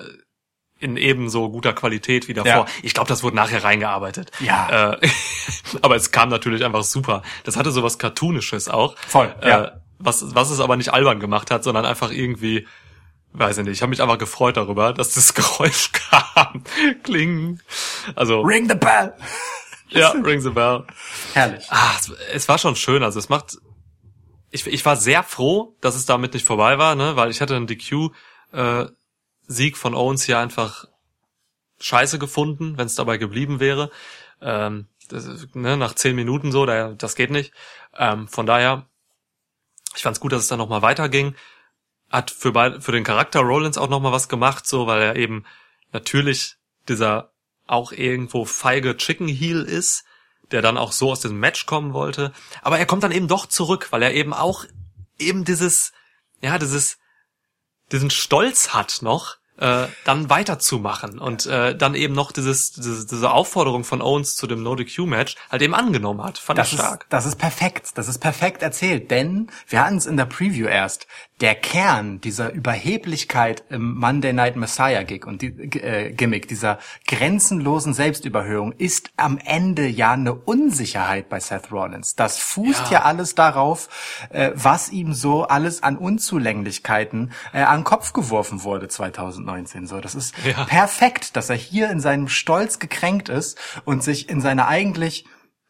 [0.80, 2.52] in ebenso guter Qualität wie davor.
[2.52, 2.66] Ja.
[2.84, 4.32] Ich glaube, das wurde nachher reingearbeitet.
[4.40, 4.94] Ja.
[4.94, 5.10] Äh,
[5.82, 7.24] aber es kam natürlich einfach super.
[7.44, 8.96] Das hatte sowas Cartoonisches auch.
[9.08, 9.64] Voll, ja.
[9.64, 12.68] Äh, was, was es aber nicht albern gemacht hat, sondern einfach irgendwie,
[13.34, 16.64] weiß ich nicht, ich habe mich einfach gefreut darüber, dass das Geräusch kam.
[17.04, 17.60] Kling.
[18.16, 19.14] Also, Ring the Bell.
[19.90, 20.84] ja, ring the bell.
[21.34, 21.66] Herrlich.
[21.70, 23.04] Ah, es, es war schon schön.
[23.04, 23.58] Also es macht.
[24.52, 27.56] Ich, ich war sehr froh, dass es damit nicht vorbei war, ne, weil ich hätte
[27.56, 28.12] einen DQ
[28.54, 28.86] äh,
[29.48, 30.86] Sieg von Owens hier einfach
[31.80, 33.92] scheiße gefunden, wenn es dabei geblieben wäre.
[34.42, 37.54] Ähm, das, ne, nach zehn Minuten so, da, das geht nicht.
[37.96, 38.86] Ähm, von daher,
[39.96, 41.36] ich fand's gut, dass es dann nochmal weiterging.
[42.10, 45.46] Hat für, beid, für den Charakter Rollins auch nochmal was gemacht, so, weil er eben
[45.92, 46.56] natürlich
[46.88, 47.32] dieser
[47.68, 50.06] auch irgendwo feige Chicken Heel ist,
[50.52, 52.32] der dann auch so aus diesem Match kommen wollte.
[52.62, 54.66] Aber er kommt dann eben doch zurück, weil er eben auch
[55.20, 55.92] eben dieses,
[56.42, 56.98] ja, dieses,
[57.92, 63.32] diesen Stolz hat noch, äh, dann weiterzumachen und äh, dann eben noch dieses, diese, diese
[63.32, 66.38] Aufforderung von Owens zu dem No-DQ-Match halt eben angenommen hat.
[66.38, 67.08] Fand Das ich ist, stark.
[67.10, 67.92] das ist perfekt.
[67.96, 71.08] Das ist perfekt erzählt, denn wir hatten es in der Preview erst.
[71.40, 77.94] Der Kern dieser Überheblichkeit im Monday Night Messiah Gig und die, äh, Gimmick, dieser grenzenlosen
[77.94, 82.16] Selbstüberhöhung, ist am Ende ja eine Unsicherheit bei Seth Rollins.
[82.16, 83.02] Das fußt ja, Ja.
[83.04, 83.88] alles darauf,
[84.32, 89.86] äh, was ihm so alles an Unzulänglichkeiten äh, an den Kopf geworfen wurde 2019.
[89.86, 90.64] So, das ist Ja.
[90.64, 95.26] perfekt, dass er hier in seinem Stolz gekränkt ist und sich in seiner eigentlich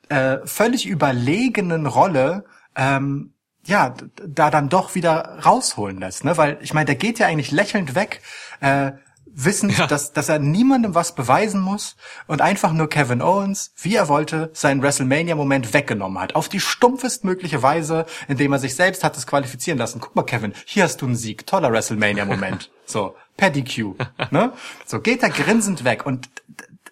[0.08, 2.46] äh, völlig überlegenen Rolle
[2.78, 3.34] ähm,
[3.68, 3.94] ja
[4.26, 6.38] da dann doch wieder rausholen lässt, ne?
[6.38, 8.22] Weil ich meine, der geht ja eigentlich lächelnd weg,
[8.62, 8.94] äh,
[9.26, 9.86] wissend, Ja.
[9.86, 11.96] dass dass er niemandem was beweisen muss
[12.26, 17.24] und einfach nur Kevin Owens, wie er wollte, seinen WrestleMania-Moment weggenommen hat, auf die stumpfest
[17.24, 20.00] mögliche Weise, indem er sich selbst hat es qualifizieren lassen.
[20.00, 23.94] Guck mal, Kevin, hier hast du einen Sieg, toller WrestleMania-Moment, so per DQ,
[24.32, 24.54] ne?
[24.86, 26.30] So geht er grinsend weg und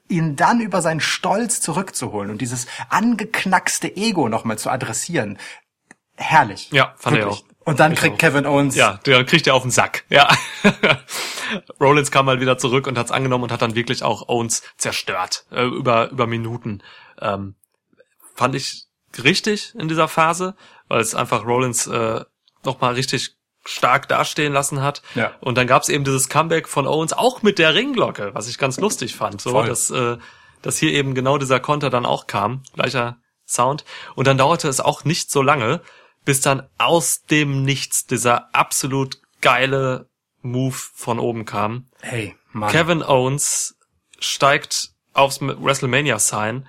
[0.07, 5.39] ihn dann über seinen Stolz zurückzuholen und dieses angeknackste Ego nochmal zu adressieren.
[6.17, 6.69] Herrlich.
[6.71, 7.43] Ja, fand ich auch.
[7.65, 8.19] Und dann Ich kriegt auch.
[8.19, 10.05] Kevin Owens Ja, der kriegt er auf den Sack.
[10.09, 10.29] Ja.
[11.79, 15.45] Rollins kam mal wieder zurück und hat's angenommen und hat dann wirklich auch Owens zerstört.
[15.51, 16.83] Äh, über, über Minuten.
[17.19, 17.55] Ähm,
[18.35, 18.85] fand ich
[19.23, 20.55] richtig in dieser Phase,
[20.87, 22.23] weil es einfach Rollins äh,
[22.63, 23.35] nochmal richtig
[23.65, 25.01] stark dastehen lassen hat.
[25.15, 25.33] Ja.
[25.41, 28.79] Und dann gab's eben dieses Comeback von Owens auch mit der Ringglocke, was ich ganz
[28.79, 29.41] lustig fand.
[29.41, 29.67] So, Voll.
[29.67, 30.17] dass, äh,
[30.61, 32.61] dass hier eben genau dieser Konter dann auch kam.
[32.73, 33.85] Gleicher Sound.
[34.15, 35.81] Und dann dauerte es auch nicht so lange,
[36.25, 40.09] bis dann aus dem Nichts dieser absolut geile
[40.41, 41.85] Move von oben kam.
[42.01, 42.71] Hey, Mann.
[42.71, 43.77] Kevin Owens
[44.19, 46.67] steigt aufs WrestleMania-Sign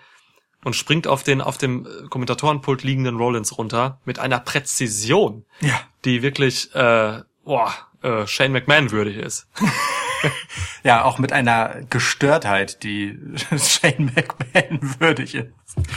[0.65, 5.81] und springt auf den auf dem äh, Kommentatorenpult liegenden Rollins runter mit einer Präzision, Ja.
[6.05, 9.47] die wirklich äh, boah, äh, Shane McMahon würdig ist.
[10.83, 13.19] Ja, auch mit einer Gestörtheit, die
[13.59, 15.49] Shane McMahon würdig ist.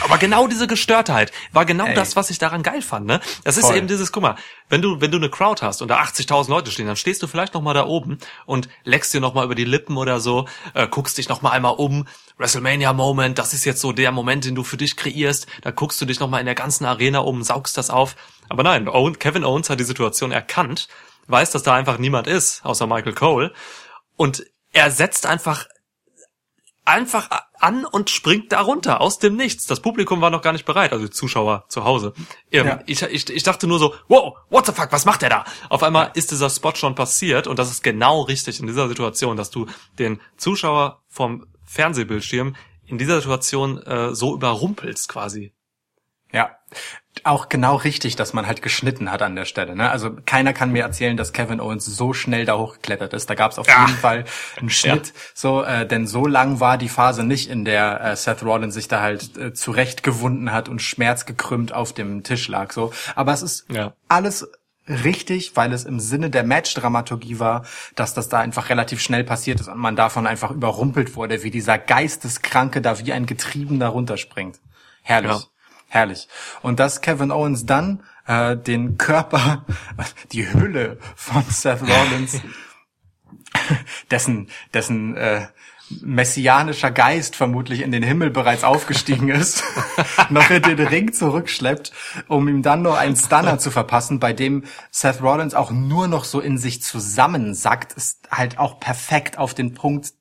[0.02, 1.94] Aber genau diese Gestörtheit war genau Ey.
[1.94, 3.06] das, was ich daran geil fand.
[3.06, 3.22] Ne?
[3.44, 3.78] Das ist Voll.
[3.78, 4.36] eben dieses, guck mal,
[4.68, 7.28] wenn du wenn du eine Crowd hast und da 80.000 Leute stehen, dann stehst du
[7.28, 10.48] vielleicht noch mal da oben und leckst dir noch mal über die Lippen oder so,
[10.74, 12.08] äh, guckst dich noch mal einmal um,
[12.38, 15.48] WrestleMania Moment, das ist jetzt so der Moment, den du für dich kreierst.
[15.62, 18.16] Da guckst du dich noch mal in der ganzen Arena um, saugst das auf.
[18.50, 18.90] Aber nein,
[19.20, 20.88] Kevin Owens hat die Situation erkannt,
[21.28, 23.54] weiß, dass da einfach niemand ist, außer Michael Cole,
[24.20, 25.66] und er setzt einfach
[26.84, 29.66] einfach an und springt da runter aus dem Nichts.
[29.66, 32.14] Das Publikum war noch gar nicht bereit, also die Zuschauer zu Hause.
[32.52, 32.80] Ähm, Ja.
[32.86, 35.46] ich, ich, ich dachte nur so, wow, what the fuck, was macht der da?
[35.70, 39.38] Auf einmal ist dieser Spot schon passiert und das ist genau richtig in dieser Situation,
[39.38, 39.68] dass du
[40.00, 42.56] den Zuschauer vom Fernsehbildschirm
[42.88, 45.54] in dieser Situation äh, so überrumpelst quasi.
[46.34, 46.58] Ja,
[47.24, 49.76] auch genau richtig, dass man halt geschnitten hat an der Stelle.
[49.76, 49.90] Ne?
[49.92, 53.30] Also keiner kann mir erzählen, dass Kevin Owens so schnell da hochgeklettert ist.
[53.30, 53.86] Da gab es auf Ja.
[53.86, 54.26] jeden Fall
[54.58, 58.44] einen Schnitt, so, äh, denn so lang war die Phase nicht, in der äh, Seth
[58.44, 62.72] Rollins sich da halt äh, zurechtgewunden hat und schmerzgekrümmt auf dem Tisch lag.
[62.72, 63.94] So, aber es ist Ja.
[64.08, 64.48] alles
[64.88, 67.66] richtig, weil es im Sinne der Match-Dramaturgie war,
[67.96, 71.52] dass das da einfach relativ schnell passiert ist und man davon einfach überrumpelt wurde, wie
[71.52, 74.60] dieser Geisteskranke da wie ein Getriebener runterspringt.
[75.04, 75.32] Herrlich.
[75.32, 75.42] Ja.
[75.90, 76.28] Herrlich.
[76.62, 79.66] Und dass Kevin Owens dann äh, den Körper,
[80.32, 82.42] die Hülle von Seth Rollins,
[84.12, 85.48] dessen, dessen äh,
[86.02, 89.64] messianischer Geist vermutlich in den Himmel bereits aufgestiegen ist,
[90.30, 91.92] noch in den Ring zurückschleppt,
[92.28, 96.24] um ihm dann noch einen Stunner zu verpassen, bei dem Seth Rollins auch nur noch
[96.24, 100.14] so in sich zusammensackt, ist halt auch perfekt auf den Punkt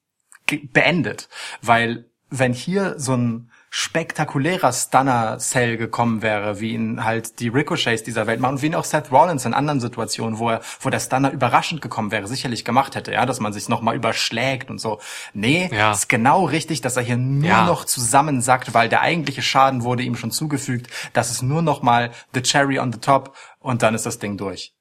[0.72, 1.28] beendet.
[1.60, 8.26] Weil wenn hier so ein spektakulärer Stunner-Cell gekommen wäre, wie ihn halt die Ricochets dieser
[8.26, 11.00] Welt machen, und wie ihn auch Seth Rollins in anderen Situationen, wo er, wo der
[11.00, 15.00] Stunner überraschend gekommen wäre, sicherlich gemacht hätte, ja, dass man sich nochmal überschlägt und so.
[15.34, 15.92] Nee, Ja.
[15.92, 17.64] ist genau richtig, dass er hier nur Ja.
[17.66, 20.88] noch zusammensackt, weil der eigentliche Schaden wurde ihm schon zugefügt.
[21.12, 24.36] Das ist nur noch mal the cherry on the top und dann ist das Ding
[24.36, 24.72] durch.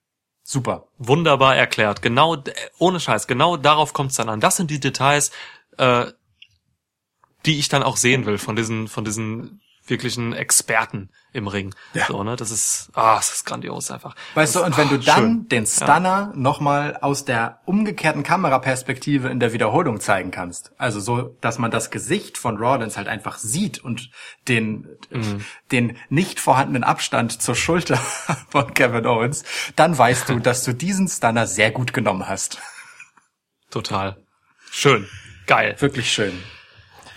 [0.43, 0.87] Super.
[0.97, 2.01] Wunderbar erklärt.
[2.01, 4.39] Genau, d- ohne Scheiß, genau darauf kommt es dann an.
[4.39, 5.31] Das sind die Details,
[5.77, 6.05] äh,
[7.45, 11.73] die ich dann auch sehen will von diesen, von diesen wirklichen Experten im Ring.
[12.09, 14.15] So, ne, das ist, ah, das ist grandios einfach.
[14.35, 15.47] Weißt das, du, und wenn du ah, dann schön.
[15.49, 21.57] den Stunner nochmal aus der umgekehrten Kameraperspektive in der Wiederholung zeigen kannst, also so, dass
[21.57, 24.09] man das Gesicht von Rollins halt einfach sieht und
[24.47, 25.45] den, Mhm.
[25.71, 27.95] den nicht vorhandenen Abstand zur Schulter
[28.49, 29.45] von Kevin Owens,
[29.77, 32.59] dann weißt du, dass du diesen Stunner sehr gut genommen hast.
[33.69, 34.17] Total.
[34.69, 35.07] Schön.
[35.45, 35.75] Geil.
[35.79, 36.43] Wirklich schön.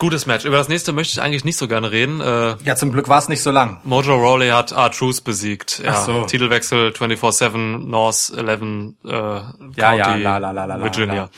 [0.00, 0.44] Gutes Match.
[0.46, 2.20] Über das nächste möchte ich eigentlich nicht so gerne reden.
[2.20, 3.80] Äh, Ja, zum Glück war es nicht so lang.
[3.84, 5.78] Mojo Rawley hat R-Truth besiegt.
[5.84, 6.24] Ja, Ach so.
[6.24, 8.62] Titelwechsel 24-7 North 11
[9.04, 9.42] äh, Ja,
[9.76, 11.14] County, ja, la, la, la, la, Virginia.
[11.14, 11.30] la.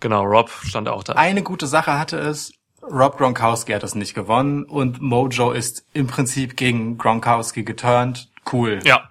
[0.00, 1.14] Genau, Rob stand auch da.
[1.14, 2.52] Eine gute Sache hatte es,
[2.82, 8.28] Rob Gronkowski hat es nicht gewonnen und Mojo ist im Prinzip gegen Gronkowski geturnt.
[8.52, 8.80] Cool.
[8.84, 9.08] ja,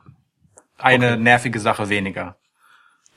[0.77, 2.37] Eine nervige Sache weniger.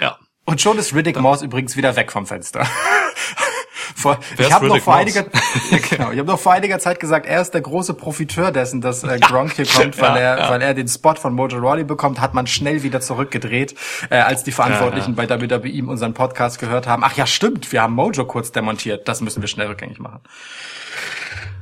[0.01, 0.17] ja.
[0.47, 2.67] Und schon ist Riddick Moss übrigens wieder weg vom Fenster.
[3.97, 5.25] vor, ich ist habe noch vor einiger,
[5.71, 8.81] ja, genau, ich habe noch vor einiger Zeit gesagt, er ist der große Profiteur dessen,
[8.81, 10.51] dass äh, Gronk hier kommt, weil ja, er, ja.
[10.51, 13.75] weil er den Spot von Mojo Rawley bekommt, hat man schnell wieder zurückgedreht,
[14.11, 17.03] äh, als die Verantwortlichen bei WWE ihm unseren Podcast gehört haben.
[17.05, 19.09] Ach ja, stimmt, wir haben Mojo kurz demontiert.
[19.09, 20.21] Das müssen wir schnell rückgängig machen.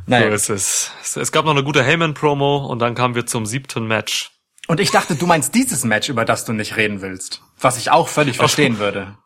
[0.06, 0.28] So Naja.
[0.28, 0.92] ist es.
[1.02, 4.30] Es- Es gab noch eine gute Heyman-Promo und dann kamen wir zum siebten Match.
[4.66, 7.42] Und ich dachte, du meinst dieses Match, über das du nicht reden willst.
[7.60, 9.16] Was ich auch völlig verstehen würde.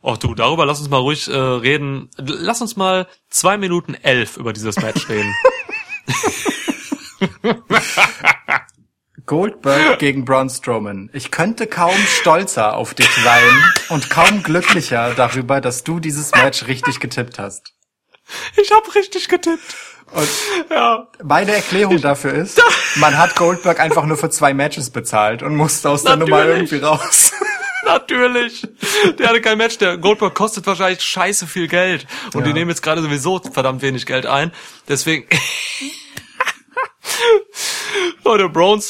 [0.00, 2.08] Oh du, darüber lass uns mal ruhig äh, reden.
[2.16, 5.34] Lass uns mal zwei Minuten elf über dieses Match reden.
[9.26, 11.10] Goldberg gegen Braun Strowman.
[11.12, 16.66] Ich könnte kaum stolzer auf dich sein und kaum glücklicher darüber, dass du dieses Match
[16.66, 17.74] richtig getippt hast.
[18.56, 19.74] ich hab richtig getippt.
[20.12, 20.28] Und
[20.70, 21.08] Ja.
[21.22, 22.62] meine Erklärung dafür ist,
[22.96, 26.78] man hat Goldberg einfach nur für zwei Matches bezahlt und musste aus der Nummer irgendwie
[26.78, 27.32] raus.
[27.84, 28.66] Natürlich.
[29.18, 29.78] Der hatte kein Match.
[29.78, 32.06] Der Goldberg kostet wahrscheinlich scheiße viel Geld.
[32.34, 32.54] Und die Ja.
[32.54, 34.52] nehmen jetzt gerade sowieso verdammt wenig Geld ein.
[34.88, 35.26] Deswegen.
[38.24, 38.82] Leute, Braun,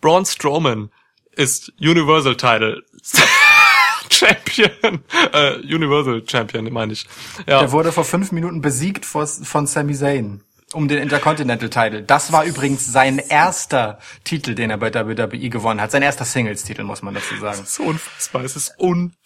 [0.00, 0.90] Braun Strowman
[1.32, 2.82] ist Universal Title
[4.10, 5.02] Champion.
[5.32, 7.06] Äh, Universal Champion, meine ich.
[7.46, 7.60] Ja.
[7.62, 12.02] Er wurde vor fünf Minuten besiegt vor- von Sami Zayn um den Intercontinental Title.
[12.02, 15.92] Das war übrigens sein erster Titel, den er bei WWE gewonnen hat.
[15.92, 17.60] Sein erster Singles-Titel, muss man dazu sagen.
[17.62, 18.44] Es ist unfassbar.
[18.44, 19.16] Es ist unfassbar.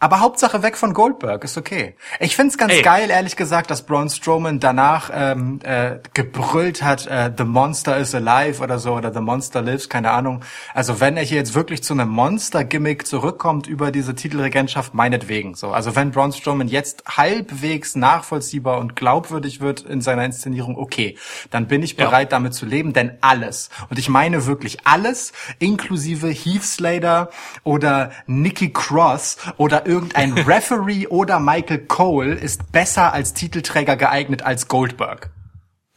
[0.00, 1.96] Aber Hauptsache weg von Goldberg, ist okay.
[2.20, 2.82] Ich find's ganz Ey.
[2.82, 8.14] geil, ehrlich gesagt, dass Braun Strowman danach ähm, äh, gebrüllt hat, äh, The Monster is
[8.14, 10.42] alive oder so, oder The Monster lives, keine Ahnung.
[10.72, 15.54] Also wenn er hier jetzt wirklich zu einem Monster-Gimmick zurückkommt über diese Titelregentschaft, meinetwegen.
[15.54, 21.18] So, Also wenn Braun Strowman jetzt halbwegs nachvollziehbar und glaubwürdig wird in seiner Inszenierung, okay,
[21.50, 22.06] dann bin ich Ja.
[22.06, 27.30] bereit, damit zu leben, denn alles, und ich meine wirklich alles, inklusive Heath Slater
[27.64, 29.17] oder Nikki Cross
[29.56, 35.30] oder irgendein Referee oder Michael Cole ist besser als Titelträger geeignet als Goldberg.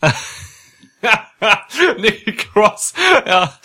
[1.97, 2.93] Nick Cross.
[3.25, 3.57] Ja,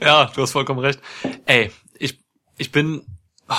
[0.00, 1.00] ja, du hast vollkommen recht.
[1.46, 2.18] Ey, ich,
[2.56, 3.02] ich bin,
[3.48, 3.54] oh,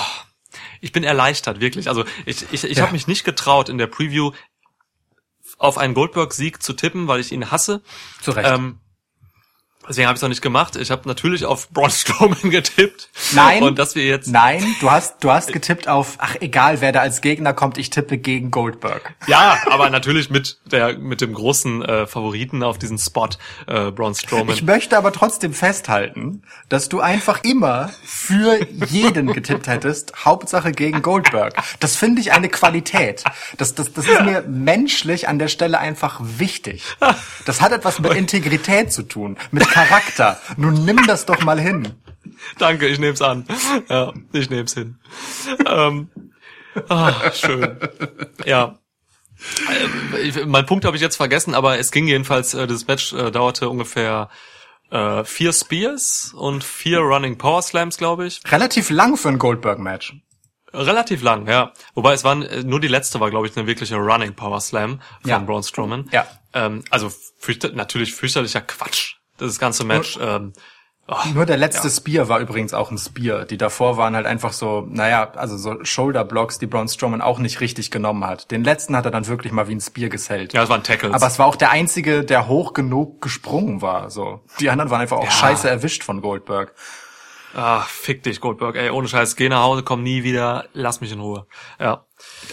[0.80, 1.88] ich bin erleichtert, wirklich.
[1.88, 2.82] Also ich, ich, ich Ja.
[2.84, 4.32] habe mich nicht getraut, in der Preview
[5.58, 7.82] auf einen Goldberg-Sieg zu tippen, weil ich ihn hasse.
[8.20, 8.50] Zu Recht.
[8.50, 8.80] Ähm,
[9.88, 10.76] Deswegen habe ich es noch nicht gemacht.
[10.76, 13.08] Ich habe natürlich auf Braun Strowman getippt.
[13.32, 13.62] Nein.
[13.62, 17.00] Und dass wir jetzt Nein, du hast, du hast getippt auf, ach egal, wer da
[17.00, 19.14] als Gegner kommt, ich tippe gegen Goldberg.
[19.26, 23.28] Ja, aber natürlich mit der mit dem großen äh, Favoriten auf diesen Spot
[23.66, 24.54] äh, Braun Strowman.
[24.54, 31.02] Ich möchte aber trotzdem festhalten, dass du einfach immer für jeden getippt hättest, Hauptsache gegen
[31.02, 31.54] Goldberg.
[31.80, 33.24] Das finde ich eine Qualität.
[33.58, 36.84] Das, das, das ist mir menschlich an der Stelle einfach wichtig.
[37.46, 40.40] Das hat etwas mit Integrität zu tun, mit Charakter.
[40.56, 41.94] Nun nimm das doch mal hin.
[42.58, 43.44] Danke, ich nehm's an.
[43.88, 44.98] Ja, ich nehm's hin.
[45.66, 46.10] ähm,
[46.88, 47.78] ah, schön.
[48.44, 48.78] Ja.
[49.70, 53.30] Ähm, mein Punkt habe ich jetzt vergessen, aber es ging jedenfalls, äh, das Match äh,
[53.30, 54.28] dauerte ungefähr
[54.90, 58.40] äh, vier Spears und vier Running Power Slams, glaube ich.
[58.50, 60.14] Relativ lang für ein Goldberg-Match.
[60.74, 61.72] Relativ lang, ja.
[61.94, 65.00] Wobei es waren, äh, nur die letzte war, glaube ich, eine wirkliche Running Power Slam
[65.22, 65.38] von Ja.
[65.38, 66.08] Braun Strowman.
[66.12, 66.26] Ja.
[66.54, 69.16] Ähm, also fürchte, natürlich fürchterlicher Quatsch.
[69.46, 70.18] Das ganze Match.
[70.20, 70.52] Ähm,
[71.08, 71.94] oh, Nur der letzte Ja.
[71.94, 73.44] Spear war übrigens auch ein Spear.
[73.44, 77.60] Die davor waren halt einfach so, naja, also so Shoulder-Blocks, die Braun Strowman auch nicht
[77.60, 78.50] richtig genommen hat.
[78.50, 80.52] Den letzten hat er dann wirklich mal wie ein Spear gesellt.
[80.52, 81.14] ja, es waren Tackles.
[81.14, 84.10] Aber es war auch der einzige, der hoch genug gesprungen war.
[84.10, 85.30] So, die anderen waren einfach auch Ja.
[85.30, 86.74] scheiße erwischt von Goldberg.
[87.54, 88.76] ah, fick dich, Goldberg.
[88.76, 91.46] Ey, ohne Scheiß, geh nach Hause, komm nie wieder, lass mich in Ruhe.
[91.78, 92.06] Ja.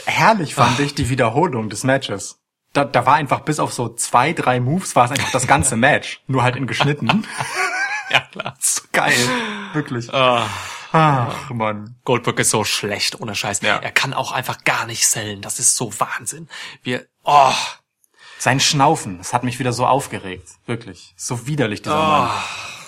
[0.06, 2.39] Herrlich fand ich die Wiederholung des Matches.
[2.74, 5.76] Da, da war einfach bis auf so zwei, drei Moves war es einfach das ganze
[5.76, 7.26] Match, nur halt in geschnitten.
[8.12, 8.58] Ja, klar.
[8.92, 9.14] Geil,
[9.74, 10.12] wirklich.
[10.12, 10.48] Ah,
[10.92, 11.96] Ach Mann.
[12.06, 13.62] Goldberg ist so schlecht, ohne Scheiß.
[13.62, 13.78] Ja.
[13.78, 15.44] Er kann auch einfach gar nicht sellen.
[15.44, 16.50] Das ist so Wahnsinn.
[16.82, 17.54] Wir, oh,
[18.40, 21.14] Sein Schnaufen, das hat mich wieder so aufgeregt, wirklich.
[21.18, 22.32] So widerlich dieser Mann.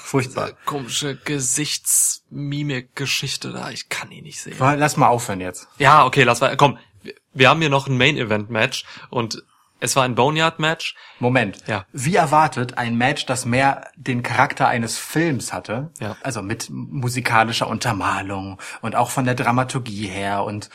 [0.03, 0.53] Furchtbar.
[0.65, 3.69] komische Gesichtsmimik-Geschichte da.
[3.69, 4.55] Ich kann ihn nicht sehen.
[4.59, 5.67] Lass mal aufhören jetzt.
[5.77, 6.55] Ja, okay, lass mal.
[6.57, 9.43] Komm, wir- wir haben hier noch ein Main-Event-Match und
[9.81, 10.95] es war ein Boneyard-Match.
[11.19, 11.57] Moment.
[11.67, 11.85] Ja.
[11.91, 15.89] Wie erwartet, ein Match, das mehr den Charakter eines Films hatte.
[15.99, 16.15] Ja.
[16.21, 20.69] Also mit musikalischer Untermalung und auch von der Dramaturgie her und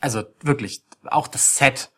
[0.00, 1.90] also wirklich auch das Set.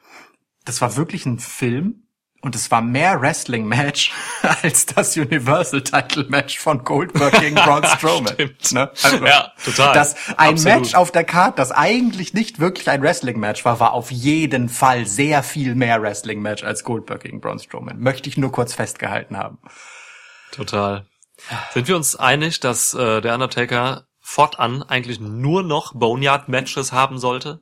[0.64, 2.04] Das war wirklich ein Film
[2.42, 4.12] und es war mehr Wrestling-Match
[4.62, 8.34] als das Universal-Title-Match von Goldberg gegen Braun Strowman.
[8.34, 8.72] Stimmt.
[8.72, 8.90] Ne?
[9.02, 9.94] Also, Ja, total.
[9.94, 10.78] Das, ein Absolut.
[10.80, 15.06] Match auf der Karte, das eigentlich nicht wirklich ein Wrestling-Match war, war auf jeden Fall
[15.06, 18.00] sehr viel mehr Wrestling-Match als Goldberg gegen Braun Strowman.
[18.00, 19.58] Möchte ich nur kurz festgehalten haben.
[20.50, 21.06] Total.
[21.72, 27.60] Sind wir uns einig, dass äh, der Undertaker fortan eigentlich nur noch Boneyard-Matches haben sollte?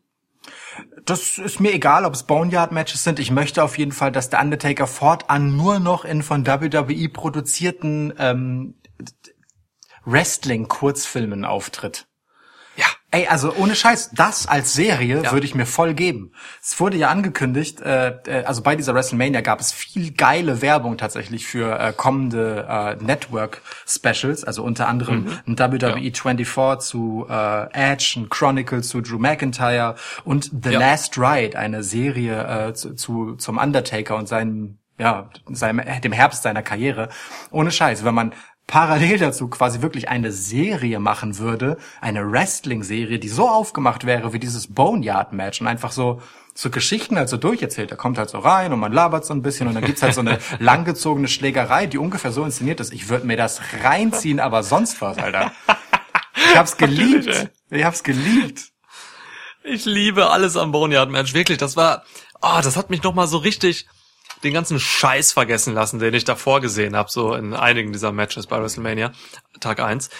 [1.04, 3.18] Das ist mir egal, ob es Boneyard-Matches sind.
[3.18, 8.12] Ich möchte auf jeden Fall, dass der Undertaker fortan nur noch in von WWE produzierten
[8.18, 8.74] ähm,
[10.04, 12.09] Wrestling-Kurzfilmen auftritt.
[13.12, 13.18] Ja.
[13.18, 15.32] Ey, also ohne Scheiß, das als Serie Ja.
[15.32, 16.32] würde ich mir voll geben.
[16.62, 20.96] Es wurde ja angekündigt, äh, äh, also bei dieser WrestleMania gab es viel geile Werbung
[20.96, 28.14] tatsächlich für äh, kommende äh, Network-Specials, also unter anderem ein WWE 24 zu äh, Edge,
[28.16, 30.78] ein Chronicle zu Drew McIntyre und The Ja.
[30.78, 36.42] Last Ride, eine Serie äh, zu, zu zum Undertaker und seinem ja, seinem, dem Herbst
[36.42, 37.08] seiner Karriere.
[37.50, 38.34] Ohne Scheiß, wenn man
[38.70, 44.38] parallel dazu quasi wirklich eine Serie machen würde, eine Wrestling-Serie, die so aufgemacht wäre wie
[44.38, 46.22] dieses Boneyard-Match und einfach so
[46.54, 47.90] so Geschichten halt so durcherzählt.
[47.90, 50.14] Da kommt halt so rein und man labert so ein bisschen und dann gibt's halt
[50.14, 52.92] so eine langgezogene Schlägerei, die ungefähr so inszeniert ist.
[52.92, 55.50] Ich würde mir das reinziehen, aber sonst was, Alter.
[56.36, 57.50] Ich hab's geliebt.
[57.70, 58.70] Ich hab's geliebt.
[59.64, 61.34] Ich liebe alles am Boneyard-Match.
[61.34, 62.04] Wirklich, das war,
[62.40, 63.88] oh, das hat mich noch mal so richtig
[64.42, 68.46] den ganzen Scheiß vergessen lassen, den ich davor gesehen habe, so in einigen dieser Matches
[68.46, 69.12] bei WrestleMania,
[69.60, 70.10] Tag 1.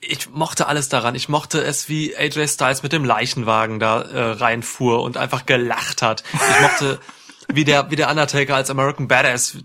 [0.00, 1.14] Ich mochte alles daran.
[1.14, 6.02] Ich mochte es, wie AJ Styles mit dem Leichenwagen da äh, reinfuhr und einfach gelacht
[6.02, 6.24] hat.
[6.32, 6.98] Ich mochte,
[7.48, 9.58] wie der, wie der Undertaker als American Badass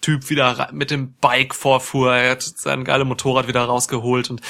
[0.00, 2.14] Typ wieder mit dem Bike vorfuhr.
[2.14, 4.40] Er hat sein geiles Motorrad wieder rausgeholt und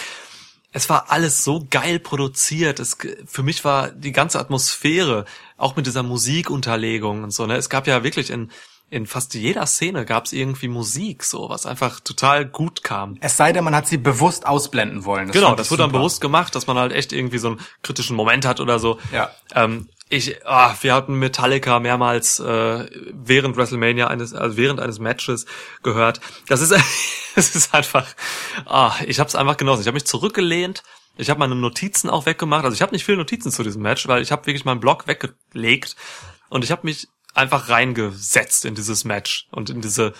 [0.72, 2.78] es war alles so geil produziert.
[2.78, 2.96] Es,
[3.26, 5.24] für mich war die ganze Atmosphäre,
[5.60, 8.50] auch mit dieser Musikunterlegung und so, ne, es gab ja wirklich in,
[8.88, 13.16] in fast jeder Szene gab es irgendwie Musik, so, was einfach total gut kam.
[13.20, 15.28] Es sei denn, man hat sie bewusst ausblenden wollen.
[15.28, 18.16] Das genau, das wurde dann bewusst gemacht, dass man halt echt irgendwie so einen kritischen
[18.16, 18.98] Moment hat oder so.
[19.12, 19.30] Ja.
[19.54, 25.46] Ähm, ich, ah, wir hatten Metallica mehrmals äh, während WrestleMania eines, also während eines Matches
[25.84, 26.20] gehört.
[26.48, 26.72] Das ist,
[27.36, 28.06] es ist einfach,
[28.66, 29.82] ah, ich habe es einfach genossen.
[29.82, 30.82] Ich habe mich zurückgelehnt.
[31.16, 32.64] Ich habe meine Notizen auch weggemacht.
[32.64, 35.06] Also ich habe nicht viele Notizen zu diesem Match, weil ich habe wirklich meinen Blog
[35.06, 35.96] weggelegt
[36.48, 40.14] und ich habe mich einfach reingesetzt in dieses Match und in diese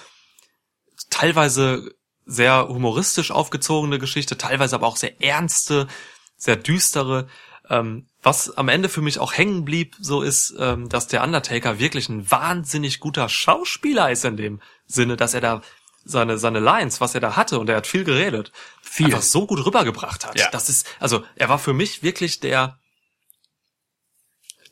[1.09, 1.95] teilweise
[2.27, 5.89] sehr humoristisch aufgezogene Geschichte, teilweise aber auch sehr ernste,
[6.37, 7.29] sehr düstere.
[7.69, 11.79] Ähm, was am Ende für mich auch hängen blieb, so ist, ähm, dass der Undertaker
[11.79, 15.63] wirklich ein wahnsinnig guter Schauspieler ist in dem Sinne, dass er da
[16.05, 18.53] seine, seine Lines, was er da hatte, und er hat viel geredet,
[18.83, 19.07] Viel.
[19.07, 20.39] einfach so gut rübergebracht hat.
[20.39, 20.51] Ja.
[20.51, 22.79] Das ist, also er war für mich wirklich der,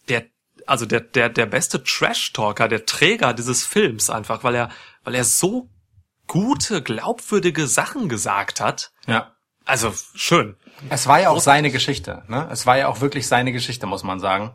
[0.09, 0.26] der,
[0.66, 4.70] also der, der, der beste Trash-Talker, der Träger dieses Films einfach, weil er,
[5.05, 5.70] weil er so
[6.26, 8.92] gute, glaubwürdige Sachen gesagt hat.
[9.06, 9.34] Ja.
[9.64, 10.56] Also schön.
[10.88, 12.48] Es war ja auch seine Geschichte, ne?
[12.50, 14.55] Es war ja auch wirklich seine Geschichte, muss man sagen.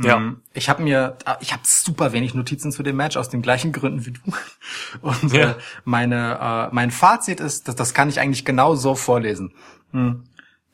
[0.00, 0.18] Ja.
[0.18, 0.42] Mhm.
[0.54, 4.06] Ich habe mir, ich habe super wenig Notizen zu dem Match aus den gleichen Gründen
[4.06, 4.20] wie du.
[5.02, 5.50] Und Ja.
[5.50, 5.54] äh,
[5.84, 9.54] meine, äh, mein Fazit ist, dass das kann ich eigentlich genau so vorlesen.
[9.92, 10.24] Hm.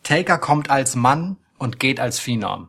[0.02, 2.68] Taker kommt als Mann und geht als Phenom.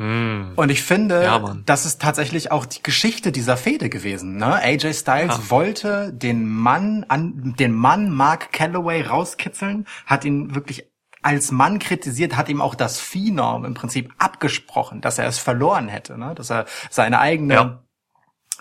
[0.00, 4.36] Und ich finde, Ja, das ist tatsächlich auch die Geschichte dieser Fehde gewesen.
[4.36, 4.46] Ne?
[4.54, 5.50] AJ Styles Ja.
[5.50, 10.84] wollte den Mann an den Mann Mark Calloway rauskitzeln, hat ihn wirklich
[11.28, 15.88] als Mann kritisiert, hat ihm auch das Phenom im Prinzip abgesprochen, dass er es verloren
[15.88, 16.34] hätte, ne?
[16.34, 17.82] dass er seine eigene Ja.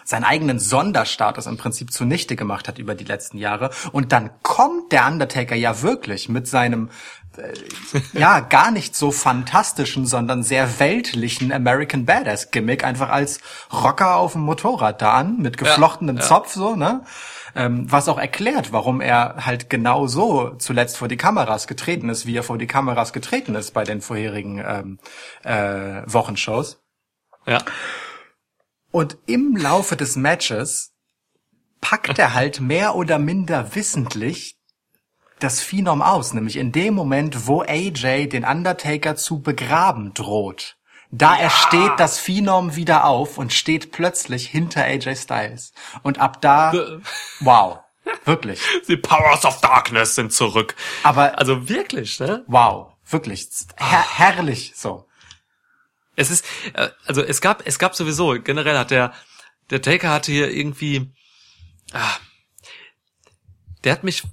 [0.03, 3.72] seinen eigenen Sonderstatus im Prinzip zunichte gemacht hat über die letzten Jahre.
[3.91, 6.89] Und dann kommt der Undertaker ja wirklich mit seinem
[7.38, 7.53] äh,
[8.18, 13.39] ja gar nicht so fantastischen, sondern sehr weltlichen American Badass Gimmick einfach als
[13.72, 16.22] Rocker auf dem Motorrad da an mit geflochtenem ja.
[16.23, 17.03] Zopf so ne.
[17.58, 22.28] Ähm, was auch erklärt, warum er halt genau so zuletzt vor die Kameras getreten ist,
[22.28, 25.00] wie er vor die Kameras getreten ist bei den vorherigen ähm,
[25.44, 26.80] äh, Wochenshows.
[27.48, 27.58] Ja.
[28.92, 30.94] Und im Laufe des Matches
[31.82, 34.60] packt er halt mehr oder minder wissentlich
[35.40, 40.77] das Phenom aus, nämlich in dem Moment, wo AJ den Undertaker zu begraben droht.
[41.12, 45.72] Da ersteht das Phenom wieder auf und steht plötzlich hinter AJ Styles.
[46.04, 46.74] Und ab da,
[47.40, 47.80] wow,
[48.26, 50.76] wirklich, Die Powers of Darkness sind zurück.
[51.04, 52.44] Aber- also wirklich, ne?
[52.48, 53.48] wow, wirklich,
[53.78, 55.08] her herrlich so.
[56.16, 59.14] Es ist, äh, also es gab, es gab sowieso, generell hat der,
[59.70, 61.14] der Taker hatte hier irgendwie,
[61.94, 62.16] ah,
[63.84, 64.24] der hat mich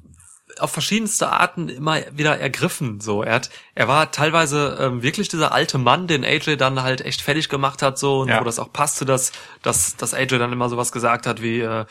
[0.60, 3.00] auf verschiedenste Arten immer wieder ergriffen.
[3.00, 7.00] So, er hat, er war teilweise ähm, wirklich dieser alte Mann, den AJ dann halt
[7.00, 8.40] echt fertig gemacht hat, so und Ja.
[8.40, 9.32] wo das auch passte, dass,
[9.62, 11.84] dass, dass AJ dann immer sowas gesagt hat wie äh,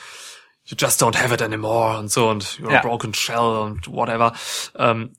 [0.65, 2.79] You just don't have it anymore und so und you're Ja.
[2.79, 4.31] a broken shell und whatever.
[4.77, 5.13] Ähm,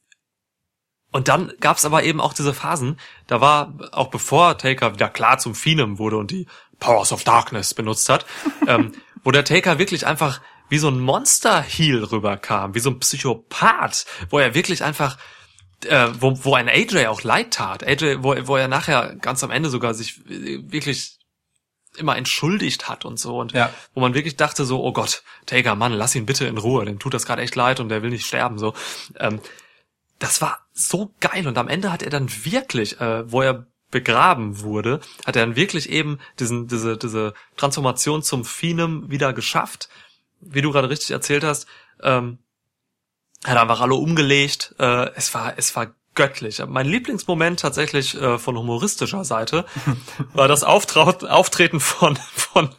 [1.13, 5.39] und dann gab's aber eben auch diese Phasen, da war, auch bevor Taker wieder klar
[5.39, 6.47] zum Phenom wurde und die
[6.81, 8.27] Powers of Darkness benutzt hat,
[8.67, 8.93] ähm,
[9.23, 14.39] wo der Taker wirklich einfach wie so ein Monster-Heel rüberkam, wie so ein Psychopath, wo
[14.39, 15.19] er wirklich einfach,
[15.85, 17.87] äh, wo, wo ein AJ auch leid tat.
[17.87, 21.19] AJ, wo, wo er nachher ganz am Ende sogar sich äh, wirklich
[21.97, 23.73] immer entschuldigt hat und so und Ja.
[23.95, 26.99] wo man wirklich dachte so, oh Gott, Taker, Mann, lass ihn bitte in Ruhe, dem
[26.99, 28.75] tut das gerade echt leid und der will nicht sterben so.
[29.19, 29.41] Ähm,
[30.19, 34.61] das war so geil und am Ende hat er dann wirklich, äh, wo er begraben
[34.61, 39.89] wurde, hat er dann wirklich eben diesen, diese, diese Transformation zum Phenom wieder geschafft,
[40.47, 41.67] wie du gerade richtig erzählt hast,
[42.03, 42.39] ähm,
[43.45, 46.63] hat einfach alle umgelegt, äh, es war, es war göttlich.
[46.67, 49.65] Mein Lieblingsmoment tatsächlich äh, von humoristischer Seite
[50.33, 52.71] war das Auftraut, Auftreten von, von,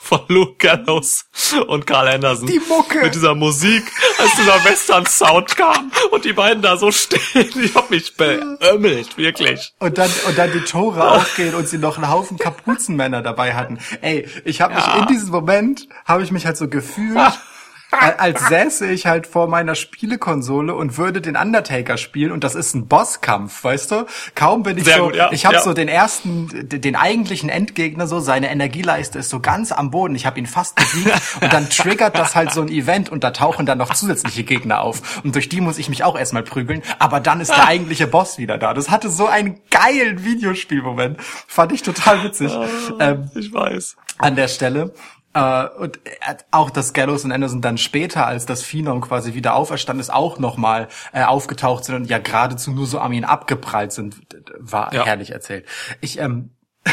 [0.00, 1.26] von Luke Gallows
[1.68, 2.46] und Carl Anderson.
[2.46, 3.00] Die Mucke.
[3.02, 3.84] Mit dieser Musik,
[4.18, 7.20] als dieser Western-Sound kam und die beiden da so stehen.
[7.62, 9.72] Ich hab mich beömmelt, wirklich.
[9.78, 13.78] Und dann, und dann die Tore aufgehen und sie noch einen Haufen Kapuzenmänner dabei hatten.
[14.00, 15.00] Ey, ich habe mich Ja.
[15.00, 17.18] in diesem Moment, habe ich mich halt so gefühlt,
[17.90, 22.74] als säße ich halt vor meiner Spielekonsole und würde den Undertaker spielen und das ist
[22.74, 24.06] ein Bosskampf, weißt du?
[24.34, 25.62] Kaum bin ich Sehr so, gut, ja, ich habe ja.
[25.62, 30.26] so den ersten, den eigentlichen Endgegner so, seine Energieleiste ist so ganz am Boden, ich
[30.26, 33.66] habe ihn fast besiegt und dann triggert das halt so ein Event und da tauchen
[33.66, 37.20] dann noch zusätzliche Gegner auf und durch die muss ich mich auch erstmal prügeln, aber
[37.20, 38.74] dann ist der eigentliche Boss wieder da.
[38.74, 42.52] Das hatte so einen geilen Videospielmoment, fand ich total witzig.
[42.98, 43.96] Ähm, Ich weiß.
[44.18, 44.92] an der Stelle.
[45.32, 49.54] Äh, und äh, auch das Gallows und Anderson dann später, als das Phenom quasi wieder
[49.54, 53.92] auferstanden ist, auch nochmal äh, aufgetaucht sind und ja geradezu nur so an ihn abgeprallt
[53.92, 54.16] sind,
[54.58, 55.04] war Ja.
[55.06, 55.66] herrlich erzählt.
[56.00, 56.50] Ich ähm,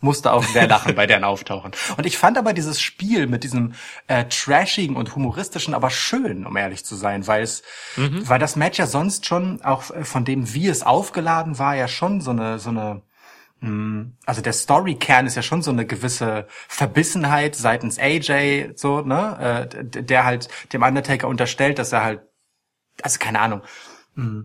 [0.00, 1.72] musste auch sehr lachen bei deren Auftauchen.
[1.96, 3.72] Und ich fand aber dieses Spiel mit diesem
[4.08, 7.62] äh, trashigen und humoristischen aber schön, um ehrlich zu sein, weil es,
[7.96, 11.88] weil das Match ja sonst schon auch äh, von dem, wie es aufgeladen war, ja
[11.88, 13.00] schon so eine so eine
[14.26, 19.84] also der Storykern ist ja schon so eine gewisse Verbissenheit seitens AJ, so, ne, äh,
[19.84, 22.20] der halt dem Undertaker unterstellt, dass er halt,
[23.02, 23.62] also keine Ahnung,
[24.14, 24.44] mh,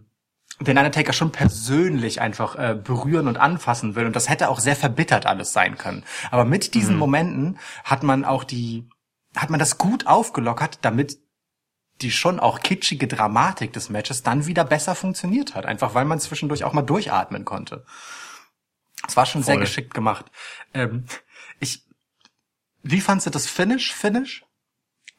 [0.60, 4.06] den Undertaker schon persönlich einfach äh, berühren und anfassen will.
[4.06, 6.04] Und das hätte auch sehr verbittert alles sein können.
[6.30, 8.88] Aber mit diesen Momenten hat man auch die,
[9.36, 11.18] hat man das gut aufgelockert, damit
[12.02, 15.66] die schon auch kitschige Dramatik des Matches dann wieder besser funktioniert hat.
[15.66, 17.86] Einfach weil man zwischendurch auch mal durchatmen konnte.
[19.08, 19.62] Es war schon sehr Voll.
[19.62, 20.26] geschickt gemacht.
[20.74, 21.06] Ähm,
[21.60, 21.84] ich,
[22.84, 23.94] wie fandst du das Finish?
[23.94, 24.44] Finish?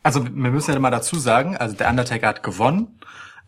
[0.02, 3.00] Also wir müssen ja mal dazu sagen, also der Undertaker hat gewonnen,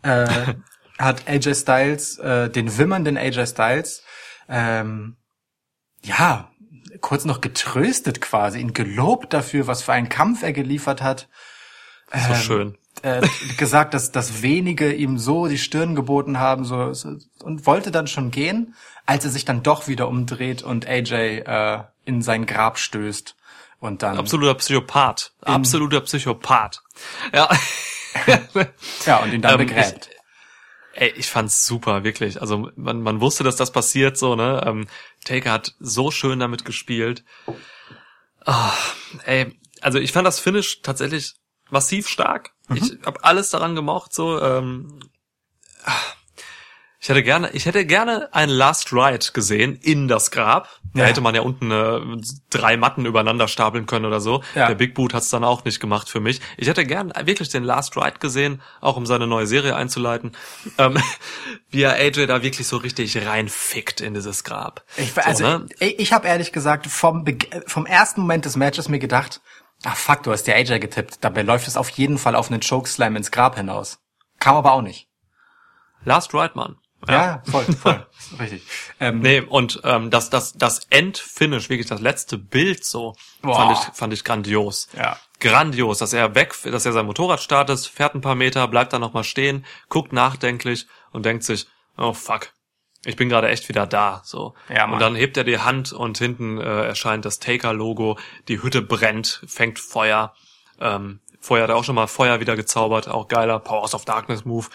[0.03, 0.53] äh,
[0.99, 4.03] hat AJ Styles, äh, den wimmernden AJ Styles,
[4.47, 5.17] ähm,
[6.03, 6.51] ja,
[7.01, 11.27] kurz noch getröstet quasi, ihn gelobt dafür, was für einen Kampf er geliefert hat.
[12.13, 12.77] So schön.
[13.05, 13.21] Äh,
[13.57, 18.07] gesagt, dass, dass wenige ihm so die Stirn geboten haben so, so und wollte dann
[18.07, 18.73] schon gehen,
[19.05, 21.13] als er sich dann doch wieder umdreht und AJ
[21.45, 23.35] äh, in sein Grab stößt
[23.79, 25.33] und dann Absoluter Psychopath.
[25.41, 26.81] Absoluter Psychopath.
[27.31, 27.47] Ja.
[29.05, 30.09] ja und ihn dann Ähm, begräbt.
[30.93, 32.41] Ey, ich fand's super, wirklich.
[32.41, 34.63] Also man, man wusste, dass das passiert, so, ne?
[34.65, 34.87] Ähm,
[35.25, 37.23] Taker hat so schön damit gespielt.
[38.45, 38.73] Ah,
[39.25, 41.35] ey, also ich fand das Finish tatsächlich
[41.69, 42.54] massiv stark.
[42.73, 44.41] Ich habe alles daran gemocht, so.
[44.41, 44.99] Ähm,
[46.99, 50.79] ich hätte gerne, ich hätte gerne ein Last Ride gesehen in das Grab.
[50.95, 51.05] Da Ja.
[51.05, 51.99] hätte man ja unten äh,
[52.49, 54.41] drei Matten übereinander stapeln können oder so.
[54.55, 54.67] Ja.
[54.69, 56.41] Der Big Boot hat's dann auch nicht gemacht für mich.
[56.57, 60.31] Ich hätte gern wirklich den Last Ride gesehen, auch um seine neue Serie einzuleiten,
[60.79, 60.97] ähm,
[61.69, 64.83] wie er AJ da wirklich so richtig reinfickt in dieses Grab.
[64.97, 65.65] Ich, So, also, ne?
[65.77, 67.23] ich, ich habe ehrlich gesagt vom,
[67.67, 69.41] vom ersten Moment des Matches mir gedacht,
[69.85, 71.23] ach fuck, du hast dir AJ getippt.
[71.23, 73.99] Dabei läuft es auf jeden Fall auf einen Chokeslam ins Grab hinaus.
[74.39, 75.07] Kam aber auch nicht.
[76.03, 76.77] Last Ride, Mann.
[77.07, 78.05] Ja, voll, voll.
[78.39, 78.63] Richtig.
[78.99, 83.55] Ähm, Nee, und ähm, das, das, das Endfinish, wirklich das letzte Bild so, Boah.
[83.55, 84.87] fand ich, fand ich grandios.
[84.97, 85.19] Ja.
[85.39, 89.01] Grandios, dass er weg, dass er sein Motorrad startet, fährt ein paar Meter, bleibt dann
[89.01, 91.67] nochmal stehen, guckt nachdenklich und denkt sich,
[91.97, 92.49] oh fuck,
[93.05, 94.55] ich bin gerade echt wieder da, so.
[94.69, 94.93] Ja, Mann.
[94.93, 98.17] und dann hebt er die Hand und hinten äh, erscheint das Taker-Logo,
[98.47, 100.33] die Hütte brennt, fängt Feuer.
[100.79, 104.43] Ähm, vorher hat er auch schon mal Feuer wieder gezaubert, auch geiler Powers of Darkness
[104.45, 104.67] Move.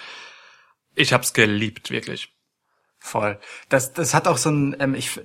[0.94, 2.32] Ich hab's geliebt, wirklich.
[3.00, 3.38] Voll.
[3.70, 5.18] Das, das hat auch so ein, ähm, ich,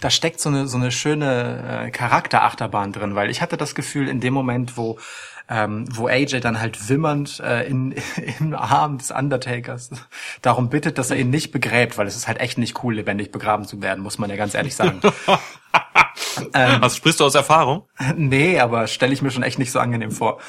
[0.00, 4.08] da steckt so eine, so eine schöne äh, Charakterachterbahn drin, weil ich hatte das Gefühl,
[4.08, 4.98] in dem Moment, wo,
[5.48, 7.94] ähm, wo AJ dann halt wimmernd äh, in,
[8.40, 9.90] im Arm des Undertakers
[10.42, 13.30] darum bittet, dass er ihn nicht begräbt, weil es ist halt echt nicht cool, lebendig
[13.30, 15.00] begraben zu werden, muss man ja ganz ehrlich sagen.
[16.52, 16.82] Ähm.
[16.82, 17.88] Also sprichst du aus Erfahrung?
[18.16, 20.40] nee, aber stelle ich mir schon echt nicht so angenehm vor.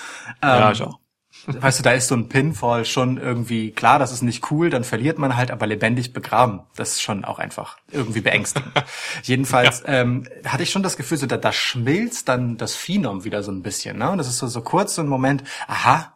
[0.41, 0.99] Ähm, ja, ich auch.
[1.47, 4.83] Weißt du, da ist so ein Pinfall schon irgendwie klar, das ist nicht cool, dann
[4.83, 6.61] verliert man halt, aber lebendig begraben.
[6.75, 8.71] Das ist schon auch einfach irgendwie beängstigend.
[9.23, 13.43] Jedenfalls ähm, hatte ich schon das Gefühl, so da, da schmilzt dann das Phenom wieder
[13.43, 13.99] so ein bisschen.
[13.99, 14.09] Ne?
[14.09, 16.15] Und das ist so, so kurz so ein Moment, aha,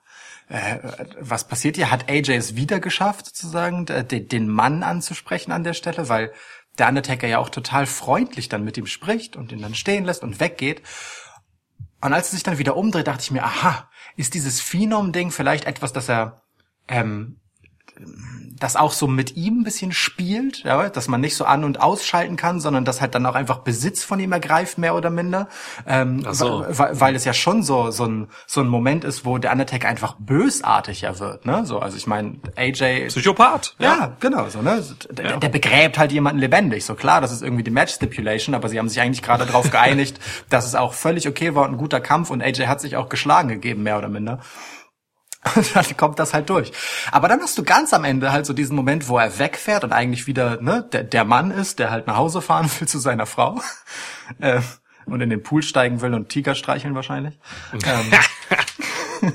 [0.49, 0.77] äh,
[1.19, 1.91] was passiert hier?
[1.91, 6.31] Hat AJ es wieder geschafft, sozusagen, den, den Mann anzusprechen an der Stelle, weil
[6.80, 10.23] der Undertaker ja auch total freundlich dann mit ihm spricht und ihn dann stehen lässt
[10.23, 10.81] und weggeht.
[12.01, 15.65] Und als er sich dann wieder umdreht, dachte ich mir, aha, ist dieses Phenom-Ding vielleicht
[15.65, 16.41] etwas, das er,
[16.88, 17.40] ähm,
[18.60, 21.81] das auch so mit ihm ein bisschen spielt, ja, dass man nicht so an- und
[21.81, 25.48] ausschalten kann, sondern dass halt dann auch einfach Besitz von ihm ergreift, mehr oder minder.
[25.88, 26.65] Ähm, so.
[26.68, 29.88] weil, weil es ja schon so, so, ein, so ein Moment ist, wo der Undertaker
[29.88, 31.65] einfach bösartiger wird, ne?
[31.65, 33.76] So, also ich meine, AJ Psychopath.
[33.80, 34.84] ja, genau, so, ne?
[35.11, 35.38] Der, Ja.
[35.38, 36.86] der begräbt halt jemanden lebendig.
[36.86, 39.69] So klar, das ist irgendwie die Match Stipulation, aber sie haben sich eigentlich gerade darauf
[39.72, 40.19] geeinigt,
[40.49, 43.10] dass es auch völlig okay war und ein guter Kampf und AJ hat sich auch
[43.10, 44.40] geschlagen gegeben, mehr oder minder.
[45.56, 46.72] Und dann kommt das halt durch.
[47.11, 49.94] Aber dann hast du ganz am Ende halt so diesen Moment, wo er wegfährt und
[49.94, 53.26] eigentlich wieder ne, der, der Mann ist, der halt nach Hause fahren will zu seiner
[53.26, 53.61] Frau
[54.40, 54.61] äh,
[55.06, 57.40] und in den Pool steigen will und Tiger streicheln wahrscheinlich.
[57.74, 58.11] ähm,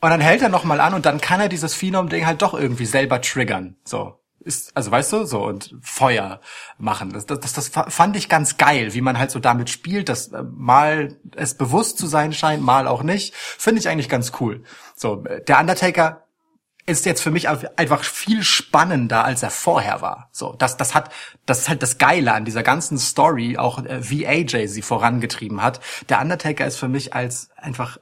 [0.00, 2.54] und dann hält er noch mal an und dann kann er dieses Phenom-Ding halt doch
[2.54, 3.76] irgendwie selber triggern.
[3.84, 4.21] So.
[4.44, 6.40] Ist, also weißt du, so und Feuer
[6.78, 7.12] machen.
[7.12, 10.28] Das, das, das, das fand ich ganz geil, wie man halt so damit spielt, dass
[10.28, 13.34] äh, mal es bewusst zu sein scheint, mal auch nicht.
[13.34, 14.62] Finde ich eigentlich ganz cool.
[14.96, 16.22] So, der Undertaker
[16.84, 20.28] ist jetzt für mich einfach viel spannender, als er vorher war.
[20.32, 21.12] So, das, das hat,
[21.46, 25.62] das ist halt das Geile an dieser ganzen Story, auch äh, wie AJ sie vorangetrieben
[25.62, 25.80] hat.
[26.08, 27.98] Der Undertaker ist für mich als einfach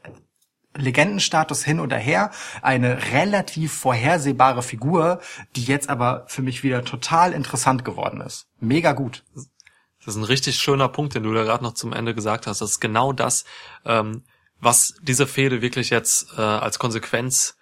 [0.77, 2.31] Legendenstatus hin oder her,
[2.63, 5.21] eine relativ vorhersehbare Figur,
[5.57, 8.47] die jetzt aber für mich wieder total interessant geworden ist.
[8.61, 9.25] Mega gut.
[9.35, 12.61] Das ist ein richtig schöner Punkt, den du da gerade noch zum Ende gesagt hast.
[12.61, 13.45] Das ist genau das,
[13.85, 14.23] ähm,
[14.61, 17.57] was diese Fehde wirklich jetzt äh, als Konsequenz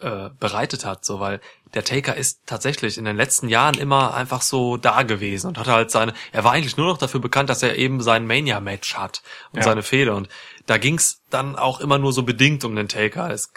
[0.00, 1.40] äh, bereitet hat, so weil
[1.74, 5.72] der Taker ist tatsächlich in den letzten Jahren immer einfach so da gewesen und hatte
[5.72, 9.22] halt seine, er war eigentlich nur noch dafür bekannt, dass er eben sein Mania-Match hat
[9.52, 9.62] und Ja.
[9.62, 10.28] seine Fehde und
[10.66, 13.30] da ging's dann auch immer nur so bedingt um den Taker.
[13.30, 13.52] Es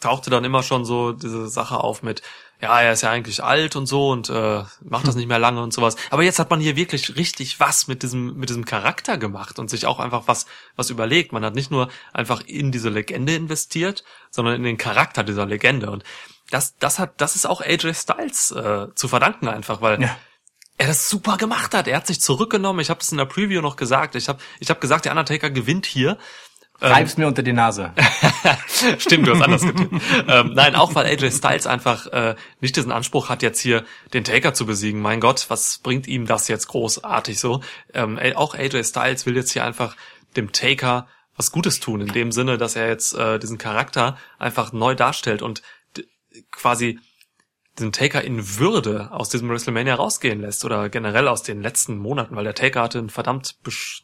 [0.00, 2.22] tauchte dann immer schon so diese Sache auf mit,
[2.60, 5.62] ja, er ist ja eigentlich alt und so und äh, macht das nicht mehr lange
[5.62, 5.96] und sowas.
[6.10, 9.68] Aber jetzt hat man hier wirklich richtig was mit diesem mit diesem Charakter gemacht und
[9.70, 10.46] sich auch einfach was
[10.76, 11.32] was überlegt.
[11.32, 15.90] Man hat nicht nur einfach in diese Legende investiert, sondern in den Charakter dieser Legende
[15.90, 16.02] und
[16.50, 20.16] das das hat das ist auch AJ Styles äh, zu verdanken einfach, weil Ja.
[20.80, 21.86] Er das super gemacht hat.
[21.86, 22.80] Er hat sich zurückgenommen.
[22.80, 24.14] Ich habe das in der Preview noch gesagt.
[24.14, 26.16] Ich habe ich hab gesagt, der Undertaker gewinnt hier,
[26.82, 27.92] Reib's mir unter die Nase.
[28.98, 29.94] Stimmt, du hast anders getippt.
[30.28, 33.84] ähm, nein, auch weil AJ Styles einfach äh, nicht diesen Anspruch hat, jetzt hier
[34.14, 35.02] den Taker zu besiegen.
[35.02, 37.60] Mein Gott, was bringt ihm das jetzt großartig so?
[37.92, 39.94] Ähm, auch AJ Styles will jetzt hier einfach
[40.38, 44.72] dem Taker was Gutes tun, in dem Sinne, dass er jetzt äh, diesen Charakter einfach
[44.72, 45.60] neu darstellt und
[46.50, 46.98] quasi
[47.78, 52.36] diesen Taker in Würde aus diesem WrestleMania rausgehen lässt oder generell aus den letzten Monaten,
[52.36, 53.56] weil der Taker hatte ein verdammt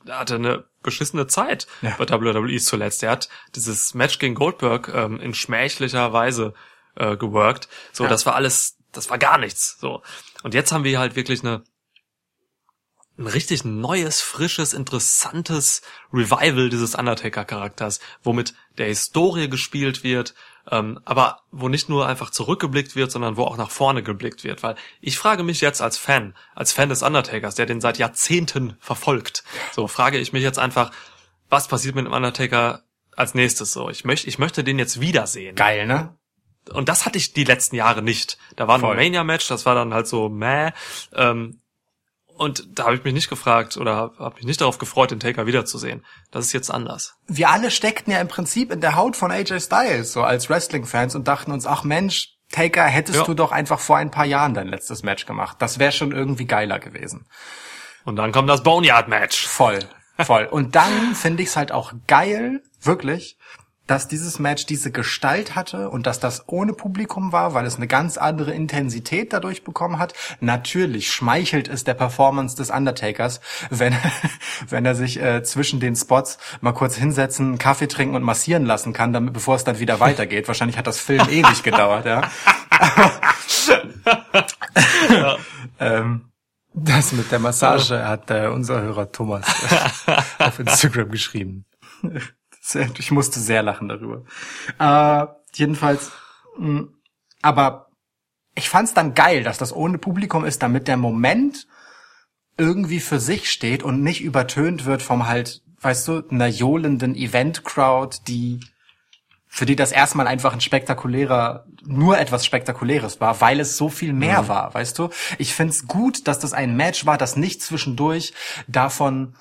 [0.08, 1.94] hatte eine beschissene Zeit ja.
[1.98, 3.02] bei WWE zuletzt.
[3.02, 6.54] Er hat dieses Match gegen Goldberg ähm, in schmächlicher Weise
[6.94, 7.68] äh, geworkt.
[7.92, 8.10] So, ja.
[8.10, 9.78] das war alles, das war gar nichts.
[9.80, 10.02] So
[10.42, 11.64] und jetzt haben wir halt wirklich eine
[13.18, 15.80] ein richtig neues, frisches, interessantes
[16.12, 20.34] Revival dieses Undertaker-Charakters, womit der Historie gespielt wird,
[20.70, 24.62] ähm, aber wo nicht nur einfach zurückgeblickt wird, sondern wo auch nach vorne geblickt wird.
[24.62, 28.76] Weil ich frage mich jetzt als Fan, als Fan des Undertakers, der den seit Jahrzehnten
[28.80, 30.90] verfolgt, so frage ich mich jetzt einfach,
[31.48, 32.82] was passiert mit dem Undertaker
[33.14, 33.88] als nächstes so?
[33.90, 35.54] Ich möchte, ich möchte den jetzt wiedersehen.
[35.54, 36.16] Geil, ne?
[36.72, 38.38] Und das hatte ich die letzten Jahre nicht.
[38.56, 40.72] Da war ein Mania-Match, das war dann halt so meh.
[41.14, 41.60] Ähm,
[42.36, 45.20] und da habe ich mich nicht gefragt oder habe hab mich nicht darauf gefreut, den
[45.20, 46.04] Taker wiederzusehen.
[46.30, 47.14] Das ist jetzt anders.
[47.26, 51.14] Wir alle steckten ja im Prinzip in der Haut von AJ Styles, so als Wrestling-Fans
[51.14, 53.24] und dachten uns, ach Mensch, Taker, hättest ja.
[53.24, 55.56] du doch einfach vor ein paar Jahren dein letztes Match gemacht.
[55.60, 57.26] Das wäre schon irgendwie geiler gewesen.
[58.04, 59.46] Und dann kommt das Boneyard-Match.
[59.46, 59.80] Voll,
[60.18, 60.44] voll.
[60.44, 63.36] Und dann finde ich es halt auch geil, wirklich,
[63.86, 67.86] dass dieses Match diese Gestalt hatte und dass das ohne Publikum war, weil es eine
[67.86, 70.14] ganz andere Intensität dadurch bekommen hat.
[70.40, 73.40] Natürlich schmeichelt es der Performance des Undertakers,
[73.70, 73.94] wenn,
[74.68, 78.92] wenn er sich äh, zwischen den Spots mal kurz hinsetzen, Kaffee trinken und massieren lassen
[78.92, 80.48] kann, damit, bevor es dann wieder weitergeht.
[80.48, 82.22] Wahrscheinlich hat das Film ewig gedauert, ja.
[85.10, 85.36] ja.
[85.80, 86.32] ähm,
[86.74, 89.46] das mit der Massage hat äh, unser Hörer Thomas
[90.38, 91.64] auf Instagram geschrieben.
[92.98, 94.24] Ich musste sehr lachen darüber.
[94.78, 96.10] Äh, jedenfalls,
[96.58, 96.94] mh, mm,
[97.42, 97.86] aber
[98.54, 101.66] ich fand's dann geil, dass das ohne Publikum ist, damit der Moment
[102.58, 108.18] irgendwie für sich steht und nicht übertönt wird vom halt, weißt du, einer johlenden Event-Crowd,
[108.26, 108.60] die
[109.56, 114.12] für die das erstmal einfach ein spektakulärer, nur etwas Spektakuläres war, weil es so viel
[114.12, 114.48] mehr mhm.
[114.48, 115.08] war, weißt du?
[115.38, 118.34] Ich find's gut, dass das ein Match war, das nicht zwischendurch
[118.66, 119.34] davon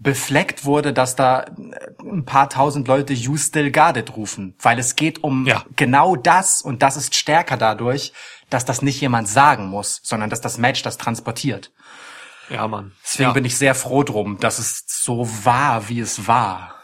[0.00, 1.44] befleckt wurde, dass da
[2.00, 5.64] ein paar tausend Leute You Still Got It rufen, weil es geht um ja.
[5.76, 8.14] genau das und das ist stärker dadurch,
[8.48, 11.70] dass das nicht jemand sagen muss, sondern dass das Match das transportiert.
[12.48, 12.92] Ja, Mann.
[13.04, 13.32] Deswegen ja.
[13.32, 16.74] bin ich sehr froh drum, dass es so war, wie es war.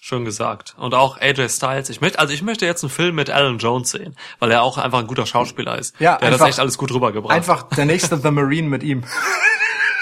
[0.00, 0.74] Schön gesagt.
[0.78, 1.90] Und auch AJ Styles.
[1.90, 4.78] Ich möchte, also ich möchte jetzt einen Film mit Alan Jones sehen, weil er auch
[4.78, 5.98] einfach ein guter Schauspieler ist.
[5.98, 7.34] Ja, der einfach, hat das echt alles gut rübergebracht.
[7.34, 9.04] Einfach der nächste The Marine mit ihm.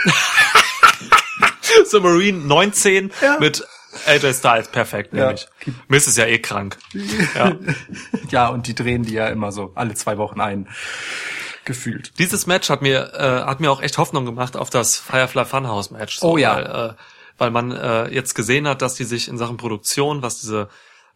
[1.91, 3.39] The Marine 19 ja.
[3.39, 3.67] mit
[4.07, 4.69] AJ Styles.
[4.69, 5.27] Perfekt, ja.
[5.27, 5.49] nämlich.
[5.89, 6.79] Miss ist ja eh krank.
[7.35, 7.57] Ja.
[8.31, 10.69] ja, und die drehen die ja immer so alle zwei Wochen ein.
[11.65, 12.19] Gefühlt.
[12.21, 15.91] Dieses Match hat mir, äh, hat mir auch echt Hoffnung gemacht auf das Firefly Funhouse
[15.91, 16.19] Match.
[16.21, 16.55] So, oh ja.
[16.55, 16.95] Weil, äh,
[17.39, 20.69] weil man äh, jetzt gesehen hat, dass die sich in Sachen Produktion, was diese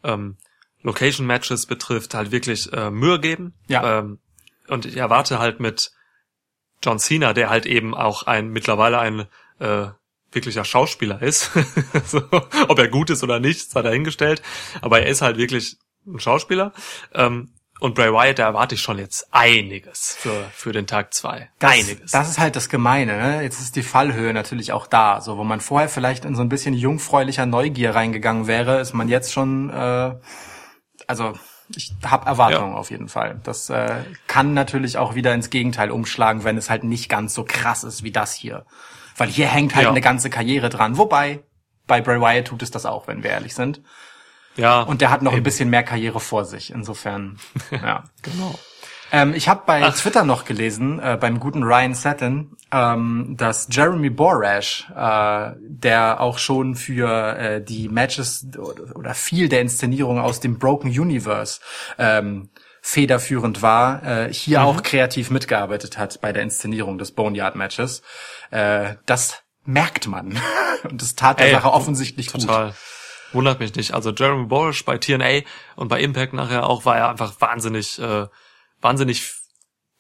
[0.03, 0.37] ähm,
[0.83, 3.55] Location Matches betrifft, halt wirklich äh, Mühe geben.
[3.69, 4.01] Ja.
[4.01, 4.19] Ähm,
[4.67, 5.93] und ich erwarte halt mit
[6.83, 9.27] John Cena, der halt eben auch ein mittlerweile ein
[9.59, 9.89] äh,
[10.33, 11.51] wirklicher Schauspieler ist.
[12.07, 12.23] so,
[12.69, 14.43] ob er gut ist oder nicht, sei dahingestellt.
[14.81, 15.77] Aber er ist halt wirklich
[16.07, 16.73] ein Schauspieler.
[17.15, 21.49] Ähm, und Bray Wyatt, da erwarte ich schon jetzt einiges für, für den Tag zwei.
[21.59, 22.13] Das, einiges.
[22.13, 23.43] Das ist halt das Gemeine, ne?
[23.43, 25.23] Jetzt ist die Fallhöhe natürlich auch da.
[25.23, 29.09] So, wo man vorher vielleicht in so ein bisschen jungfräulicher Neugier reingegangen wäre, ist man
[29.09, 30.15] jetzt schon, äh,
[31.07, 31.33] also
[31.75, 32.79] ich habe Erwartungen ja.
[32.79, 33.41] auf jeden Fall.
[33.45, 37.45] Das äh, kann natürlich auch wieder ins Gegenteil umschlagen, wenn es halt nicht ganz so
[37.45, 38.67] krass ist wie das hier.
[39.21, 39.91] Weil hier hängt halt ja.
[39.91, 40.97] eine ganze Karriere dran.
[40.97, 41.41] Wobei,
[41.87, 43.83] bei Bray Wyatt tut es das auch, wenn wir ehrlich sind.
[44.57, 44.81] Ja.
[44.81, 45.41] Und der hat noch eben.
[45.41, 46.73] ein bisschen mehr Karriere vor sich.
[46.73, 47.39] Insofern,
[47.71, 48.05] ja.
[48.23, 48.59] genau.
[49.13, 49.95] Ähm, ich habe bei Ach.
[49.95, 56.39] Twitter noch gelesen, äh, beim guten Ryan Satin, ähm, dass Jeremy Borash, äh, der auch
[56.39, 58.47] schon für äh, die Matches
[58.95, 61.61] oder, viel der Inszenierung aus dem Broken Universe
[61.99, 62.49] ähm,
[62.83, 64.67] federführend war, äh, hier mhm.
[64.67, 68.03] auch kreativ mitgearbeitet hat bei der Inszenierung des Boneyard Matches.
[68.51, 70.39] Äh, das merkt man.
[70.89, 72.69] Und das tat der Ey, Sache offensichtlich total.
[72.69, 72.77] gut.
[73.33, 73.95] Wundert mich nicht.
[73.95, 75.43] Also Jeremy Borash bei TNA
[75.77, 78.27] und bei Impact nachher auch war er einfach wahnsinnig, äh,
[78.81, 79.35] wahnsinnig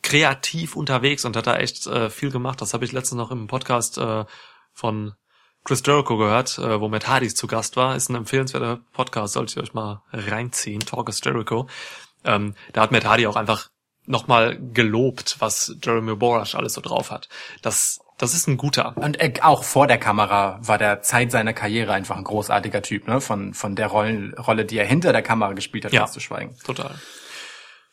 [0.03, 2.61] kreativ unterwegs und hat da echt äh, viel gemacht.
[2.61, 4.25] Das habe ich letztens noch im Podcast äh,
[4.73, 5.15] von
[5.65, 7.95] Chris Jericho gehört, äh, wo Matt Hardy zu Gast war.
[7.95, 10.81] Ist ein empfehlenswerter Podcast, solltet ihr euch mal reinziehen.
[10.81, 11.69] Talk is Jericho.
[12.25, 13.69] Ähm, da hat Matt Hardy auch einfach
[14.07, 17.29] nochmal gelobt, was Jeremy Borash alles so drauf hat.
[17.63, 18.99] Das das ist ein guter.
[18.99, 23.09] Und äh, auch vor der Kamera war der Zeit seiner Karriere einfach ein großartiger Typ,
[23.09, 23.23] ne?
[23.23, 26.01] Von, von der Rollen, Rolle, die er hinter der Kamera gespielt hat, Ja.
[26.01, 26.55] ganz zu schweigen.
[26.63, 26.95] Total.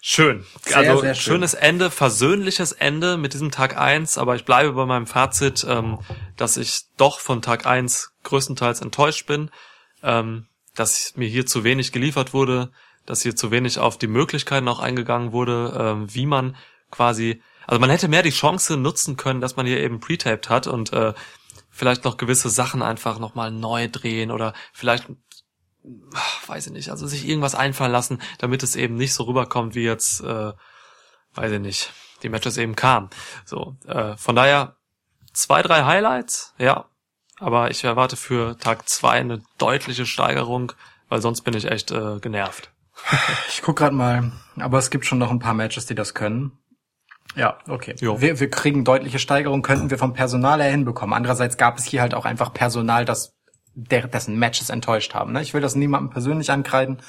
[0.01, 0.45] Schön.
[0.63, 1.33] Sehr, also sehr schön.
[1.35, 4.17] schönes Ende, versöhnliches Ende mit diesem Tag eins.
[4.17, 5.99] aber ich bleibe bei meinem Fazit, ähm,
[6.35, 9.49] dass ich doch von Tag eins größtenteils enttäuscht bin,
[10.03, 12.71] ähm, dass mir hier zu wenig geliefert wurde,
[13.07, 16.55] dass hier zu wenig auf die Möglichkeiten auch eingegangen wurde, ähm, wie man
[16.91, 20.67] quasi, also man hätte mehr die Chance nutzen können, dass man hier eben pre-taped hat
[20.67, 21.13] und äh,
[21.71, 25.07] vielleicht noch gewisse Sachen einfach nochmal neu drehen oder vielleicht
[26.47, 29.83] weiß ich nicht, also sich irgendwas einfallen lassen, damit es eben nicht so rüberkommt, wie
[29.83, 30.51] jetzt, äh,
[31.33, 31.93] weiß ich nicht,
[32.23, 33.09] die Matches eben kamen.
[33.45, 34.75] So, äh, von daher
[35.33, 36.89] zwei, drei Highlights, ja,
[37.39, 40.73] aber ich erwarte für Tag zwei eine deutliche Steigerung,
[41.07, 42.71] weil sonst bin ich echt äh, genervt.
[43.49, 46.51] Ich guck gerade mal, aber es gibt schon noch ein paar Matches, die das können.
[47.35, 47.95] Ja, okay.
[47.99, 48.21] Jo.
[48.21, 51.13] Wir, wir kriegen deutliche Steigerung, könnten wir vom Personal her hinbekommen.
[51.13, 53.37] Andererseits gab es hier halt auch einfach Personal, das
[53.77, 55.33] der, dessen Matches enttäuscht haben.
[55.33, 55.41] Ne?
[55.43, 57.01] Ich will das niemandem persönlich ankreiden,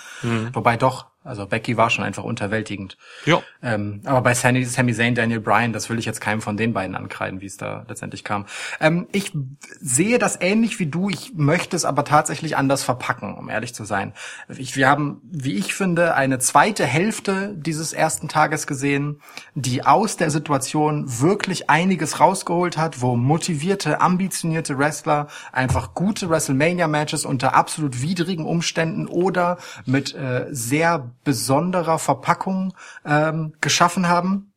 [0.52, 2.96] wobei doch, also Becky war schon einfach unterwältigend.
[3.26, 6.56] Ja, Ähm, aber bei Sami, Sami Zayn, Daniel Bryan, das will ich jetzt keinem von
[6.56, 8.46] den beiden ankreiden, wie es da letztendlich kam.
[8.80, 9.32] Ähm, ich
[9.80, 13.84] sehe das ähnlich wie du, ich möchte es aber tatsächlich anders verpacken, um ehrlich zu
[13.84, 14.14] sein.
[14.56, 19.20] Ich, wir haben, wie ich finde, eine zweite Hälfte dieses ersten Tages gesehen,
[19.54, 27.24] die aus der Situation wirklich einiges rausgeholt hat, wo motivierte, ambitionierte Wrestler einfach gute WrestleMania-Matches
[27.24, 32.74] unter absolut widrigen Umständen oder mit äh, sehr besonderer Verpackung
[33.04, 34.52] ähm, geschaffen haben.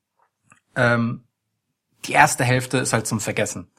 [0.75, 1.23] Ähm,
[2.05, 3.69] die erste Hälfte ist halt zum Vergessen.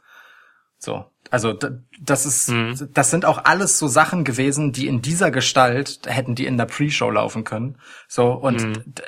[0.78, 1.56] So, also
[2.00, 2.52] das ist,
[2.92, 6.66] das sind auch alles so Sachen gewesen, die in dieser Gestalt hätten die in der
[6.66, 7.78] Pre-Show laufen können.
[8.08, 9.02] So und d-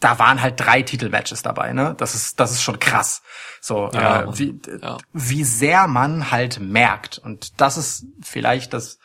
[0.00, 1.94] da waren halt drei Titelmatches dabei, ne?
[1.96, 3.22] Das ist, das ist schon krass.
[3.60, 4.98] So, Ja, äh, wie, ja.
[5.12, 7.18] wie sehr man halt merkt.
[7.18, 8.98] Und das ist vielleicht das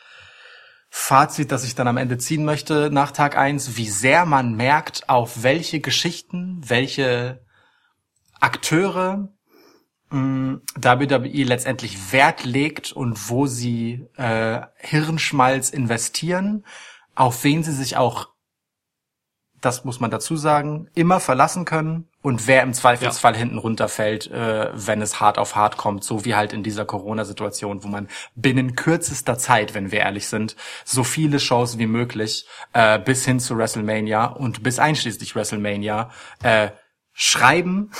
[0.98, 5.08] Fazit, das ich dann am Ende ziehen möchte nach Tag eins, wie sehr man merkt,
[5.10, 7.44] auf welche Geschichten, welche
[8.40, 9.28] Akteure
[10.10, 16.64] mh, WWE letztendlich Wert legt und wo sie äh, Hirnschmalz investieren,
[17.14, 18.30] auf wen sie sich auch,
[19.60, 24.68] das muss man dazu sagen, immer verlassen können und wer im Zweifelsfall hinten runterfällt, äh,
[24.74, 28.74] wenn es hart auf hart kommt, so wie halt in dieser Corona-Situation, wo man binnen
[28.74, 33.56] kürzester Zeit, wenn wir ehrlich sind, so viele Shows wie möglich äh, bis hin zu
[33.56, 36.10] WrestleMania und bis einschließlich WrestleMania
[36.42, 36.70] äh,
[37.12, 37.92] schreiben,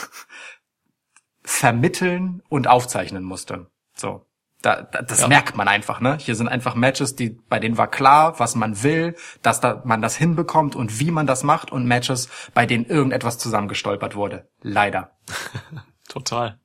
[1.45, 3.71] vermitteln und aufzeichnen musste.
[3.95, 4.27] So.
[4.67, 5.29] Da, da, das Ja.
[5.29, 6.19] merkt man einfach, ne?
[6.21, 10.03] Hier sind einfach Matches, die, bei denen war klar, was man will, dass da, man
[10.03, 14.49] das hinbekommt und wie man das macht und Matches, bei denen irgendetwas zusammengestolpert wurde.
[14.63, 15.13] Leider.
[16.09, 16.59] total.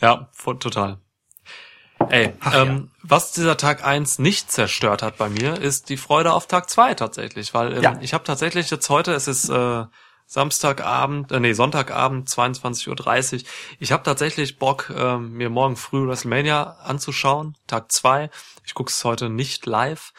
[0.00, 0.96] Ja, voll, total.
[2.08, 6.46] Ey, ähm, was dieser Tag eins nicht zerstört hat bei mir, ist die Freude auf
[6.46, 7.98] Tag zwei tatsächlich, weil ähm, Ja.
[8.00, 9.84] ich habe tatsächlich jetzt heute, es ist äh,
[10.26, 13.40] Samstagabend, äh, nee, Sonntagabend, 22.30 Uhr.
[13.78, 18.30] Ich habe tatsächlich Bock, ähm, mir morgen früh WrestleMania anzuschauen, Tag zwei.
[18.64, 20.12] Ich gucke es heute nicht live.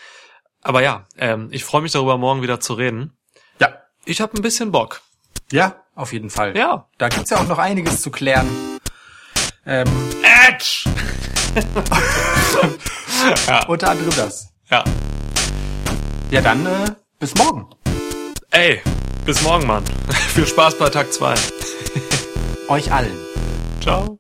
[0.61, 3.17] Aber ja, ähm, ich freue mich darüber, morgen wieder zu reden.
[3.59, 3.73] Ja.
[4.05, 5.01] Ich habe ein bisschen Bock.
[5.51, 6.57] Ja, auf jeden Fall.
[6.57, 6.88] Ja.
[6.97, 8.47] Da gibt's ja auch noch einiges zu klären.
[9.65, 9.88] Ähm,
[10.47, 10.89] Edge!
[13.67, 14.53] unter anderem das.
[14.69, 14.84] Ja.
[16.31, 17.69] Ja, dann äh, bis morgen.
[18.51, 18.81] Ey,
[19.27, 19.83] bis morgen, Mann.
[20.33, 21.35] Viel Spaß bei Tag zwei.
[22.69, 23.11] Euch allen.
[23.81, 24.19] Ciao.